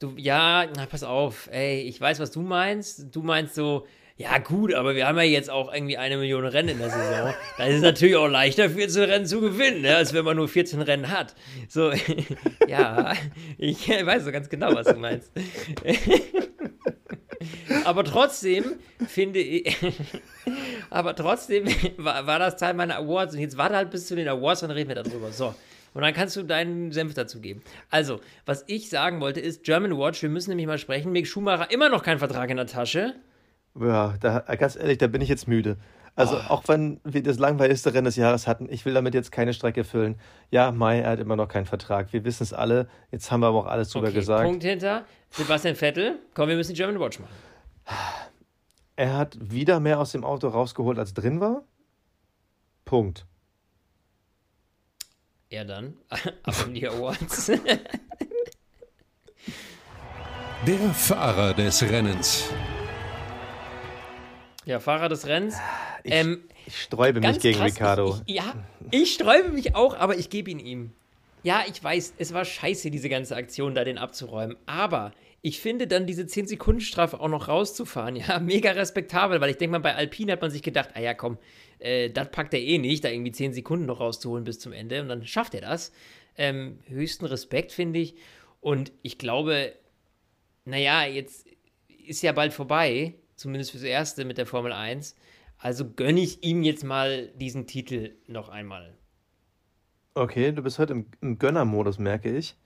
Du, 0.00 0.12
ja, 0.16 0.66
na, 0.76 0.86
pass 0.86 1.04
auf, 1.04 1.48
ey, 1.52 1.82
ich 1.82 2.00
weiß, 2.00 2.18
was 2.20 2.30
du 2.32 2.40
meinst. 2.42 3.14
Du 3.14 3.22
meinst 3.22 3.54
so, 3.54 3.86
ja 4.16 4.38
gut, 4.38 4.74
aber 4.74 4.94
wir 4.96 5.06
haben 5.06 5.16
ja 5.16 5.22
jetzt 5.22 5.48
auch 5.48 5.72
irgendwie 5.72 5.96
eine 5.98 6.16
Million 6.16 6.44
Rennen 6.44 6.70
in 6.70 6.78
der 6.78 6.90
Saison. 6.90 7.32
Da 7.58 7.64
ist 7.64 7.76
es 7.76 7.82
natürlich 7.82 8.16
auch 8.16 8.26
leichter, 8.28 8.68
14 8.70 9.04
Rennen 9.04 9.26
zu 9.26 9.40
gewinnen, 9.40 9.82
ne, 9.82 9.94
als 9.96 10.12
wenn 10.12 10.24
man 10.24 10.36
nur 10.36 10.48
14 10.48 10.82
Rennen 10.82 11.10
hat. 11.10 11.34
So, 11.68 11.92
ja, 12.68 13.14
ich 13.56 13.88
weiß 13.88 14.24
so 14.24 14.32
ganz 14.32 14.48
genau, 14.48 14.74
was 14.74 14.88
du 14.88 14.96
meinst. 14.96 15.30
aber 17.84 18.04
trotzdem 18.04 18.64
finde 19.06 19.40
ich, 19.40 19.76
aber 20.90 21.14
trotzdem 21.14 21.66
war, 21.96 22.26
war 22.26 22.38
das 22.38 22.56
Teil 22.56 22.74
meiner 22.74 22.96
Awards 22.96 23.34
und 23.34 23.40
jetzt 23.40 23.56
warte 23.56 23.76
halt 23.76 23.90
bis 23.90 24.06
zu 24.06 24.16
den 24.16 24.28
Awards 24.28 24.60
dann 24.60 24.70
reden 24.70 24.88
wir 24.88 25.02
darüber. 25.02 25.32
So. 25.32 25.54
Und 25.94 26.02
dann 26.02 26.12
kannst 26.12 26.36
du 26.36 26.42
deinen 26.42 26.92
Senf 26.92 27.14
dazu 27.14 27.40
geben. 27.40 27.62
Also, 27.90 28.20
was 28.44 28.64
ich 28.66 28.90
sagen 28.90 29.20
wollte, 29.20 29.40
ist 29.40 29.64
German 29.64 29.96
Watch. 29.96 30.20
Wir 30.20 30.28
müssen 30.28 30.50
nämlich 30.50 30.66
mal 30.66 30.76
sprechen. 30.76 31.10
Mick 31.10 31.26
Schumacher 31.26 31.70
immer 31.70 31.88
noch 31.88 32.02
kein 32.02 32.18
Vertrag 32.18 32.50
in 32.50 32.58
der 32.58 32.66
Tasche. 32.66 33.14
Ja, 33.80 34.14
da, 34.20 34.40
ganz 34.40 34.76
ehrlich, 34.76 34.98
da 34.98 35.06
bin 35.06 35.22
ich 35.22 35.30
jetzt 35.30 35.48
müde. 35.48 35.78
Also 36.16 36.36
Ah. 36.38 36.46
auch 36.48 36.62
wenn 36.66 36.98
wir 37.04 37.22
das 37.22 37.38
langweiligste 37.38 37.92
Rennen 37.92 38.06
des 38.06 38.16
Jahres 38.16 38.46
hatten, 38.46 38.68
ich 38.70 38.84
will 38.86 38.94
damit 38.94 39.12
jetzt 39.14 39.30
keine 39.30 39.52
Strecke 39.52 39.84
füllen. 39.84 40.18
Ja, 40.50 40.72
Mai, 40.72 41.00
er 41.00 41.10
hat 41.10 41.20
immer 41.20 41.36
noch 41.36 41.46
keinen 41.48 41.66
Vertrag. 41.66 42.12
Wir 42.12 42.24
wissen 42.24 42.42
es 42.42 42.52
alle. 42.54 42.88
Jetzt 43.12 43.30
haben 43.30 43.40
wir 43.40 43.48
aber 43.48 43.58
auch 43.58 43.66
alles 43.66 43.90
drüber 43.90 44.08
Okay, 44.08 44.16
gesagt. 44.16 44.42
Punkt 44.44 44.64
hinter. 44.64 45.04
Sebastian 45.30 45.76
Vettel. 45.76 46.18
Komm, 46.34 46.48
wir 46.48 46.56
müssen 46.56 46.72
die 46.72 46.76
German 46.78 46.98
Watch 46.98 47.20
machen. 47.20 47.34
Er 48.96 49.14
hat 49.16 49.36
wieder 49.40 49.78
mehr 49.78 50.00
aus 50.00 50.12
dem 50.12 50.24
Auto 50.24 50.48
rausgeholt, 50.48 50.98
als 50.98 51.12
drin 51.12 51.38
war. 51.40 51.62
Punkt. 52.86 53.26
Ja, 55.50 55.64
dann. 55.64 55.94
Ab 56.44 56.54
in 56.66 56.74
die 56.74 56.88
Awards. 56.88 57.52
Der 60.66 60.78
Fahrer 60.94 61.52
des 61.54 61.82
Rennens. 61.82 62.48
Ja, 64.66 64.80
Fahrer 64.80 65.08
des 65.08 65.26
Renns. 65.26 65.56
Ich, 66.04 66.12
Ähm, 66.12 66.42
ich 66.66 66.82
sträube 66.82 67.20
mich 67.20 67.38
gegen 67.38 67.58
krass, 67.58 67.72
Ricardo. 67.72 68.20
Ich, 68.26 68.34
ich, 68.34 68.42
ja, 68.42 68.54
ich 68.90 69.14
sträube 69.14 69.48
mich 69.50 69.74
auch, 69.74 69.96
aber 69.96 70.18
ich 70.18 70.28
gebe 70.28 70.50
ihn 70.50 70.58
ihm. 70.58 70.92
ja, 71.42 71.64
ich 71.68 71.82
weiß, 71.82 72.14
es 72.18 72.34
war 72.34 72.44
scheiße, 72.44 72.90
diese 72.90 73.08
ganze 73.08 73.36
Aktion 73.36 73.74
da 73.74 73.84
den 73.84 73.98
abzuräumen. 73.98 74.56
Aber 74.66 75.12
ich 75.42 75.60
finde 75.60 75.86
dann 75.86 76.06
diese 76.06 76.22
10-Sekunden-Strafe 76.22 77.20
auch 77.20 77.28
noch 77.28 77.46
rauszufahren, 77.46 78.16
ja, 78.16 78.38
mega 78.40 78.72
respektabel, 78.72 79.40
weil 79.40 79.50
ich 79.50 79.56
denke 79.56 79.72
mal, 79.72 79.78
bei 79.78 79.94
Alpine 79.94 80.32
hat 80.32 80.42
man 80.42 80.50
sich 80.50 80.62
gedacht, 80.62 80.90
ah 80.94 81.00
ja, 81.00 81.14
komm, 81.14 81.38
äh, 81.78 82.10
das 82.10 82.32
packt 82.32 82.52
er 82.52 82.60
eh 82.60 82.78
nicht, 82.78 83.04
da 83.04 83.08
irgendwie 83.10 83.30
10 83.30 83.52
Sekunden 83.52 83.86
noch 83.86 84.00
rauszuholen 84.00 84.42
bis 84.42 84.58
zum 84.58 84.72
Ende 84.72 85.00
und 85.00 85.08
dann 85.08 85.24
schafft 85.24 85.54
er 85.54 85.60
das. 85.60 85.92
Ähm, 86.36 86.80
höchsten 86.88 87.26
Respekt, 87.26 87.70
finde 87.70 88.00
ich. 88.00 88.16
Und 88.60 88.90
ich 89.02 89.18
glaube, 89.18 89.72
naja, 90.64 91.06
jetzt 91.06 91.46
ist 92.04 92.22
ja 92.22 92.32
bald 92.32 92.52
vorbei, 92.52 93.14
zumindest 93.36 93.70
fürs 93.70 93.82
Erste 93.82 94.24
mit 94.24 94.38
der 94.38 94.46
Formel 94.46 94.72
1. 94.72 95.14
Also 95.58 95.88
gönne 95.90 96.20
ich 96.20 96.42
ihm 96.42 96.62
jetzt 96.62 96.84
mal 96.84 97.28
diesen 97.36 97.66
Titel 97.66 98.16
noch 98.26 98.48
einmal. 98.48 98.96
Okay, 100.14 100.52
du 100.52 100.62
bist 100.62 100.78
heute 100.78 100.94
im, 100.94 101.06
im 101.20 101.38
Gönnermodus, 101.38 101.98
merke 101.98 102.34
ich. 102.36 102.56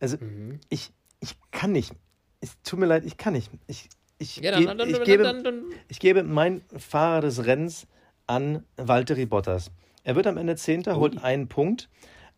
Also, 0.00 0.16
Mhm. 0.18 0.60
ich, 0.70 0.92
ich 1.20 1.36
kann 1.50 1.72
nicht. 1.72 1.92
Es 2.40 2.60
tut 2.62 2.78
mir 2.78 2.86
leid, 2.86 3.04
ich 3.04 3.18
kann 3.18 3.34
nicht. 3.34 3.50
Ich, 3.66 3.88
ich, 4.18 4.36
Ja, 4.36 4.56
ge- 4.56 4.64
dann, 4.66 4.78
dann, 4.78 4.88
ich, 4.88 4.96
dann, 4.96 5.04
gebe, 5.04 5.64
ich 5.88 6.00
gebe 6.00 6.22
mein 6.22 6.62
Fahrer 6.76 7.20
des 7.20 7.44
Rennens 7.44 7.86
an 8.26 8.64
Valtteri 8.76 9.26
Bottas. 9.26 9.70
Er 10.04 10.16
wird 10.16 10.26
am 10.26 10.38
Ende 10.38 10.56
Zehnter, 10.56 10.96
holt 10.96 11.22
einen 11.22 11.48
Punkt, 11.48 11.90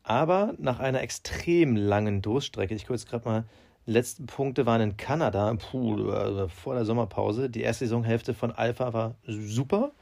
aber 0.03 0.55
nach 0.59 0.81
einer 0.81 1.01
extrem 1.03 1.77
langen 1.77 2.21
Durststrecke, 2.23 2.75
ich 2.75 2.83
gucke 2.83 2.95
jetzt 2.95 3.09
gerade 3.09 3.25
mal, 3.29 3.45
letzten 3.87 4.27
Punkte 4.27 4.67
waren 4.67 4.81
in 4.81 4.97
Kanada, 4.97 5.55
puh, 5.55 6.11
also 6.11 6.49
vor 6.49 6.75
der 6.75 6.85
Sommerpause. 6.85 7.51
Die 7.51 7.63
erste 7.63 7.87
Saisonhälfte 7.87 8.35
von 8.35 8.53
Alpha 8.53 8.93
war 8.93 9.17
super, 9.27 9.93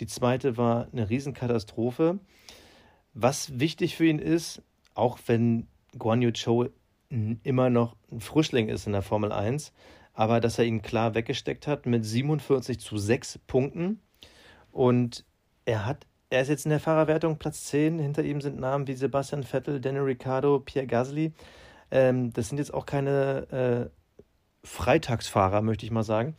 die 0.00 0.06
zweite 0.06 0.56
war 0.56 0.88
eine 0.92 1.10
Riesenkatastrophe. 1.10 2.18
Was 3.14 3.58
wichtig 3.58 3.96
für 3.96 4.06
ihn 4.06 4.18
ist, 4.18 4.62
auch 4.94 5.18
wenn 5.26 5.66
Guan 5.98 6.22
Yu 6.22 6.30
Zhou 6.30 6.68
immer 7.42 7.70
noch 7.70 7.96
ein 8.12 8.20
Frischling 8.20 8.68
ist 8.68 8.86
in 8.86 8.92
der 8.92 9.02
Formel 9.02 9.32
1, 9.32 9.72
aber 10.12 10.40
dass 10.40 10.58
er 10.58 10.66
ihn 10.66 10.82
klar 10.82 11.14
weggesteckt 11.14 11.66
hat 11.66 11.86
mit 11.86 12.04
47 12.04 12.78
zu 12.78 12.98
6 12.98 13.38
Punkten. 13.46 14.00
Und 14.72 15.24
er 15.64 15.86
hat, 15.86 16.06
er 16.30 16.42
ist 16.42 16.48
jetzt 16.48 16.66
in 16.66 16.70
der 16.70 16.80
Fahrerwertung 16.80 17.38
Platz 17.38 17.64
10. 17.64 17.98
Hinter 17.98 18.24
ihm 18.24 18.40
sind 18.40 18.60
Namen 18.60 18.86
wie 18.86 18.94
Sebastian 18.94 19.42
Vettel, 19.42 19.80
Daniel 19.80 20.02
Ricciardo, 20.02 20.60
Pierre 20.60 20.86
Gasly. 20.86 21.32
Ähm, 21.90 22.32
das 22.32 22.48
sind 22.48 22.58
jetzt 22.58 22.74
auch 22.74 22.86
keine 22.86 23.90
äh, 23.90 24.66
Freitagsfahrer, 24.66 25.62
möchte 25.62 25.86
ich 25.86 25.92
mal 25.92 26.02
sagen. 26.02 26.36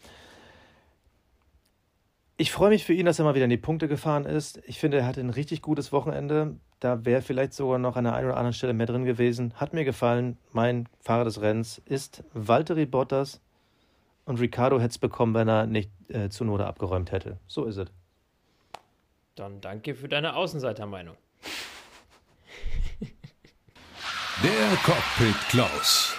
Ich 2.38 2.52
freue 2.54 2.70
mich 2.70 2.86
für 2.86 2.94
ihn, 2.94 3.06
dass 3.06 3.20
er 3.20 3.26
mal 3.26 3.36
wieder 3.36 3.44
in 3.44 3.50
die 3.50 3.58
Punkte 3.58 3.90
gefahren 3.90 4.26
ist. 4.26 4.62
Ich 4.66 4.80
finde, 4.80 5.00
er 5.00 5.06
hatte 5.06 5.20
ein 5.20 5.30
richtig 5.30 5.62
gutes 5.62 5.92
Wochenende. 5.92 6.56
Da 6.80 7.04
wäre 7.04 7.22
vielleicht 7.22 7.54
sogar 7.54 7.80
noch 7.80 7.98
an 7.98 8.06
der 8.06 8.14
einen 8.14 8.28
oder 8.28 8.38
anderen 8.38 8.54
Stelle 8.54 8.74
mehr 8.74 8.86
drin 8.86 9.04
gewesen. 9.04 9.54
Hat 9.56 9.74
mir 9.74 9.84
gefallen. 9.84 10.38
Mein 10.54 10.88
Fahrer 11.02 11.26
des 11.26 11.42
Rennens 11.42 11.82
ist 11.86 12.24
Valtteri 12.34 12.86
Bottas. 12.86 13.42
Und 14.24 14.40
Ricardo 14.40 14.78
hätte 14.78 14.92
es 14.92 14.98
bekommen, 15.00 15.34
wenn 15.34 15.50
er 15.50 15.66
nicht 15.66 15.92
äh, 16.08 16.30
zu 16.30 16.46
Note 16.46 16.66
abgeräumt 16.66 17.12
hätte. 17.12 17.40
So 17.48 17.66
ist 17.66 17.78
es. 17.78 17.90
dann 19.36 19.60
danke 19.60 19.96
für 19.96 20.08
deine 20.08 20.36
Außenseitermeinung. 20.36 21.18
Der 24.44 24.78
Cockpit 24.84 25.36
Klaus. 25.50 26.16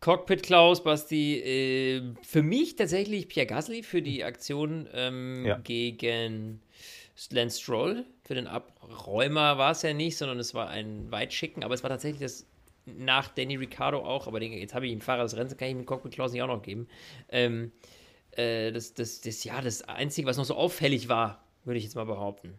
Cockpit 0.00 0.42
Klaus, 0.42 0.82
Basti, 0.82 1.40
äh, 1.40 2.14
für 2.22 2.42
mich 2.42 2.76
tatsächlich 2.76 3.28
Pierre 3.28 3.46
Gasly 3.46 3.82
für 3.82 4.00
die 4.02 4.24
Aktion 4.24 4.88
ähm, 4.94 5.44
Ja. 5.44 5.58
gegen 5.58 6.60
Lance 7.30 7.60
Stroll. 7.60 8.04
Für 8.24 8.34
den 8.34 8.46
Abräumer 8.46 9.58
war 9.58 9.72
es 9.72 9.82
ja 9.82 9.92
nicht, 9.92 10.16
sondern 10.16 10.38
es 10.38 10.54
war 10.54 10.68
ein 10.70 11.10
Weitschicken, 11.10 11.64
aber 11.64 11.74
es 11.74 11.82
war 11.82 11.90
tatsächlich 11.90 12.22
das 12.22 12.46
nach 12.86 13.28
Danny 13.28 13.56
Ricciardo 13.56 13.98
auch, 13.98 14.28
aber 14.28 14.38
den, 14.38 14.52
jetzt 14.52 14.74
habe 14.74 14.86
ich 14.86 14.92
ihm 14.92 15.00
Fahrer 15.00 15.24
des 15.24 15.36
Rennens, 15.36 15.56
kann 15.56 15.68
ich 15.68 15.74
ihm 15.74 15.84
Cockpit 15.86 16.12
Klaus 16.12 16.32
nicht 16.32 16.42
auch 16.42 16.46
noch 16.46 16.62
geben. 16.62 16.86
Ähm, 17.28 17.72
äh, 18.30 18.70
das, 18.70 18.94
das, 18.94 19.20
das, 19.22 19.42
ja, 19.42 19.60
das 19.60 19.82
Einzige, 19.82 20.26
was 20.28 20.36
noch 20.36 20.44
so 20.44 20.54
auffällig 20.54 21.08
war, 21.08 21.42
würde 21.64 21.78
ich 21.78 21.84
jetzt 21.84 21.96
mal 21.96 22.06
behaupten. 22.06 22.54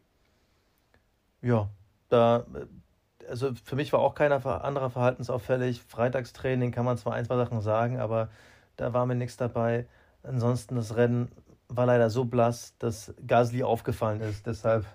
Ja, 1.41 1.69
da, 2.10 2.46
äh, 2.54 3.28
also 3.30 3.54
für 3.63 3.76
mich 3.76 3.91
war 3.93 4.00
auch 4.00 4.15
keiner 4.15 4.46
anderer 4.63 4.89
verhaltensauffällig. 4.89 5.82
Freitagstraining 5.82 6.72
kann 6.72 6.86
man 6.86 6.98
zwar 6.98 7.13
ein, 7.13 7.26
zwei 7.26 7.36
Sachen 7.38 7.62
sagen, 7.62 8.00
aber 8.00 8.30
da 8.78 8.93
war 8.93 9.06
mir 9.06 9.15
nichts 9.15 9.38
dabei. 9.38 9.86
Ansonsten 10.24 10.76
das 10.76 10.96
Rennen 10.96 11.32
war 11.67 11.86
leider 11.86 12.10
so 12.10 12.26
blass, 12.26 12.78
dass 12.80 13.13
Gasly 13.26 13.63
aufgefallen 13.63 14.22
ist. 14.22 14.48
Deshalb 14.48 14.86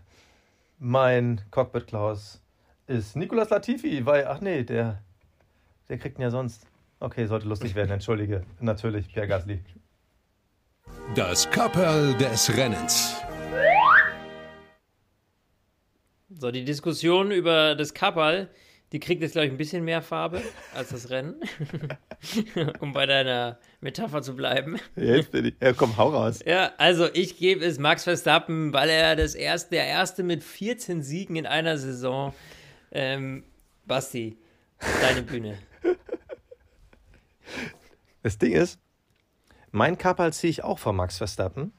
mein 0.79 1.41
Cockpit 1.51 1.87
Klaus 1.87 2.43
ist 2.87 3.17
Nicolas 3.17 3.51
Latifi, 3.51 4.05
weil, 4.05 4.27
ach 4.27 4.41
nee, 4.41 4.65
der, 4.65 5.01
der 5.89 5.99
kriegt 5.99 6.19
ihn 6.19 6.23
ja 6.23 6.31
sonst. 6.31 6.67
Okay, 7.01 7.27
sollte 7.27 7.49
lustig 7.49 7.75
werden, 7.75 7.91
entschuldige. 7.91 8.43
Natürlich, 8.61 9.09
Pierre 9.09 9.27
Gasly. 9.29 9.63
Das 11.15 11.51
Kapperl 11.51 12.15
des 12.15 12.57
Rennens. 12.57 13.22
So, 16.39 16.51
die 16.51 16.65
Diskussion 16.65 17.31
über 17.31 17.75
das 17.75 17.95
Kapperl, 17.95 18.49
die 18.93 19.01
kriegt 19.01 19.23
jetzt, 19.23 19.33
glaube 19.33 19.47
ich, 19.47 19.53
ein 19.53 19.59
bisschen 19.59 19.85
mehr 19.85 20.03
Farbe 20.03 20.43
als 20.75 20.91
das 20.91 21.11
Rennen. 21.11 21.37
um 22.81 22.93
bei 22.93 23.07
deiner 23.07 23.59
Metapher 23.81 24.23
zu 24.23 24.35
bleiben. 24.35 24.79
Jetzt 24.97 25.31
bin 25.33 25.47
ich. 25.47 25.55
Ja, 25.61 25.73
komm, 25.73 25.97
hau 25.97 26.11
raus. 26.11 26.41
Ja, 26.45 26.73
also 26.79 27.09
ich 27.13 27.39
gebe 27.39 27.65
es 27.65 27.79
Max 27.79 28.05
Verstappen, 28.05 28.73
weil 28.73 28.89
er 28.89 29.17
das 29.17 29.35
erste, 29.35 29.71
der 29.71 29.87
erste 29.87 30.23
mit 30.23 30.43
14 30.43 31.03
Siegen 31.03 31.37
in 31.37 31.47
einer 31.47 31.79
Saison. 31.79 32.35
Ähm, 32.93 33.45
Basti, 33.87 34.39
deine 35.01 35.23
Bühne. 35.23 35.59
Das 38.23 38.39
Ding 38.39 38.53
ist, 38.53 38.79
mein 39.71 39.99
Kapperl 39.99 40.33
ziehe 40.33 40.51
ich 40.51 40.63
auch 40.63 40.79
vor 40.79 40.93
Max 40.93 41.19
Verstappen, 41.19 41.73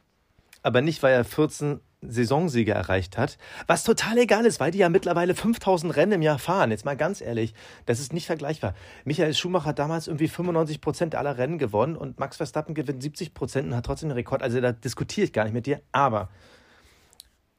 aber 0.61 0.81
nicht, 0.81 1.01
weil 1.01 1.13
er 1.13 1.23
14 1.23 1.79
Saisonsiege 2.07 2.73
erreicht 2.73 3.17
hat, 3.17 3.37
was 3.67 3.83
total 3.83 4.17
egal 4.17 4.45
ist, 4.45 4.59
weil 4.59 4.71
die 4.71 4.79
ja 4.79 4.89
mittlerweile 4.89 5.35
5000 5.35 5.95
Rennen 5.95 6.13
im 6.13 6.21
Jahr 6.21 6.39
fahren. 6.39 6.71
Jetzt 6.71 6.85
mal 6.85 6.97
ganz 6.97 7.21
ehrlich, 7.21 7.53
das 7.85 7.99
ist 7.99 8.13
nicht 8.13 8.25
vergleichbar. 8.25 8.73
Michael 9.05 9.33
Schumacher 9.33 9.65
hat 9.65 9.79
damals 9.79 10.07
irgendwie 10.07 10.27
95 10.27 10.81
Prozent 10.81 11.15
aller 11.15 11.37
Rennen 11.37 11.57
gewonnen 11.57 11.95
und 11.95 12.19
Max 12.19 12.37
Verstappen 12.37 12.75
gewinnt 12.75 13.01
70 13.01 13.33
Prozent 13.33 13.67
und 13.67 13.75
hat 13.75 13.85
trotzdem 13.85 14.09
den 14.09 14.17
Rekord. 14.17 14.43
Also 14.43 14.59
da 14.61 14.71
diskutiere 14.71 15.25
ich 15.25 15.33
gar 15.33 15.43
nicht 15.43 15.53
mit 15.53 15.65
dir, 15.65 15.81
aber 15.91 16.29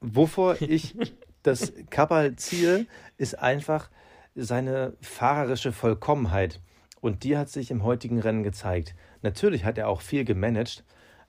wovor 0.01 0.57
ich 0.61 0.95
das 1.43 1.73
Kapperl 1.91 2.37
ziehe, 2.37 2.87
ist 3.17 3.39
einfach 3.39 3.91
seine 4.35 4.95
fahrerische 5.01 5.73
Vollkommenheit. 5.73 6.61
Und 7.01 7.23
die 7.23 7.37
hat 7.37 7.51
sich 7.51 7.71
im 7.71 7.85
heutigen 7.85 8.19
Rennen 8.19 8.43
gezeigt. 8.43 8.95
Natürlich 9.21 9.65
hat 9.65 9.77
er 9.79 9.89
auch 9.89 10.01
viel 10.01 10.25
gemanagt, 10.25 10.85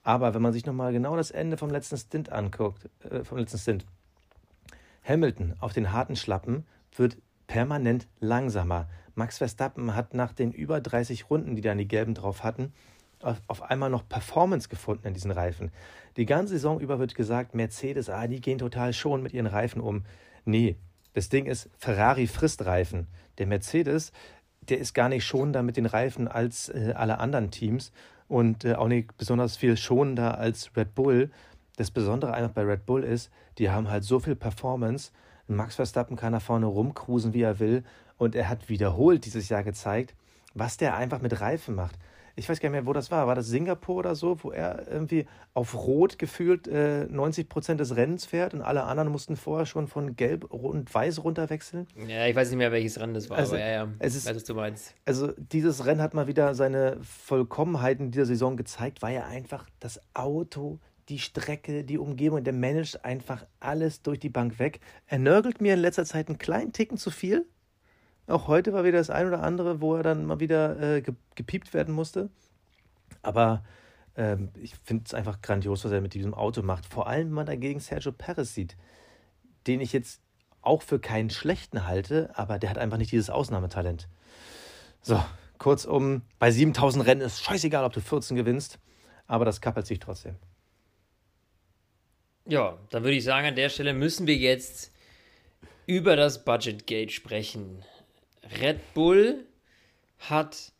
aber 0.06 0.36
wenn 0.36 0.42
man 0.42 0.54
sich 0.54 0.66
nochmal 0.68 0.94
genau 0.94 1.18
das 1.18 1.32
Ende 1.32 1.58
vom 1.58 1.72
letzten 1.72 1.98
Stint 1.98 2.32
anguckt, 2.32 2.88
äh, 3.10 3.24
vom 3.24 3.40
letzten 3.40 3.58
Stint, 3.58 3.86
Hamilton 5.04 5.56
auf 5.60 5.74
den 5.74 5.92
harten 5.92 6.16
Schlappen 6.16 6.66
wird 6.96 7.18
permanent 7.48 8.08
langsamer. 8.20 8.88
Max 9.16 9.40
Verstappen 9.40 9.96
hat 9.96 10.14
nach 10.14 10.32
den 10.32 10.52
über 10.52 10.80
30 10.80 11.30
Runden, 11.30 11.56
die 11.56 11.62
dann 11.62 11.80
die 11.80 11.88
Gelben 11.88 12.14
drauf 12.14 12.44
hatten, 12.44 12.72
auf, 13.22 13.64
einmal 13.64 13.90
noch 13.90 14.08
Performance 14.08 14.70
gefunden 14.70 15.08
in 15.08 15.16
diesen 15.16 15.32
Reifen. 15.32 15.72
Die 16.18 16.28
ganze 16.28 16.54
Saison 16.54 16.80
über 16.80 17.00
wird 17.00 17.16
gesagt, 17.16 17.56
Mercedes, 17.56 18.10
ah, 18.10 18.28
die 18.28 18.42
gehen 18.42 18.60
total 18.60 18.94
schon 18.94 19.24
mit 19.24 19.34
ihren 19.34 19.48
Reifen 19.48 19.82
um. 19.82 20.06
Nee, 20.44 20.76
das 21.14 21.30
Ding 21.30 21.48
ist, 21.48 21.70
Ferrari 21.80 22.28
frisst 22.28 22.66
Reifen. 22.66 23.08
Der 23.40 23.48
Mercedes, 23.48 24.12
der 24.62 24.78
ist 24.78 24.94
gar 24.94 25.10
nicht 25.10 25.26
schonender 25.26 25.64
mit 25.64 25.78
den 25.78 25.88
Reifen 25.88 26.28
als 26.28 26.70
äh, 26.70 26.94
alle 26.96 27.20
anderen 27.20 27.50
Teams 27.50 27.92
und 28.28 28.66
äh, 28.66 28.76
auch 28.76 28.88
nicht 28.88 29.18
besonders 29.18 29.58
viel 29.58 29.78
schonender 29.78 30.38
als 30.38 30.76
Red 30.76 30.96
Bull. 30.96 31.32
Das 31.78 31.92
Besondere 31.92 32.34
einfach 32.34 32.52
bei 32.52 32.64
Red 32.64 32.86
Bull 32.86 33.04
ist, 33.04 33.32
die 33.58 33.70
haben 33.70 33.90
halt 33.90 34.04
so 34.04 34.20
viel 34.20 34.36
Performance. 34.36 35.12
Max 35.48 35.76
Verstappen 35.76 36.16
kann 36.18 36.34
da 36.34 36.40
vorne 36.40 36.66
rumcruisen, 36.66 37.34
wie 37.34 37.42
er 37.42 37.60
will. 37.60 37.84
Und 38.18 38.36
er 38.36 38.50
hat 38.50 38.70
wiederholt 38.70 39.26
dieses 39.26 39.50
Jahr 39.50 39.64
gezeigt, 39.64 40.16
was 40.54 40.78
der 40.78 40.96
einfach 40.96 41.22
mit 41.22 41.42
Reifen 41.42 41.76
macht. 41.76 41.98
Ich 42.38 42.50
weiß 42.50 42.60
gar 42.60 42.68
nicht 42.70 42.74
mehr, 42.76 42.86
wo 42.86 42.92
das 42.94 43.12
war. 43.12 43.28
War 43.28 43.36
das 43.36 43.48
Singapur 43.48 43.96
oder 43.96 44.14
so, 44.16 44.44
wo 44.44 44.52
er 44.52 44.88
irgendwie 44.92 45.26
auf 45.54 45.74
Rot 45.74 46.20
gefühlt 46.20 46.68
äh, 46.68 47.06
90 47.06 47.48
Prozent 47.48 47.80
des 47.80 47.96
Rennens 47.96 48.26
fährt 48.26 48.54
und 48.54 48.62
alle 48.62 48.84
anderen 48.84 49.10
mussten 49.10 49.36
vorher 49.38 49.66
schon 49.66 49.88
von 49.88 50.16
Gelb 50.18 50.44
und 50.46 50.94
Weiß 50.94 51.24
runterwechseln? 51.24 51.88
Ja, 52.08 52.26
ich 52.28 52.36
weiß 52.36 52.50
nicht 52.50 52.58
mehr, 52.58 52.72
welches 52.74 53.00
Rennen 53.00 53.14
das 53.14 53.30
war, 53.30 53.38
Also, 53.38 53.56
aber 53.56 53.64
ja, 53.66 53.72
ja, 53.86 53.88
es 54.00 54.16
ist- 54.16 54.28
weiß, 54.28 54.36
was 54.36 54.44
du 54.44 54.54
meinst. 54.54 54.94
Also 55.06 55.32
dieses 55.38 55.86
Rennen 55.86 56.02
hat 56.02 56.14
mal 56.14 56.28
wieder 56.28 56.56
seine 56.56 56.98
Vollkommenheit 57.02 58.00
in 58.00 58.12
dieser 58.12 58.26
Saison 58.26 58.58
gezeigt, 58.58 59.02
weil 59.02 59.16
er 59.16 59.28
einfach 59.28 59.66
das 59.80 60.00
Auto, 60.14 60.80
die 61.10 61.20
Strecke, 61.20 61.84
die 61.84 61.98
Umgebung, 61.98 62.44
der 62.44 62.54
managt 62.54 63.06
einfach 63.06 63.46
alles 63.60 64.02
durch 64.02 64.20
die 64.20 64.30
Bank 64.30 64.60
weg. 64.60 64.80
Er 65.08 65.20
nörgelt 65.20 65.62
mir 65.62 65.74
in 65.76 65.80
letzter 65.80 66.04
Zeit 66.06 66.28
einen 66.30 66.38
kleinen 66.38 66.74
Ticken 66.74 66.98
zu 66.98 67.12
viel. 67.12 67.46
Auch 68.28 68.48
heute 68.48 68.74
war 68.74 68.84
wieder 68.84 68.98
das 68.98 69.10
ein 69.10 69.28
oder 69.28 69.44
andere, 69.44 69.82
wo 69.82 69.96
er 69.96 70.04
dann 70.04 70.26
mal 70.26 70.40
wieder 70.40 70.80
äh, 70.80 71.02
ge 71.02 71.14
gepiept 71.36 71.74
werden 71.74 71.94
musste. 71.94 72.30
Aber 73.22 73.64
ähm, 74.18 74.50
ich 74.62 74.76
finde 74.84 75.04
es 75.06 75.14
einfach 75.14 75.42
grandios, 75.42 75.86
was 75.86 75.92
er 75.92 76.02
mit 76.02 76.14
diesem 76.14 76.34
Auto 76.34 76.62
macht. 76.62 76.86
Vor 76.86 77.08
allem, 77.08 77.28
wenn 77.28 77.34
man 77.34 77.46
dagegen 77.46 77.80
Sergio 77.80 78.12
Perez 78.12 78.54
sieht, 78.54 78.76
den 79.68 79.82
ich 79.82 79.94
jetzt 79.94 80.22
auch 80.62 80.82
für 80.82 81.00
keinen 81.00 81.30
schlechten 81.30 81.86
halte, 81.86 82.32
aber 82.34 82.58
der 82.58 82.70
hat 82.70 82.78
einfach 82.78 82.98
nicht 82.98 83.12
dieses 83.12 83.30
Ausnahmetalent. 83.30 84.08
So, 85.02 85.24
kurzum, 85.60 86.24
bei 86.40 86.50
7000 86.50 87.06
Rennen 87.06 87.22
ist 87.22 87.44
scheißegal, 87.44 87.84
ob 87.84 87.94
du 87.94 88.02
14 88.02 88.36
gewinnst, 88.36 88.80
aber 89.28 89.46
das 89.46 89.62
kappelt 89.62 89.86
sich 89.86 90.00
trotzdem. 90.00 90.36
Ja, 92.48 92.78
dann 92.90 93.04
würde 93.04 93.16
ich 93.16 93.24
sagen, 93.24 93.48
an 93.48 93.56
der 93.56 93.70
Stelle 93.70 93.94
müssen 93.94 94.28
wir 94.28 94.36
jetzt 94.36 94.92
über 95.88 96.16
das 96.16 96.44
Budget 96.46 96.88
Gate 96.88 97.12
sprechen. 97.12 97.84
Red 98.62 98.94
Bull 98.94 99.46
hat 100.20 100.72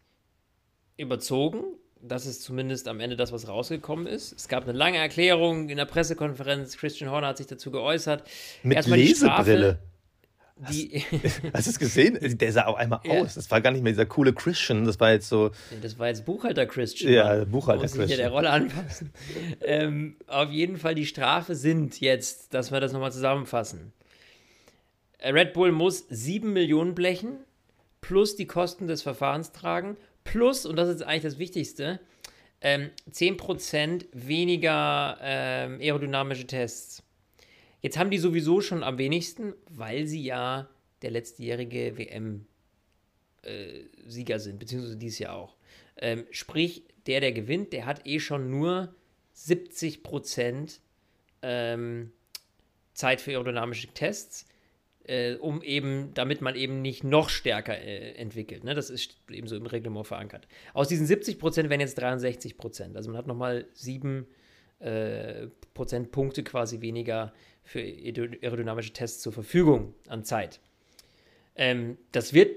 überzogen. 0.98 1.64
Das 2.02 2.26
ist 2.28 2.44
zumindest 2.44 2.88
am 2.88 3.00
Ende 3.00 3.16
das, 3.16 3.32
was 3.32 3.48
rausgekommen 3.48 4.06
ist. 4.06 4.32
Es 4.34 4.48
gab 4.48 4.64
eine 4.64 4.78
lange 4.78 4.98
Erklärung 4.98 5.70
in 5.70 5.78
der 5.78 5.86
Pressekonferenz. 5.86 6.78
Christian 6.78 7.10
Horner 7.10 7.28
hat 7.28 7.38
sich 7.38 7.48
dazu 7.48 7.72
geäußert. 7.72 8.24
Mit 8.62 8.76
Erstmal 8.78 9.00
die 9.00 9.16
Strafe, 9.16 9.52
Lesebrille. 9.54 9.80
Die, 10.72 11.04
Hast 11.54 11.66
du 11.68 11.72
es 11.72 11.80
gesehen? 11.80 12.18
Der 12.38 12.52
sah 12.54 12.68
auch 12.68 12.76
einmal 12.78 13.02
Ja. 13.06 13.14
aus. 13.22 13.34
Das 13.34 13.50
war 13.52 13.60
gar 13.60 13.72
nicht 13.72 13.82
mehr 13.82 13.92
dieser 13.92 14.06
coole 14.06 14.32
Christian. 14.34 14.86
Das 14.86 15.00
war 15.00 15.12
jetzt 15.12 15.28
so, 15.28 15.52
das 15.82 15.98
war 16.00 16.08
jetzt 16.08 16.26
Buchhalter 16.26 16.66
Christian. 16.68 17.12
Ja. 17.12 17.44
Buchhalter 17.44 17.82
Muss 17.82 17.94
Christian. 17.94 18.20
der 18.20 18.30
Rolle 18.30 18.52
anpassen. 18.52 19.12
ähm, 19.62 20.16
auf 20.28 20.52
jeden 20.52 20.78
Fall 20.78 20.96
die 20.96 21.08
Strafe 21.08 21.56
sind 21.56 22.00
jetzt, 22.00 22.54
dass 22.54 22.72
wir 22.72 22.80
das 22.80 22.94
nochmal 22.94 23.12
zusammenfassen. 23.12 23.92
Red 25.24 25.54
Bull 25.54 25.72
muss 25.72 26.06
7 26.08 26.54
Millionen 26.54 26.94
blechen, 26.96 27.40
plus 28.08 28.36
die 28.36 28.48
Kosten 28.48 28.88
des 28.88 29.02
Verfahrens 29.02 29.52
tragen, 29.52 29.98
plus, 30.24 30.66
und 30.66 30.76
das 30.76 30.90
ist 30.90 31.02
eigentlich 31.02 31.24
das 31.24 31.40
Wichtigste, 31.40 32.00
ähm, 32.62 32.90
10% 33.12 34.06
weniger 34.14 35.18
ähm, 35.22 35.80
aerodynamische 35.80 36.48
Tests. 36.48 37.04
Jetzt 37.82 37.98
haben 37.98 38.12
die 38.12 38.18
sowieso 38.18 38.62
schon 38.62 38.84
am 38.84 38.98
wenigsten, 38.98 39.54
weil 39.70 40.08
sie 40.08 40.24
ja 40.24 40.70
der 41.02 41.12
letztjährige 41.12 41.98
WM 41.98 42.48
Sieger 44.08 44.40
sind, 44.40 44.60
beziehungsweise 44.60 44.98
dieses 44.98 45.20
Jahr 45.20 45.36
auch. 45.36 45.56
Ähm, 45.98 46.26
sprich, 46.32 46.84
der, 47.06 47.22
der 47.22 47.32
gewinnt, 47.32 47.74
der 47.74 47.86
hat 47.86 48.06
eh 48.08 48.20
schon 48.20 48.50
nur 48.50 48.96
70 49.34 50.04
Prozent 50.04 50.82
ähm, 51.42 52.12
Zeit 52.94 53.22
für 53.22 53.32
aerodynamische 53.32 53.88
Tests, 53.90 54.48
äh, 55.08 55.36
um 55.36 55.62
eben, 55.62 56.14
damit 56.14 56.42
man 56.42 56.56
eben 56.56 56.82
nicht 56.82 57.04
noch 57.04 57.30
stärker 57.30 57.78
äh, 57.78 58.14
entwickelt. 58.14 58.64
Ne? 58.64 58.74
Das 58.74 58.90
ist 58.90 59.18
eben 59.30 59.48
so 59.48 59.56
im 59.56 59.66
Reglement 59.66 60.08
verankert. 60.08 60.48
Aus 60.74 60.88
diesen 60.88 61.06
70 61.06 61.40
Prozent 61.40 61.70
werden 61.70 61.82
jetzt 61.82 62.00
63 62.00 62.58
Prozent. 62.58 62.96
Also 62.96 63.10
man 63.10 63.18
hat 63.18 63.28
nochmal 63.28 63.68
7 63.74 64.26
äh, 64.80 65.48
Prozentpunkte 65.74 66.44
quasi 66.44 66.82
weniger 66.82 67.34
für 67.64 67.80
aerodynamische 67.80 68.44
aerodynamische 68.44 68.94
Tests 68.94 69.22
zur 69.22 69.34
Verfügung 69.34 69.94
an 70.08 70.24
Zeit. 70.24 70.60
Ähm, 71.56 71.98
das 72.12 72.34
wird 72.34 72.56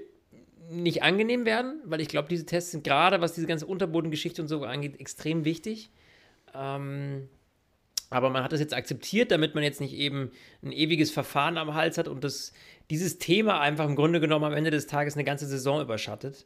nicht 0.69 1.01
angenehm 1.01 1.45
werden, 1.45 1.81
weil 1.85 2.01
ich 2.01 2.09
glaube, 2.09 2.27
diese 2.29 2.45
Tests 2.45 2.71
sind 2.71 2.83
gerade, 2.83 3.21
was 3.21 3.33
diese 3.33 3.47
ganze 3.47 3.65
Unterbodengeschichte 3.65 4.41
und 4.41 4.47
so 4.47 4.63
angeht, 4.63 4.99
extrem 4.99 5.45
wichtig. 5.45 5.89
Ähm, 6.53 7.29
aber 8.09 8.29
man 8.29 8.43
hat 8.43 8.51
das 8.51 8.59
jetzt 8.59 8.73
akzeptiert, 8.73 9.31
damit 9.31 9.55
man 9.55 9.63
jetzt 9.63 9.81
nicht 9.81 9.93
eben 9.93 10.31
ein 10.63 10.71
ewiges 10.71 11.11
Verfahren 11.11 11.57
am 11.57 11.73
Hals 11.75 11.97
hat 11.97 12.07
und 12.07 12.23
das, 12.23 12.53
dieses 12.89 13.19
Thema 13.19 13.59
einfach 13.61 13.85
im 13.87 13.95
Grunde 13.95 14.19
genommen 14.19 14.45
am 14.45 14.53
Ende 14.53 14.71
des 14.71 14.87
Tages 14.87 15.15
eine 15.15 15.23
ganze 15.23 15.45
Saison 15.45 15.81
überschattet. 15.81 16.45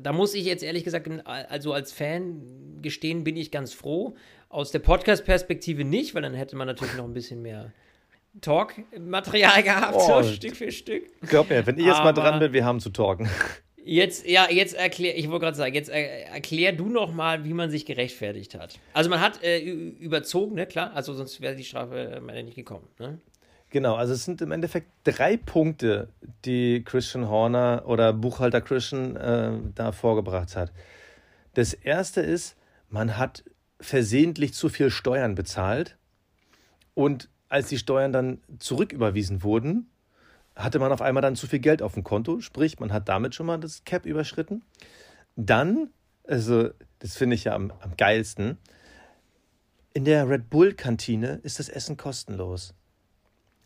Da 0.00 0.12
muss 0.12 0.34
ich 0.34 0.44
jetzt 0.44 0.62
ehrlich 0.64 0.82
gesagt, 0.82 1.08
also 1.26 1.72
als 1.72 1.92
Fan 1.92 2.42
gestehen, 2.82 3.22
bin 3.22 3.36
ich 3.36 3.50
ganz 3.50 3.72
froh. 3.74 4.16
Aus 4.48 4.70
der 4.72 4.78
Podcast-Perspektive 4.80 5.84
nicht, 5.84 6.14
weil 6.14 6.22
dann 6.22 6.34
hätte 6.34 6.56
man 6.56 6.66
natürlich 6.66 6.96
noch 6.96 7.04
ein 7.04 7.12
bisschen 7.12 7.42
mehr 7.42 7.72
Talk-Material 8.40 9.62
gehabt, 9.62 9.94
Oh, 9.96 10.22
so 10.22 10.28
Stück 10.28 10.56
für 10.56 10.72
Stück. 10.72 11.04
glaub 11.28 11.50
mir, 11.50 11.66
wenn 11.66 11.78
ich 11.78 11.84
jetzt 11.84 11.98
mal 11.98 12.08
Aber- 12.08 12.22
dran 12.22 12.38
bin, 12.40 12.52
wir 12.52 12.64
haben 12.64 12.80
zu 12.80 12.90
talken. 12.90 13.28
Jetzt, 13.86 14.26
ja, 14.26 14.50
jetzt 14.50 14.74
erklär, 14.74 15.18
ich 15.18 15.28
wollte 15.28 15.44
gerade 15.44 15.56
sagen, 15.58 15.74
jetzt 15.74 15.90
er, 15.90 16.28
erklär 16.28 16.72
du 16.72 16.88
noch 16.88 17.12
mal, 17.12 17.44
wie 17.44 17.52
man 17.52 17.70
sich 17.70 17.84
gerechtfertigt 17.84 18.54
hat. 18.54 18.78
Also 18.94 19.10
man 19.10 19.20
hat 19.20 19.42
äh, 19.42 19.60
überzogen, 19.60 20.54
ne, 20.54 20.66
klar, 20.66 20.92
also 20.94 21.12
sonst 21.12 21.42
wäre 21.42 21.54
die 21.54 21.64
Strafe 21.64 22.22
äh, 22.26 22.42
nicht 22.42 22.54
gekommen, 22.54 22.88
ne? 22.98 23.18
Genau, 23.68 23.96
also 23.96 24.14
es 24.14 24.24
sind 24.24 24.40
im 24.40 24.52
Endeffekt 24.52 24.86
drei 25.02 25.36
Punkte, 25.36 26.08
die 26.44 26.82
Christian 26.84 27.28
Horner 27.28 27.82
oder 27.86 28.12
Buchhalter 28.12 28.60
Christian 28.62 29.16
äh, 29.16 29.52
da 29.74 29.92
vorgebracht 29.92 30.56
hat. 30.56 30.72
Das 31.52 31.74
erste 31.74 32.22
ist, 32.22 32.56
man 32.88 33.18
hat 33.18 33.44
versehentlich 33.80 34.54
zu 34.54 34.70
viel 34.70 34.90
Steuern 34.90 35.34
bezahlt 35.34 35.98
und 36.94 37.28
als 37.50 37.68
die 37.68 37.78
Steuern 37.78 38.12
dann 38.12 38.40
zurücküberwiesen 38.60 39.42
wurden, 39.42 39.90
hatte 40.56 40.78
man 40.78 40.92
auf 40.92 41.02
einmal 41.02 41.22
dann 41.22 41.36
zu 41.36 41.46
viel 41.46 41.58
Geld 41.58 41.82
auf 41.82 41.94
dem 41.94 42.04
Konto, 42.04 42.40
sprich, 42.40 42.78
man 42.78 42.92
hat 42.92 43.08
damit 43.08 43.34
schon 43.34 43.46
mal 43.46 43.58
das 43.58 43.84
Cap 43.84 44.06
überschritten. 44.06 44.62
Dann, 45.36 45.90
also 46.26 46.70
das 47.00 47.16
finde 47.16 47.34
ich 47.34 47.44
ja 47.44 47.54
am, 47.54 47.72
am 47.80 47.96
geilsten, 47.96 48.58
in 49.92 50.04
der 50.04 50.28
Red 50.28 50.50
Bull-Kantine 50.50 51.40
ist 51.42 51.58
das 51.58 51.68
Essen 51.68 51.96
kostenlos. 51.96 52.74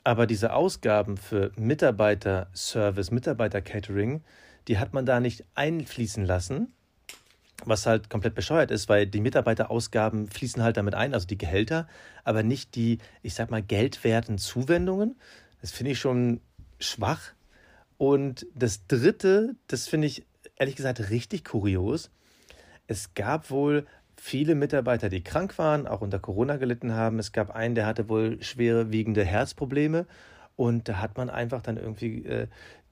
Aber 0.04 0.26
diese 0.26 0.52
Ausgaben 0.52 1.16
für 1.16 1.52
Mitarbeiter-Service, 1.56 3.10
Mitarbeiter-Catering, 3.10 4.22
die 4.68 4.78
hat 4.78 4.92
man 4.92 5.06
da 5.06 5.20
nicht 5.20 5.44
einfließen 5.54 6.24
lassen, 6.24 6.72
was 7.64 7.86
halt 7.86 8.08
komplett 8.08 8.34
bescheuert 8.34 8.70
ist, 8.70 8.88
weil 8.88 9.06
die 9.06 9.20
Mitarbeiterausgaben 9.20 10.28
fließen 10.28 10.62
halt 10.62 10.76
damit 10.76 10.94
ein, 10.94 11.14
also 11.14 11.26
die 11.26 11.38
Gehälter, 11.38 11.88
aber 12.24 12.42
nicht 12.42 12.74
die, 12.74 12.98
ich 13.22 13.34
sag 13.34 13.50
mal, 13.50 13.62
geldwerten 13.62 14.38
Zuwendungen. 14.38 15.16
Das 15.60 15.72
finde 15.72 15.92
ich 15.92 15.98
schon 15.98 16.40
schwach. 16.78 17.32
Und 17.96 18.46
das 18.54 18.86
Dritte, 18.86 19.56
das 19.66 19.88
finde 19.88 20.06
ich 20.06 20.24
ehrlich 20.56 20.76
gesagt 20.76 21.10
richtig 21.10 21.44
kurios. 21.44 22.10
Es 22.86 23.14
gab 23.14 23.50
wohl 23.50 23.86
viele 24.16 24.54
Mitarbeiter, 24.54 25.08
die 25.08 25.22
krank 25.22 25.58
waren, 25.58 25.86
auch 25.86 26.00
unter 26.00 26.18
Corona 26.18 26.56
gelitten 26.56 26.92
haben. 26.92 27.18
Es 27.18 27.32
gab 27.32 27.50
einen, 27.50 27.74
der 27.74 27.86
hatte 27.86 28.08
wohl 28.08 28.42
schwerwiegende 28.42 29.24
Herzprobleme 29.24 30.06
und 30.56 30.88
da 30.88 31.00
hat 31.00 31.16
man 31.16 31.30
einfach 31.30 31.62
dann 31.62 31.76
irgendwie 31.76 32.24
äh, 32.24 32.48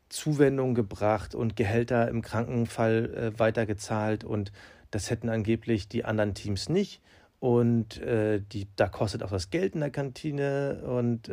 Zuwendungen 0.08 0.74
gebracht 0.74 1.34
und 1.34 1.56
Gehälter 1.56 2.08
im 2.08 2.22
Krankenfall 2.22 3.14
äh, 3.34 3.38
weitergezahlt 3.38 4.22
und 4.22 4.52
das 4.90 5.10
hätten 5.10 5.28
angeblich 5.28 5.88
die 5.88 6.04
anderen 6.04 6.34
Teams 6.34 6.68
nicht. 6.68 7.02
Und 7.38 8.00
äh, 8.00 8.40
die, 8.40 8.66
da 8.76 8.88
kostet 8.88 9.22
auch 9.22 9.30
das 9.30 9.50
Geld 9.50 9.74
in 9.74 9.80
der 9.80 9.90
Kantine 9.90 10.82
und 10.86 11.28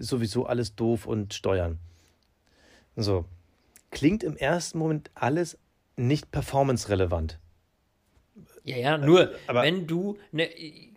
äh, 0.00 0.02
sowieso 0.02 0.46
alles 0.46 0.74
doof 0.74 1.06
und 1.06 1.34
Steuern. 1.34 1.78
So, 2.96 3.24
klingt 3.90 4.22
im 4.24 4.36
ersten 4.36 4.78
Moment 4.78 5.10
alles 5.14 5.58
nicht 5.96 6.30
performance-relevant. 6.30 7.38
Ja, 8.64 8.76
ja, 8.76 8.98
nur 8.98 9.32
aber- 9.46 9.62
wenn 9.62 9.86
du, 9.86 10.18
ne, 10.32 10.48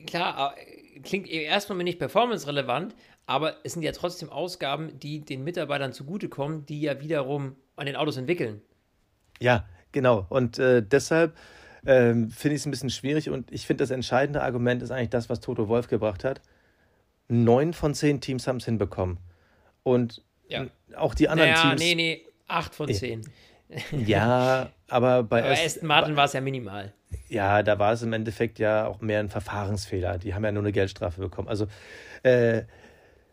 klar, 0.06 0.56
äh, 0.58 1.00
klingt 1.00 1.30
erstmal 1.30 1.78
nicht 1.84 2.00
performance-relevant, 2.00 2.96
aber 3.26 3.58
es 3.64 3.74
sind 3.74 3.84
ja 3.84 3.92
trotzdem 3.94 4.30
Ausgaben, 4.30 5.00
die 5.00 5.22
den 5.22 5.44
Mitarbeitern 5.44 5.94
zugutekommen, 5.94 6.66
die 6.66 6.82
ja 6.82 7.00
wiederum 7.00 7.56
an 7.76 7.86
den 7.86 7.96
Autos 7.96 8.18
entwickeln. 8.18 8.62
Ja, 9.40 9.66
genau. 9.92 10.26
Und 10.30 10.60
äh, 10.60 10.84
deshalb 10.86 11.36
ähm, 11.86 12.30
finde 12.30 12.56
ich 12.56 12.62
es 12.62 12.66
ein 12.66 12.72
bisschen 12.72 12.90
schwierig 12.90 13.30
und 13.30 13.52
ich 13.52 13.66
finde, 13.66 13.84
das 13.84 13.92
entscheidende 13.92 14.42
Argument 14.42 14.82
ist 14.82 14.92
eigentlich 14.92 15.10
das, 15.10 15.30
was 15.30 15.40
Toto 15.40 15.68
Wolf 15.68 15.88
gebracht 15.88 16.24
hat. 16.24 16.42
Neun 17.28 17.74
von 17.74 17.94
zehn 17.94 18.22
Teams 18.22 18.48
haben 18.48 18.58
es 18.58 18.66
hinbekommen. 18.66 19.18
Und 19.84 20.22
Ja. 20.48 20.66
auch 20.96 21.14
die 21.16 21.30
anderen 21.30 21.52
Naja, 21.52 21.70
Teams. 21.70 21.82
nee, 21.82 21.96
nee, 21.96 22.22
8 22.48 22.76
von 22.76 22.94
10. 22.94 23.22
Ja, 24.06 24.70
aber 24.88 25.24
bei 25.24 25.44
Aber 25.44 25.52
Aston- 25.54 25.88
Martin 25.88 26.16
war 26.16 26.26
es 26.26 26.34
ja 26.34 26.42
minimal. 26.42 26.94
Ja, 27.30 27.64
da 27.64 27.80
war 27.80 27.94
es 27.94 28.02
im 28.04 28.14
Endeffekt 28.14 28.60
ja 28.60 28.86
auch 28.88 29.02
mehr 29.02 29.20
ein 29.20 29.30
Verfahrensfehler. 29.30 30.18
Die 30.18 30.34
haben 30.36 30.44
ja 30.44 30.52
nur 30.52 30.64
eine 30.64 30.72
Geldstrafe 30.72 31.22
bekommen. 31.22 31.48
Also, 31.48 31.68
äh, 32.24 32.64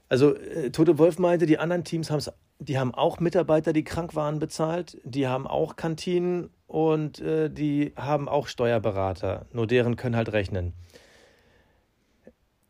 also 0.09 0.35
äh, 0.37 0.71
Tote 0.71 0.99
Wolf 0.99 1.19
meinte, 1.19 1.47
die 1.47 1.59
anderen 1.59 1.85
Teams 1.85 2.11
haben 2.11 2.23
die 2.63 2.79
haben 2.79 2.95
auch 2.95 3.21
Mitarbeiter, 3.21 3.73
die 3.73 3.85
krank 3.85 4.15
waren, 4.15 4.39
bezahlt. 4.39 4.99
Die 5.05 5.27
haben 5.27 5.47
auch 5.47 5.77
Kantinen 5.77 6.51
und 6.67 7.19
äh, 7.21 7.49
die 7.49 7.95
haben 7.97 8.29
auch 8.29 8.49
Steuerberater. 8.49 9.47
Nur 9.53 9.67
deren 9.67 9.97
können 9.97 10.15
halt 10.15 10.33
rechnen. 10.33 10.75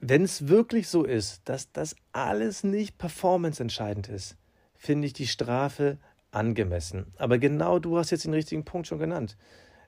Wenn 0.01 0.25
es 0.25 0.49
wirklich 0.49 0.89
so 0.89 1.05
ist, 1.05 1.43
dass 1.45 1.73
das 1.73 1.95
alles 2.13 2.65
nicht 2.65 2.97
performanceentscheidend 2.97 4.09
ist, 4.09 4.37
finde 4.75 5.07
ich 5.07 5.13
die 5.13 5.27
Strafe 5.27 5.99
angemessen. 6.31 7.13
Aber 7.19 7.39
genau 7.39 7.79
du 7.79 7.99
hast 7.99 8.11
jetzt 8.11 8.25
den 8.25 8.33
richtigen 8.33 8.65
Punkt 8.65 8.87
schon 8.87 8.99
genannt. 8.99 9.37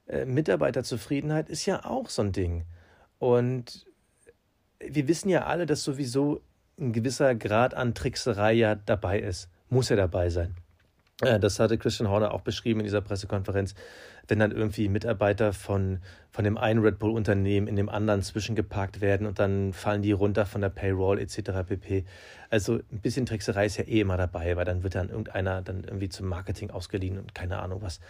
Äh, 0.06 0.26
Mitarbeiterzufriedenheit 0.26 1.48
ist 1.48 1.64
ja 1.64 1.86
auch 1.86 2.10
so 2.10 2.22
ein 2.22 2.32
Ding. 2.32 2.64
Und 3.18 3.86
wir 4.80 5.08
wissen 5.08 5.30
ja 5.30 5.46
alle, 5.46 5.64
dass 5.64 5.82
sowieso 5.82 6.42
ein 6.78 6.92
gewisser 6.92 7.34
Grad 7.34 7.74
an 7.74 7.94
Trickserei 7.94 8.52
ja 8.52 8.74
dabei 8.74 9.18
ist. 9.20 9.48
Muss 9.70 9.88
ja 9.88 9.96
dabei 9.96 10.28
sein. 10.28 10.56
Äh, 11.22 11.40
Das 11.40 11.58
hatte 11.58 11.78
Christian 11.78 12.08
Horner 12.08 12.32
auch 12.32 12.42
beschrieben 12.42 12.80
in 12.80 12.84
dieser 12.84 13.00
Pressekonferenz, 13.00 13.74
wenn 14.28 14.38
dann 14.38 14.52
irgendwie 14.52 14.88
Mitarbeiter 14.88 15.52
von, 15.52 16.00
von 16.30 16.44
dem 16.44 16.58
einen 16.58 16.80
Red 16.80 16.98
Bull-Unternehmen 16.98 17.66
in 17.66 17.76
dem 17.76 17.88
anderen 17.88 18.22
zwischengeparkt 18.22 19.00
werden 19.00 19.26
und 19.26 19.38
dann 19.38 19.72
fallen 19.72 20.02
die 20.02 20.12
runter 20.12 20.46
von 20.46 20.60
der 20.60 20.68
Payroll 20.68 21.18
etc. 21.18 21.66
pp. 21.66 22.04
Also 22.50 22.74
ein 22.74 23.00
bisschen 23.00 23.26
Trickserei 23.26 23.66
ist 23.66 23.78
ja 23.78 23.84
eh 23.84 24.00
immer 24.00 24.16
dabei, 24.16 24.56
weil 24.56 24.64
dann 24.64 24.82
wird 24.82 24.94
dann 24.94 25.08
irgendeiner 25.08 25.62
dann 25.62 25.84
irgendwie 25.84 26.08
zum 26.08 26.26
Marketing 26.28 26.70
ausgeliehen 26.70 27.18
und 27.18 27.34
keine 27.34 27.58
Ahnung 27.58 27.82
was. 27.82 28.00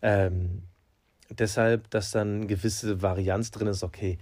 Ähm, 0.00 0.62
deshalb, 1.30 1.90
dass 1.90 2.10
dann 2.10 2.48
gewisse 2.48 3.02
Varianz 3.02 3.50
drin 3.50 3.68
ist, 3.68 3.82
okay. 3.82 4.18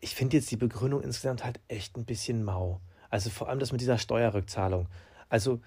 Ich 0.00 0.14
finde 0.14 0.36
jetzt 0.36 0.50
die 0.50 0.56
Begründung 0.56 1.02
insgesamt 1.02 1.44
halt 1.44 1.58
echt 1.68 1.96
ein 1.96 2.04
bisschen 2.04 2.44
mau. 2.44 2.80
Also 3.08 3.30
vor 3.30 3.48
allem 3.48 3.58
das 3.58 3.72
mit 3.72 3.80
dieser 3.80 3.98
Steuerrückzahlung. 3.98 4.88
Also 5.28 5.60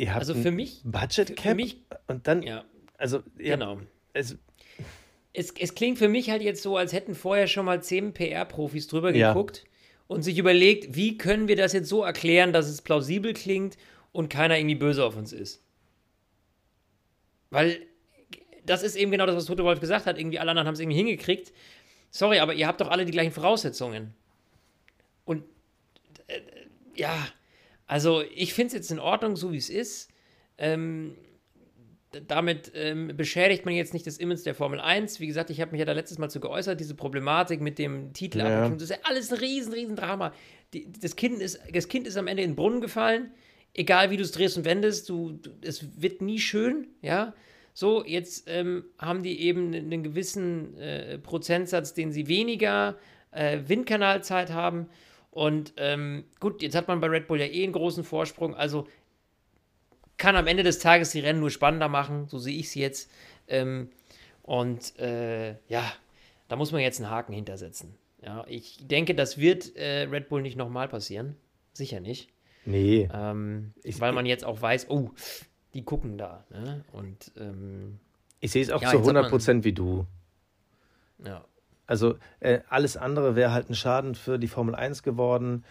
ihr 0.00 0.10
habt 0.10 0.20
Also 0.20 0.34
für 0.34 0.50
mich- 0.50 0.80
Budget 0.84 1.28
für 1.28 1.34
Cap 1.34 1.56
mich- 1.56 1.78
und 2.08 2.26
dann 2.26 2.42
Ja, 2.42 2.64
also 2.98 3.22
genau. 3.36 3.76
habt, 3.76 3.86
es, 4.14 4.36
Es, 5.32 5.52
es 5.56 5.74
klingt 5.76 5.98
für 5.98 6.08
mich 6.08 6.28
halt 6.30 6.42
jetzt 6.42 6.62
so, 6.62 6.76
als 6.76 6.92
hätten 6.92 7.14
vorher 7.14 7.46
schon 7.46 7.64
mal 7.64 7.80
zehn 7.82 8.12
PR-Profis 8.12 8.88
drüber 8.88 9.14
Ja. 9.14 9.32
geguckt 9.32 9.64
und 10.08 10.22
sich 10.22 10.36
überlegt, 10.38 10.96
wie 10.96 11.16
können 11.18 11.46
wir 11.46 11.54
das 11.54 11.72
jetzt 11.72 11.88
so 11.88 12.02
erklären, 12.02 12.52
dass 12.52 12.66
es 12.68 12.82
plausibel 12.82 13.32
klingt 13.32 13.76
und 14.10 14.28
keiner 14.28 14.58
irgendwie 14.58 14.74
böse 14.74 15.04
auf 15.04 15.16
uns 15.16 15.32
ist. 15.32 15.62
Weil 17.50 17.80
das 18.66 18.82
ist 18.82 18.96
eben 18.96 19.10
genau 19.12 19.26
das, 19.26 19.36
was 19.36 19.44
Tote 19.44 19.64
Wolf 19.64 19.80
gesagt 19.80 20.06
hat. 20.06 20.18
Irgendwie 20.18 20.38
alle 20.40 20.50
anderen 20.50 20.66
haben 20.66 20.74
es 20.74 20.80
irgendwie 20.80 20.96
hingekriegt. 20.98 21.52
Sorry, 22.10 22.38
aber 22.40 22.54
ihr 22.54 22.66
habt 22.66 22.80
doch 22.80 22.88
alle 22.88 23.04
die 23.04 23.12
gleichen 23.12 23.32
Voraussetzungen. 23.32 24.14
Und 25.24 25.44
äh, 26.26 26.40
ja, 26.96 27.16
also 27.90 28.22
ich 28.36 28.54
finde 28.54 28.68
es 28.68 28.74
jetzt 28.74 28.92
in 28.92 29.00
Ordnung, 29.00 29.34
so 29.34 29.50
wie 29.50 29.56
es 29.56 29.68
ist. 29.68 30.12
Ähm, 30.58 31.16
damit 32.28 32.70
ähm, 32.76 33.16
beschädigt 33.16 33.64
man 33.64 33.74
jetzt 33.74 33.94
nicht 33.94 34.06
das 34.06 34.16
Image 34.18 34.46
der 34.46 34.54
Formel 34.54 34.78
1. 34.78 35.18
Wie 35.18 35.26
gesagt, 35.26 35.50
ich 35.50 35.60
habe 35.60 35.72
mich 35.72 35.80
ja 35.80 35.84
da 35.84 35.90
letztes 35.90 36.16
Mal 36.16 36.28
zu 36.28 36.38
geäußert, 36.38 36.78
diese 36.78 36.94
Problematik 36.94 37.60
mit 37.60 37.80
dem 37.80 38.12
Titel. 38.12 38.38
Ja. 38.38 38.68
Das 38.68 38.82
ist 38.82 38.90
ja 38.90 38.98
alles 39.02 39.32
ein 39.32 39.38
riesen, 39.38 39.72
riesen 39.72 39.96
Drama. 39.96 40.32
Die, 40.72 40.86
das, 41.00 41.16
kind 41.16 41.42
ist, 41.42 41.58
das 41.72 41.88
Kind 41.88 42.06
ist 42.06 42.16
am 42.16 42.28
Ende 42.28 42.44
in 42.44 42.50
den 42.50 42.56
Brunnen 42.56 42.80
gefallen. 42.80 43.32
Egal 43.74 44.12
wie 44.12 44.16
du 44.16 44.22
es 44.22 44.30
drehst 44.30 44.56
und 44.56 44.64
wendest, 44.64 45.08
du, 45.08 45.32
du, 45.32 45.50
es 45.60 46.00
wird 46.00 46.22
nie 46.22 46.38
schön, 46.38 46.86
ja. 47.02 47.34
So, 47.74 48.04
jetzt 48.04 48.44
ähm, 48.46 48.84
haben 49.00 49.24
die 49.24 49.40
eben 49.40 49.74
einen 49.74 50.04
gewissen 50.04 50.78
äh, 50.78 51.18
Prozentsatz, 51.18 51.92
den 51.92 52.12
sie 52.12 52.28
weniger 52.28 52.98
äh, 53.32 53.58
Windkanalzeit 53.66 54.52
haben. 54.52 54.86
Und 55.30 55.72
ähm, 55.76 56.24
gut, 56.40 56.60
jetzt 56.62 56.74
hat 56.74 56.88
man 56.88 57.00
bei 57.00 57.06
Red 57.06 57.28
Bull 57.28 57.40
ja 57.40 57.46
eh 57.46 57.62
einen 57.64 57.72
großen 57.72 58.02
Vorsprung. 58.04 58.54
Also 58.54 58.86
kann 60.16 60.36
am 60.36 60.46
Ende 60.46 60.62
des 60.62 60.78
Tages 60.80 61.10
die 61.10 61.20
Rennen 61.20 61.40
nur 61.40 61.50
spannender 61.50 61.88
machen, 61.88 62.28
so 62.28 62.38
sehe 62.38 62.58
ich 62.58 62.66
es 62.66 62.74
jetzt. 62.74 63.10
Ähm, 63.48 63.90
und 64.42 64.98
äh, 64.98 65.52
ja, 65.68 65.92
da 66.48 66.56
muss 66.56 66.72
man 66.72 66.80
jetzt 66.80 67.00
einen 67.00 67.10
Haken 67.10 67.32
hintersetzen. 67.32 67.94
Ja, 68.22 68.44
ich 68.48 68.86
denke, 68.86 69.14
das 69.14 69.38
wird 69.38 69.76
äh, 69.76 70.02
Red 70.10 70.28
Bull 70.28 70.42
nicht 70.42 70.56
nochmal 70.56 70.88
passieren. 70.88 71.36
Sicher 71.72 72.00
nicht. 72.00 72.28
nee, 72.66 73.08
Ähm, 73.14 73.72
Ich- 73.82 74.00
weil 74.00 74.12
man 74.12 74.26
jetzt 74.26 74.44
auch 74.44 74.60
weiß, 74.60 74.90
oh, 74.90 75.10
die 75.72 75.84
gucken 75.84 76.18
da. 76.18 76.44
Ne? 76.50 76.84
Und 76.92 77.30
ähm, 77.38 77.98
ich 78.40 78.50
sehe 78.50 78.62
es 78.62 78.70
auch 78.70 78.82
ja, 78.82 78.88
zu 78.90 78.96
jetzt 78.96 79.02
hat 79.04 79.08
100 79.08 79.22
man- 79.22 79.30
Prozent 79.30 79.64
wie 79.64 79.72
du. 79.72 80.04
ja. 81.24 81.44
Also 81.90 82.14
äh, 82.38 82.60
alles 82.68 82.96
andere 82.96 83.34
wäre 83.34 83.52
halt 83.52 83.68
ein 83.68 83.74
Schaden 83.74 84.14
für 84.14 84.38
die 84.38 84.46
Formel 84.46 84.76
1 84.76 85.02
geworden. 85.02 85.64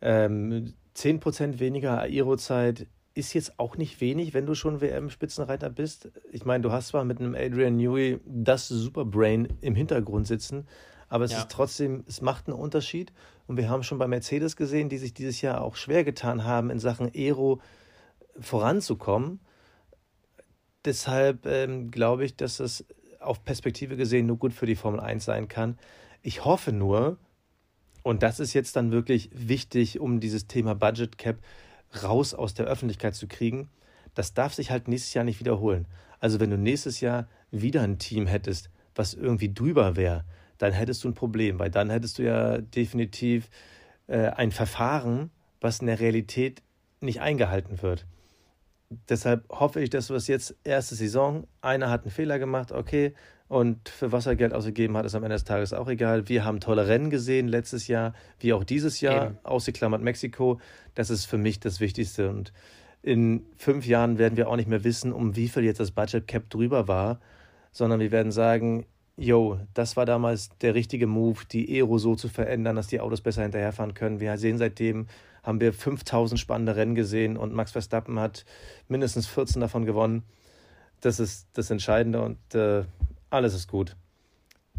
Ähm, 0.00 0.74
10% 0.94 1.58
weniger 1.58 2.00
Aerozeit 2.02 2.86
ist 3.14 3.34
jetzt 3.34 3.58
auch 3.58 3.76
nicht 3.76 4.00
wenig, 4.00 4.34
wenn 4.34 4.46
du 4.46 4.54
schon 4.54 4.80
WM-Spitzenreiter 4.80 5.68
bist. 5.68 6.12
Ich 6.30 6.44
meine, 6.44 6.62
du 6.62 6.70
hast 6.70 6.88
zwar 6.88 7.02
mit 7.04 7.18
einem 7.18 7.34
Adrian 7.34 7.76
Newey 7.76 8.20
das 8.24 8.68
Superbrain 8.68 9.48
im 9.60 9.74
Hintergrund 9.74 10.28
sitzen, 10.28 10.68
aber 11.08 11.24
es 11.24 11.32
Ja. 11.32 11.38
ist 11.38 11.50
trotzdem, 11.50 12.04
es 12.06 12.20
macht 12.20 12.46
einen 12.46 12.56
Unterschied. 12.56 13.12
Und 13.48 13.56
wir 13.56 13.68
haben 13.68 13.82
schon 13.82 13.98
bei 13.98 14.06
Mercedes 14.06 14.54
gesehen, 14.54 14.88
die 14.88 14.98
sich 14.98 15.12
dieses 15.12 15.40
Jahr 15.40 15.60
auch 15.60 15.74
schwer 15.74 16.04
getan 16.04 16.44
haben, 16.44 16.70
in 16.70 16.78
Sachen 16.78 17.10
Aero 17.12 17.60
voranzukommen. 18.38 19.40
Deshalb 20.84 21.46
ähm, 21.46 21.90
glaube 21.90 22.24
ich, 22.24 22.36
dass 22.36 22.60
es 22.60 22.84
auf 23.28 23.44
Perspektive 23.44 23.96
gesehen 23.96 24.26
nur 24.26 24.38
gut 24.38 24.52
für 24.52 24.66
die 24.66 24.76
Formel 24.76 25.00
1 25.00 25.24
sein 25.24 25.48
kann. 25.48 25.78
Ich 26.22 26.44
hoffe 26.44 26.72
nur, 26.72 27.18
und 28.02 28.22
das 28.22 28.40
ist 28.40 28.54
jetzt 28.54 28.76
dann 28.76 28.90
wirklich 28.90 29.30
wichtig, 29.32 30.00
um 30.00 30.20
dieses 30.20 30.46
Thema 30.46 30.74
Budget 30.74 31.18
Cap 31.18 31.38
raus 32.02 32.34
aus 32.34 32.54
der 32.54 32.66
Öffentlichkeit 32.66 33.14
zu 33.14 33.28
kriegen, 33.28 33.68
das 34.14 34.34
darf 34.34 34.54
sich 34.54 34.70
halt 34.70 34.88
nächstes 34.88 35.14
Jahr 35.14 35.24
nicht 35.24 35.40
wiederholen. 35.40 35.86
Also 36.20 36.40
wenn 36.40 36.50
du 36.50 36.58
nächstes 36.58 37.00
Jahr 37.00 37.28
wieder 37.50 37.82
ein 37.82 37.98
Team 37.98 38.26
hättest, 38.26 38.70
was 38.94 39.14
irgendwie 39.14 39.52
drüber 39.52 39.96
wäre, 39.96 40.24
dann 40.58 40.72
hättest 40.72 41.04
du 41.04 41.08
ein 41.08 41.14
Problem, 41.14 41.58
weil 41.58 41.70
dann 41.70 41.90
hättest 41.90 42.18
du 42.18 42.24
ja 42.24 42.58
definitiv 42.58 43.48
äh, 44.08 44.28
ein 44.28 44.50
Verfahren, 44.50 45.30
was 45.60 45.80
in 45.80 45.86
der 45.86 46.00
Realität 46.00 46.62
nicht 47.00 47.20
eingehalten 47.20 47.80
wird. 47.82 48.06
Deshalb 48.90 49.48
hoffe 49.50 49.80
ich, 49.80 49.90
dass 49.90 50.08
wir 50.08 50.16
es 50.16 50.28
jetzt 50.28 50.56
erste 50.64 50.94
Saison, 50.94 51.46
einer 51.60 51.90
hat 51.90 52.02
einen 52.02 52.10
Fehler 52.10 52.38
gemacht, 52.38 52.72
okay, 52.72 53.14
und 53.48 53.88
für 53.88 54.12
was 54.12 54.26
er 54.26 54.36
Geld 54.36 54.52
ausgegeben 54.52 54.96
hat, 54.96 55.06
ist 55.06 55.14
am 55.14 55.22
Ende 55.22 55.34
des 55.34 55.44
Tages 55.44 55.72
auch 55.72 55.88
egal. 55.88 56.28
Wir 56.28 56.44
haben 56.44 56.60
tolle 56.60 56.86
Rennen 56.86 57.08
gesehen 57.08 57.48
letztes 57.48 57.88
Jahr, 57.88 58.12
wie 58.40 58.52
auch 58.52 58.62
dieses 58.62 59.00
Jahr, 59.00 59.28
Eben. 59.28 59.38
ausgeklammert 59.42 60.02
Mexiko. 60.02 60.60
Das 60.94 61.08
ist 61.08 61.24
für 61.24 61.38
mich 61.38 61.58
das 61.58 61.80
Wichtigste. 61.80 62.28
Und 62.28 62.52
in 63.02 63.46
fünf 63.56 63.86
Jahren 63.86 64.18
werden 64.18 64.36
wir 64.36 64.50
auch 64.50 64.56
nicht 64.56 64.68
mehr 64.68 64.84
wissen, 64.84 65.14
um 65.14 65.34
wie 65.34 65.48
viel 65.48 65.64
jetzt 65.64 65.80
das 65.80 65.92
Budget 65.92 66.26
Cap 66.26 66.50
drüber 66.50 66.88
war, 66.88 67.20
sondern 67.72 68.00
wir 68.00 68.10
werden 68.10 68.32
sagen, 68.32 68.84
yo, 69.16 69.58
das 69.72 69.96
war 69.96 70.04
damals 70.04 70.50
der 70.60 70.74
richtige 70.74 71.06
Move, 71.06 71.40
die 71.50 71.74
Aero 71.74 71.96
so 71.96 72.16
zu 72.16 72.28
verändern, 72.28 72.76
dass 72.76 72.88
die 72.88 73.00
Autos 73.00 73.22
besser 73.22 73.42
hinterherfahren 73.42 73.94
können. 73.94 74.20
Wir 74.20 74.36
sehen 74.36 74.58
seitdem, 74.58 75.06
haben 75.48 75.60
wir 75.60 75.72
5000 75.72 76.38
spannende 76.38 76.76
Rennen 76.76 76.94
gesehen 76.94 77.38
und 77.38 77.54
Max 77.54 77.72
Verstappen 77.72 78.20
hat 78.20 78.44
mindestens 78.86 79.26
14 79.26 79.62
davon 79.62 79.86
gewonnen. 79.86 80.22
Das 81.00 81.18
ist 81.18 81.48
das 81.54 81.70
Entscheidende 81.70 82.20
und 82.20 82.54
äh, 82.54 82.84
alles 83.30 83.54
ist 83.54 83.66
gut. 83.66 83.96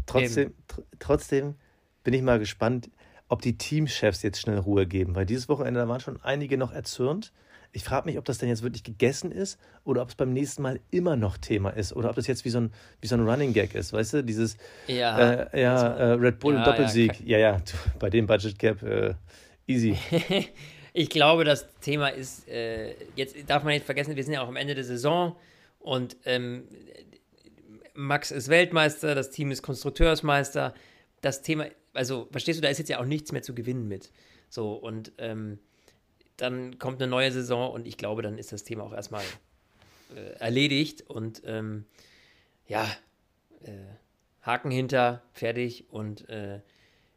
Trotzdem, 0.06 0.54
tr 0.68 0.82
trotzdem 1.00 1.56
bin 2.04 2.14
ich 2.14 2.22
mal 2.22 2.38
gespannt, 2.38 2.88
ob 3.28 3.42
die 3.42 3.58
Teamchefs 3.58 4.22
jetzt 4.22 4.40
schnell 4.40 4.58
Ruhe 4.58 4.86
geben, 4.86 5.16
weil 5.16 5.26
dieses 5.26 5.48
Wochenende 5.48 5.80
da 5.80 5.88
waren 5.88 5.98
schon 5.98 6.22
einige 6.22 6.56
noch 6.56 6.72
erzürnt. 6.72 7.32
Ich 7.72 7.82
frage 7.82 8.06
mich, 8.06 8.16
ob 8.16 8.24
das 8.24 8.38
denn 8.38 8.48
jetzt 8.48 8.62
wirklich 8.62 8.84
gegessen 8.84 9.32
ist 9.32 9.58
oder 9.82 10.02
ob 10.02 10.10
es 10.10 10.14
beim 10.14 10.32
nächsten 10.32 10.62
Mal 10.62 10.78
immer 10.92 11.16
noch 11.16 11.36
Thema 11.36 11.70
ist 11.70 11.92
oder 11.92 12.10
ob 12.10 12.16
das 12.16 12.28
jetzt 12.28 12.44
wie 12.44 12.50
so 12.50 12.60
ein, 12.60 12.72
wie 13.00 13.08
so 13.08 13.16
ein 13.16 13.28
Running 13.28 13.52
Gag 13.52 13.74
ist, 13.74 13.92
weißt 13.92 14.14
du? 14.14 14.24
Dieses 14.24 14.56
Ja, 14.86 15.18
äh, 15.18 15.60
ja, 15.60 15.88
äh, 15.94 16.12
Red 16.12 16.38
Bull 16.38 16.54
Ja, 16.54 16.64
Doppelsieg. 16.64 17.20
ja, 17.26 17.38
Ja, 17.38 17.60
bei 17.98 18.08
dem 18.08 18.28
Budget 18.28 18.56
Gap 18.56 18.82
äh, 18.84 19.14
easy. 19.70 19.96
Ich 20.92 21.08
glaube, 21.08 21.44
das 21.44 21.68
Thema 21.80 22.08
ist, 22.08 22.48
äh, 22.48 22.96
jetzt 23.14 23.36
darf 23.48 23.62
man 23.62 23.74
nicht 23.74 23.86
vergessen, 23.86 24.16
wir 24.16 24.24
sind 24.24 24.32
ja 24.32 24.42
auch 24.42 24.48
am 24.48 24.56
Ende 24.56 24.74
der 24.74 24.82
Saison 24.82 25.36
und 25.78 26.16
ähm, 26.24 26.64
Max 27.94 28.30
ist 28.30 28.48
Weltmeister, 28.48 29.14
das 29.14 29.30
Team 29.30 29.50
ist 29.50 29.62
Konstrukteursmeister. 29.62 30.74
Das 31.20 31.42
Thema, 31.42 31.66
also 31.92 32.26
verstehst 32.32 32.58
du, 32.58 32.62
da 32.62 32.68
ist 32.68 32.78
jetzt 32.78 32.88
ja 32.88 32.98
auch 32.98 33.04
nichts 33.04 33.30
mehr 33.30 33.42
zu 33.42 33.54
gewinnen 33.54 33.86
mit. 33.86 34.10
So, 34.48 34.72
und 34.72 35.12
ähm, 35.18 35.58
dann 36.36 36.78
kommt 36.78 37.00
eine 37.00 37.10
neue 37.10 37.30
Saison 37.30 37.70
und 37.70 37.86
ich 37.86 37.96
glaube, 37.96 38.22
dann 38.22 38.38
ist 38.38 38.52
das 38.52 38.64
Thema 38.64 38.84
auch 38.84 38.92
erstmal 38.92 39.22
äh, 40.16 40.38
erledigt 40.40 41.02
und 41.08 41.42
ähm, 41.44 41.84
ja, 42.66 42.84
äh, 43.62 43.70
Haken 44.42 44.70
hinter, 44.70 45.22
fertig 45.32 45.84
und 45.90 46.28
äh, 46.28 46.60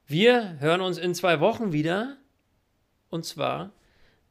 wir 0.06 0.60
hören 0.60 0.82
uns 0.82 0.98
in 0.98 1.16
zwei 1.16 1.40
Wochen 1.40 1.72
wieder. 1.72 2.18
Und 3.14 3.26
zwar 3.26 3.72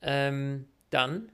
ähm, 0.00 0.66
dann 0.90 1.30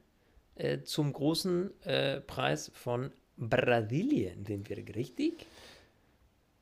äh, 0.54 0.82
zum 0.82 1.14
großen 1.14 1.70
äh, 1.84 2.20
Preis 2.20 2.70
von 2.74 3.10
Brasilien. 3.38 4.44
Sind 4.44 4.68
wir 4.68 4.76
richtig? 4.94 5.46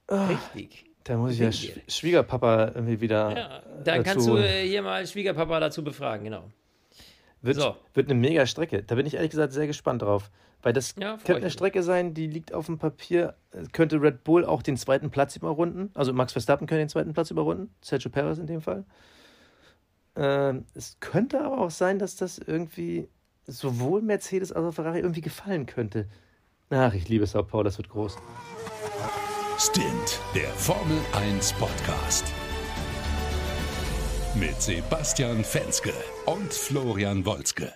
Richtig. 0.09 0.85
Da 1.03 1.17
muss 1.17 1.33
ich 1.33 1.41
ja. 1.41 1.51
Sch 1.51 1.73
Schwiegerpapa 1.89 2.73
irgendwie 2.77 3.01
wieder. 3.01 3.37
Ja, 3.37 3.63
dann 3.83 3.85
dazu 3.85 4.03
kannst 4.05 4.29
du 4.29 4.37
äh, 4.37 4.65
hier 4.65 4.83
mal 4.83 5.05
Schwiegerpapa 5.05 5.59
dazu 5.59 5.83
befragen, 5.83 6.25
genau. 6.25 6.51
Wird, 7.43 7.57
So. 7.57 7.77
wird 7.95 8.09
eine 8.09 8.19
mega 8.19 8.47
Strecke. 8.47 8.85
Da 8.85 8.95
bin 8.95 9.07
ich 9.07 9.15
ehrlich 9.15 9.31
gesagt 9.31 9.53
sehr 9.53 9.67
gespannt 9.67 10.03
drauf. 10.03 10.31
Weil 10.63 10.73
das 10.73 10.95
Ja, 10.99 11.17
könnte 11.17 11.43
eine. 11.43 11.51
Strecke 11.51 11.83
sein, 11.83 12.15
die 12.15 12.29
liegt 12.29 12.53
auf 12.53 12.67
dem 12.67 12.79
Papier. 12.79 13.35
Äh, 13.51 13.65
Könnte 13.73 14.01
Red 14.01 14.23
Bull 14.23 14.45
auch 14.45 14.63
den 14.63 14.77
zweiten 14.77 15.11
Platz 15.11 15.35
überrunden. 15.35 15.91
Also 15.95 16.13
Max 16.13 16.33
Verstappen 16.33 16.69
könnte 16.69 16.83
den 16.83 16.89
zweiten 16.89 17.13
Platz 17.13 17.33
überrunden. 17.33 17.75
Sergio 17.83 18.11
Perez 18.11 18.39
in 18.39 18.47
dem 18.47 18.61
Fall. 18.61 18.85
Ähm, 20.17 20.65
es 20.75 20.97
könnte 21.01 21.43
aber 21.43 21.59
auch 21.59 21.71
sein, 21.71 21.99
dass 21.99 22.17
das 22.17 22.39
irgendwie 22.39 23.09
sowohl 23.47 24.03
Mercedes 24.03 24.53
als 24.53 24.65
auch 24.67 24.73
Ferrari 24.73 25.01
irgendwie 25.01 25.21
gefallen 25.21 25.67
könnte. 25.67 26.09
Ach, 26.71 26.93
ich 26.95 27.09
liebe 27.09 27.27
Sao 27.27 27.43
Paulo, 27.43 27.65
das 27.65 27.79
wird 27.79 27.91
groß. 27.91 28.17
Stint, 29.59 30.21
der 30.35 30.49
Formel 30.49 30.99
1 31.13 31.53
Podcast. 31.55 32.25
Mit 34.35 34.61
Sebastian 34.61 35.45
Fenske 35.45 35.93
und 36.27 36.53
Florian 36.53 37.25
Wolzke. 37.25 37.73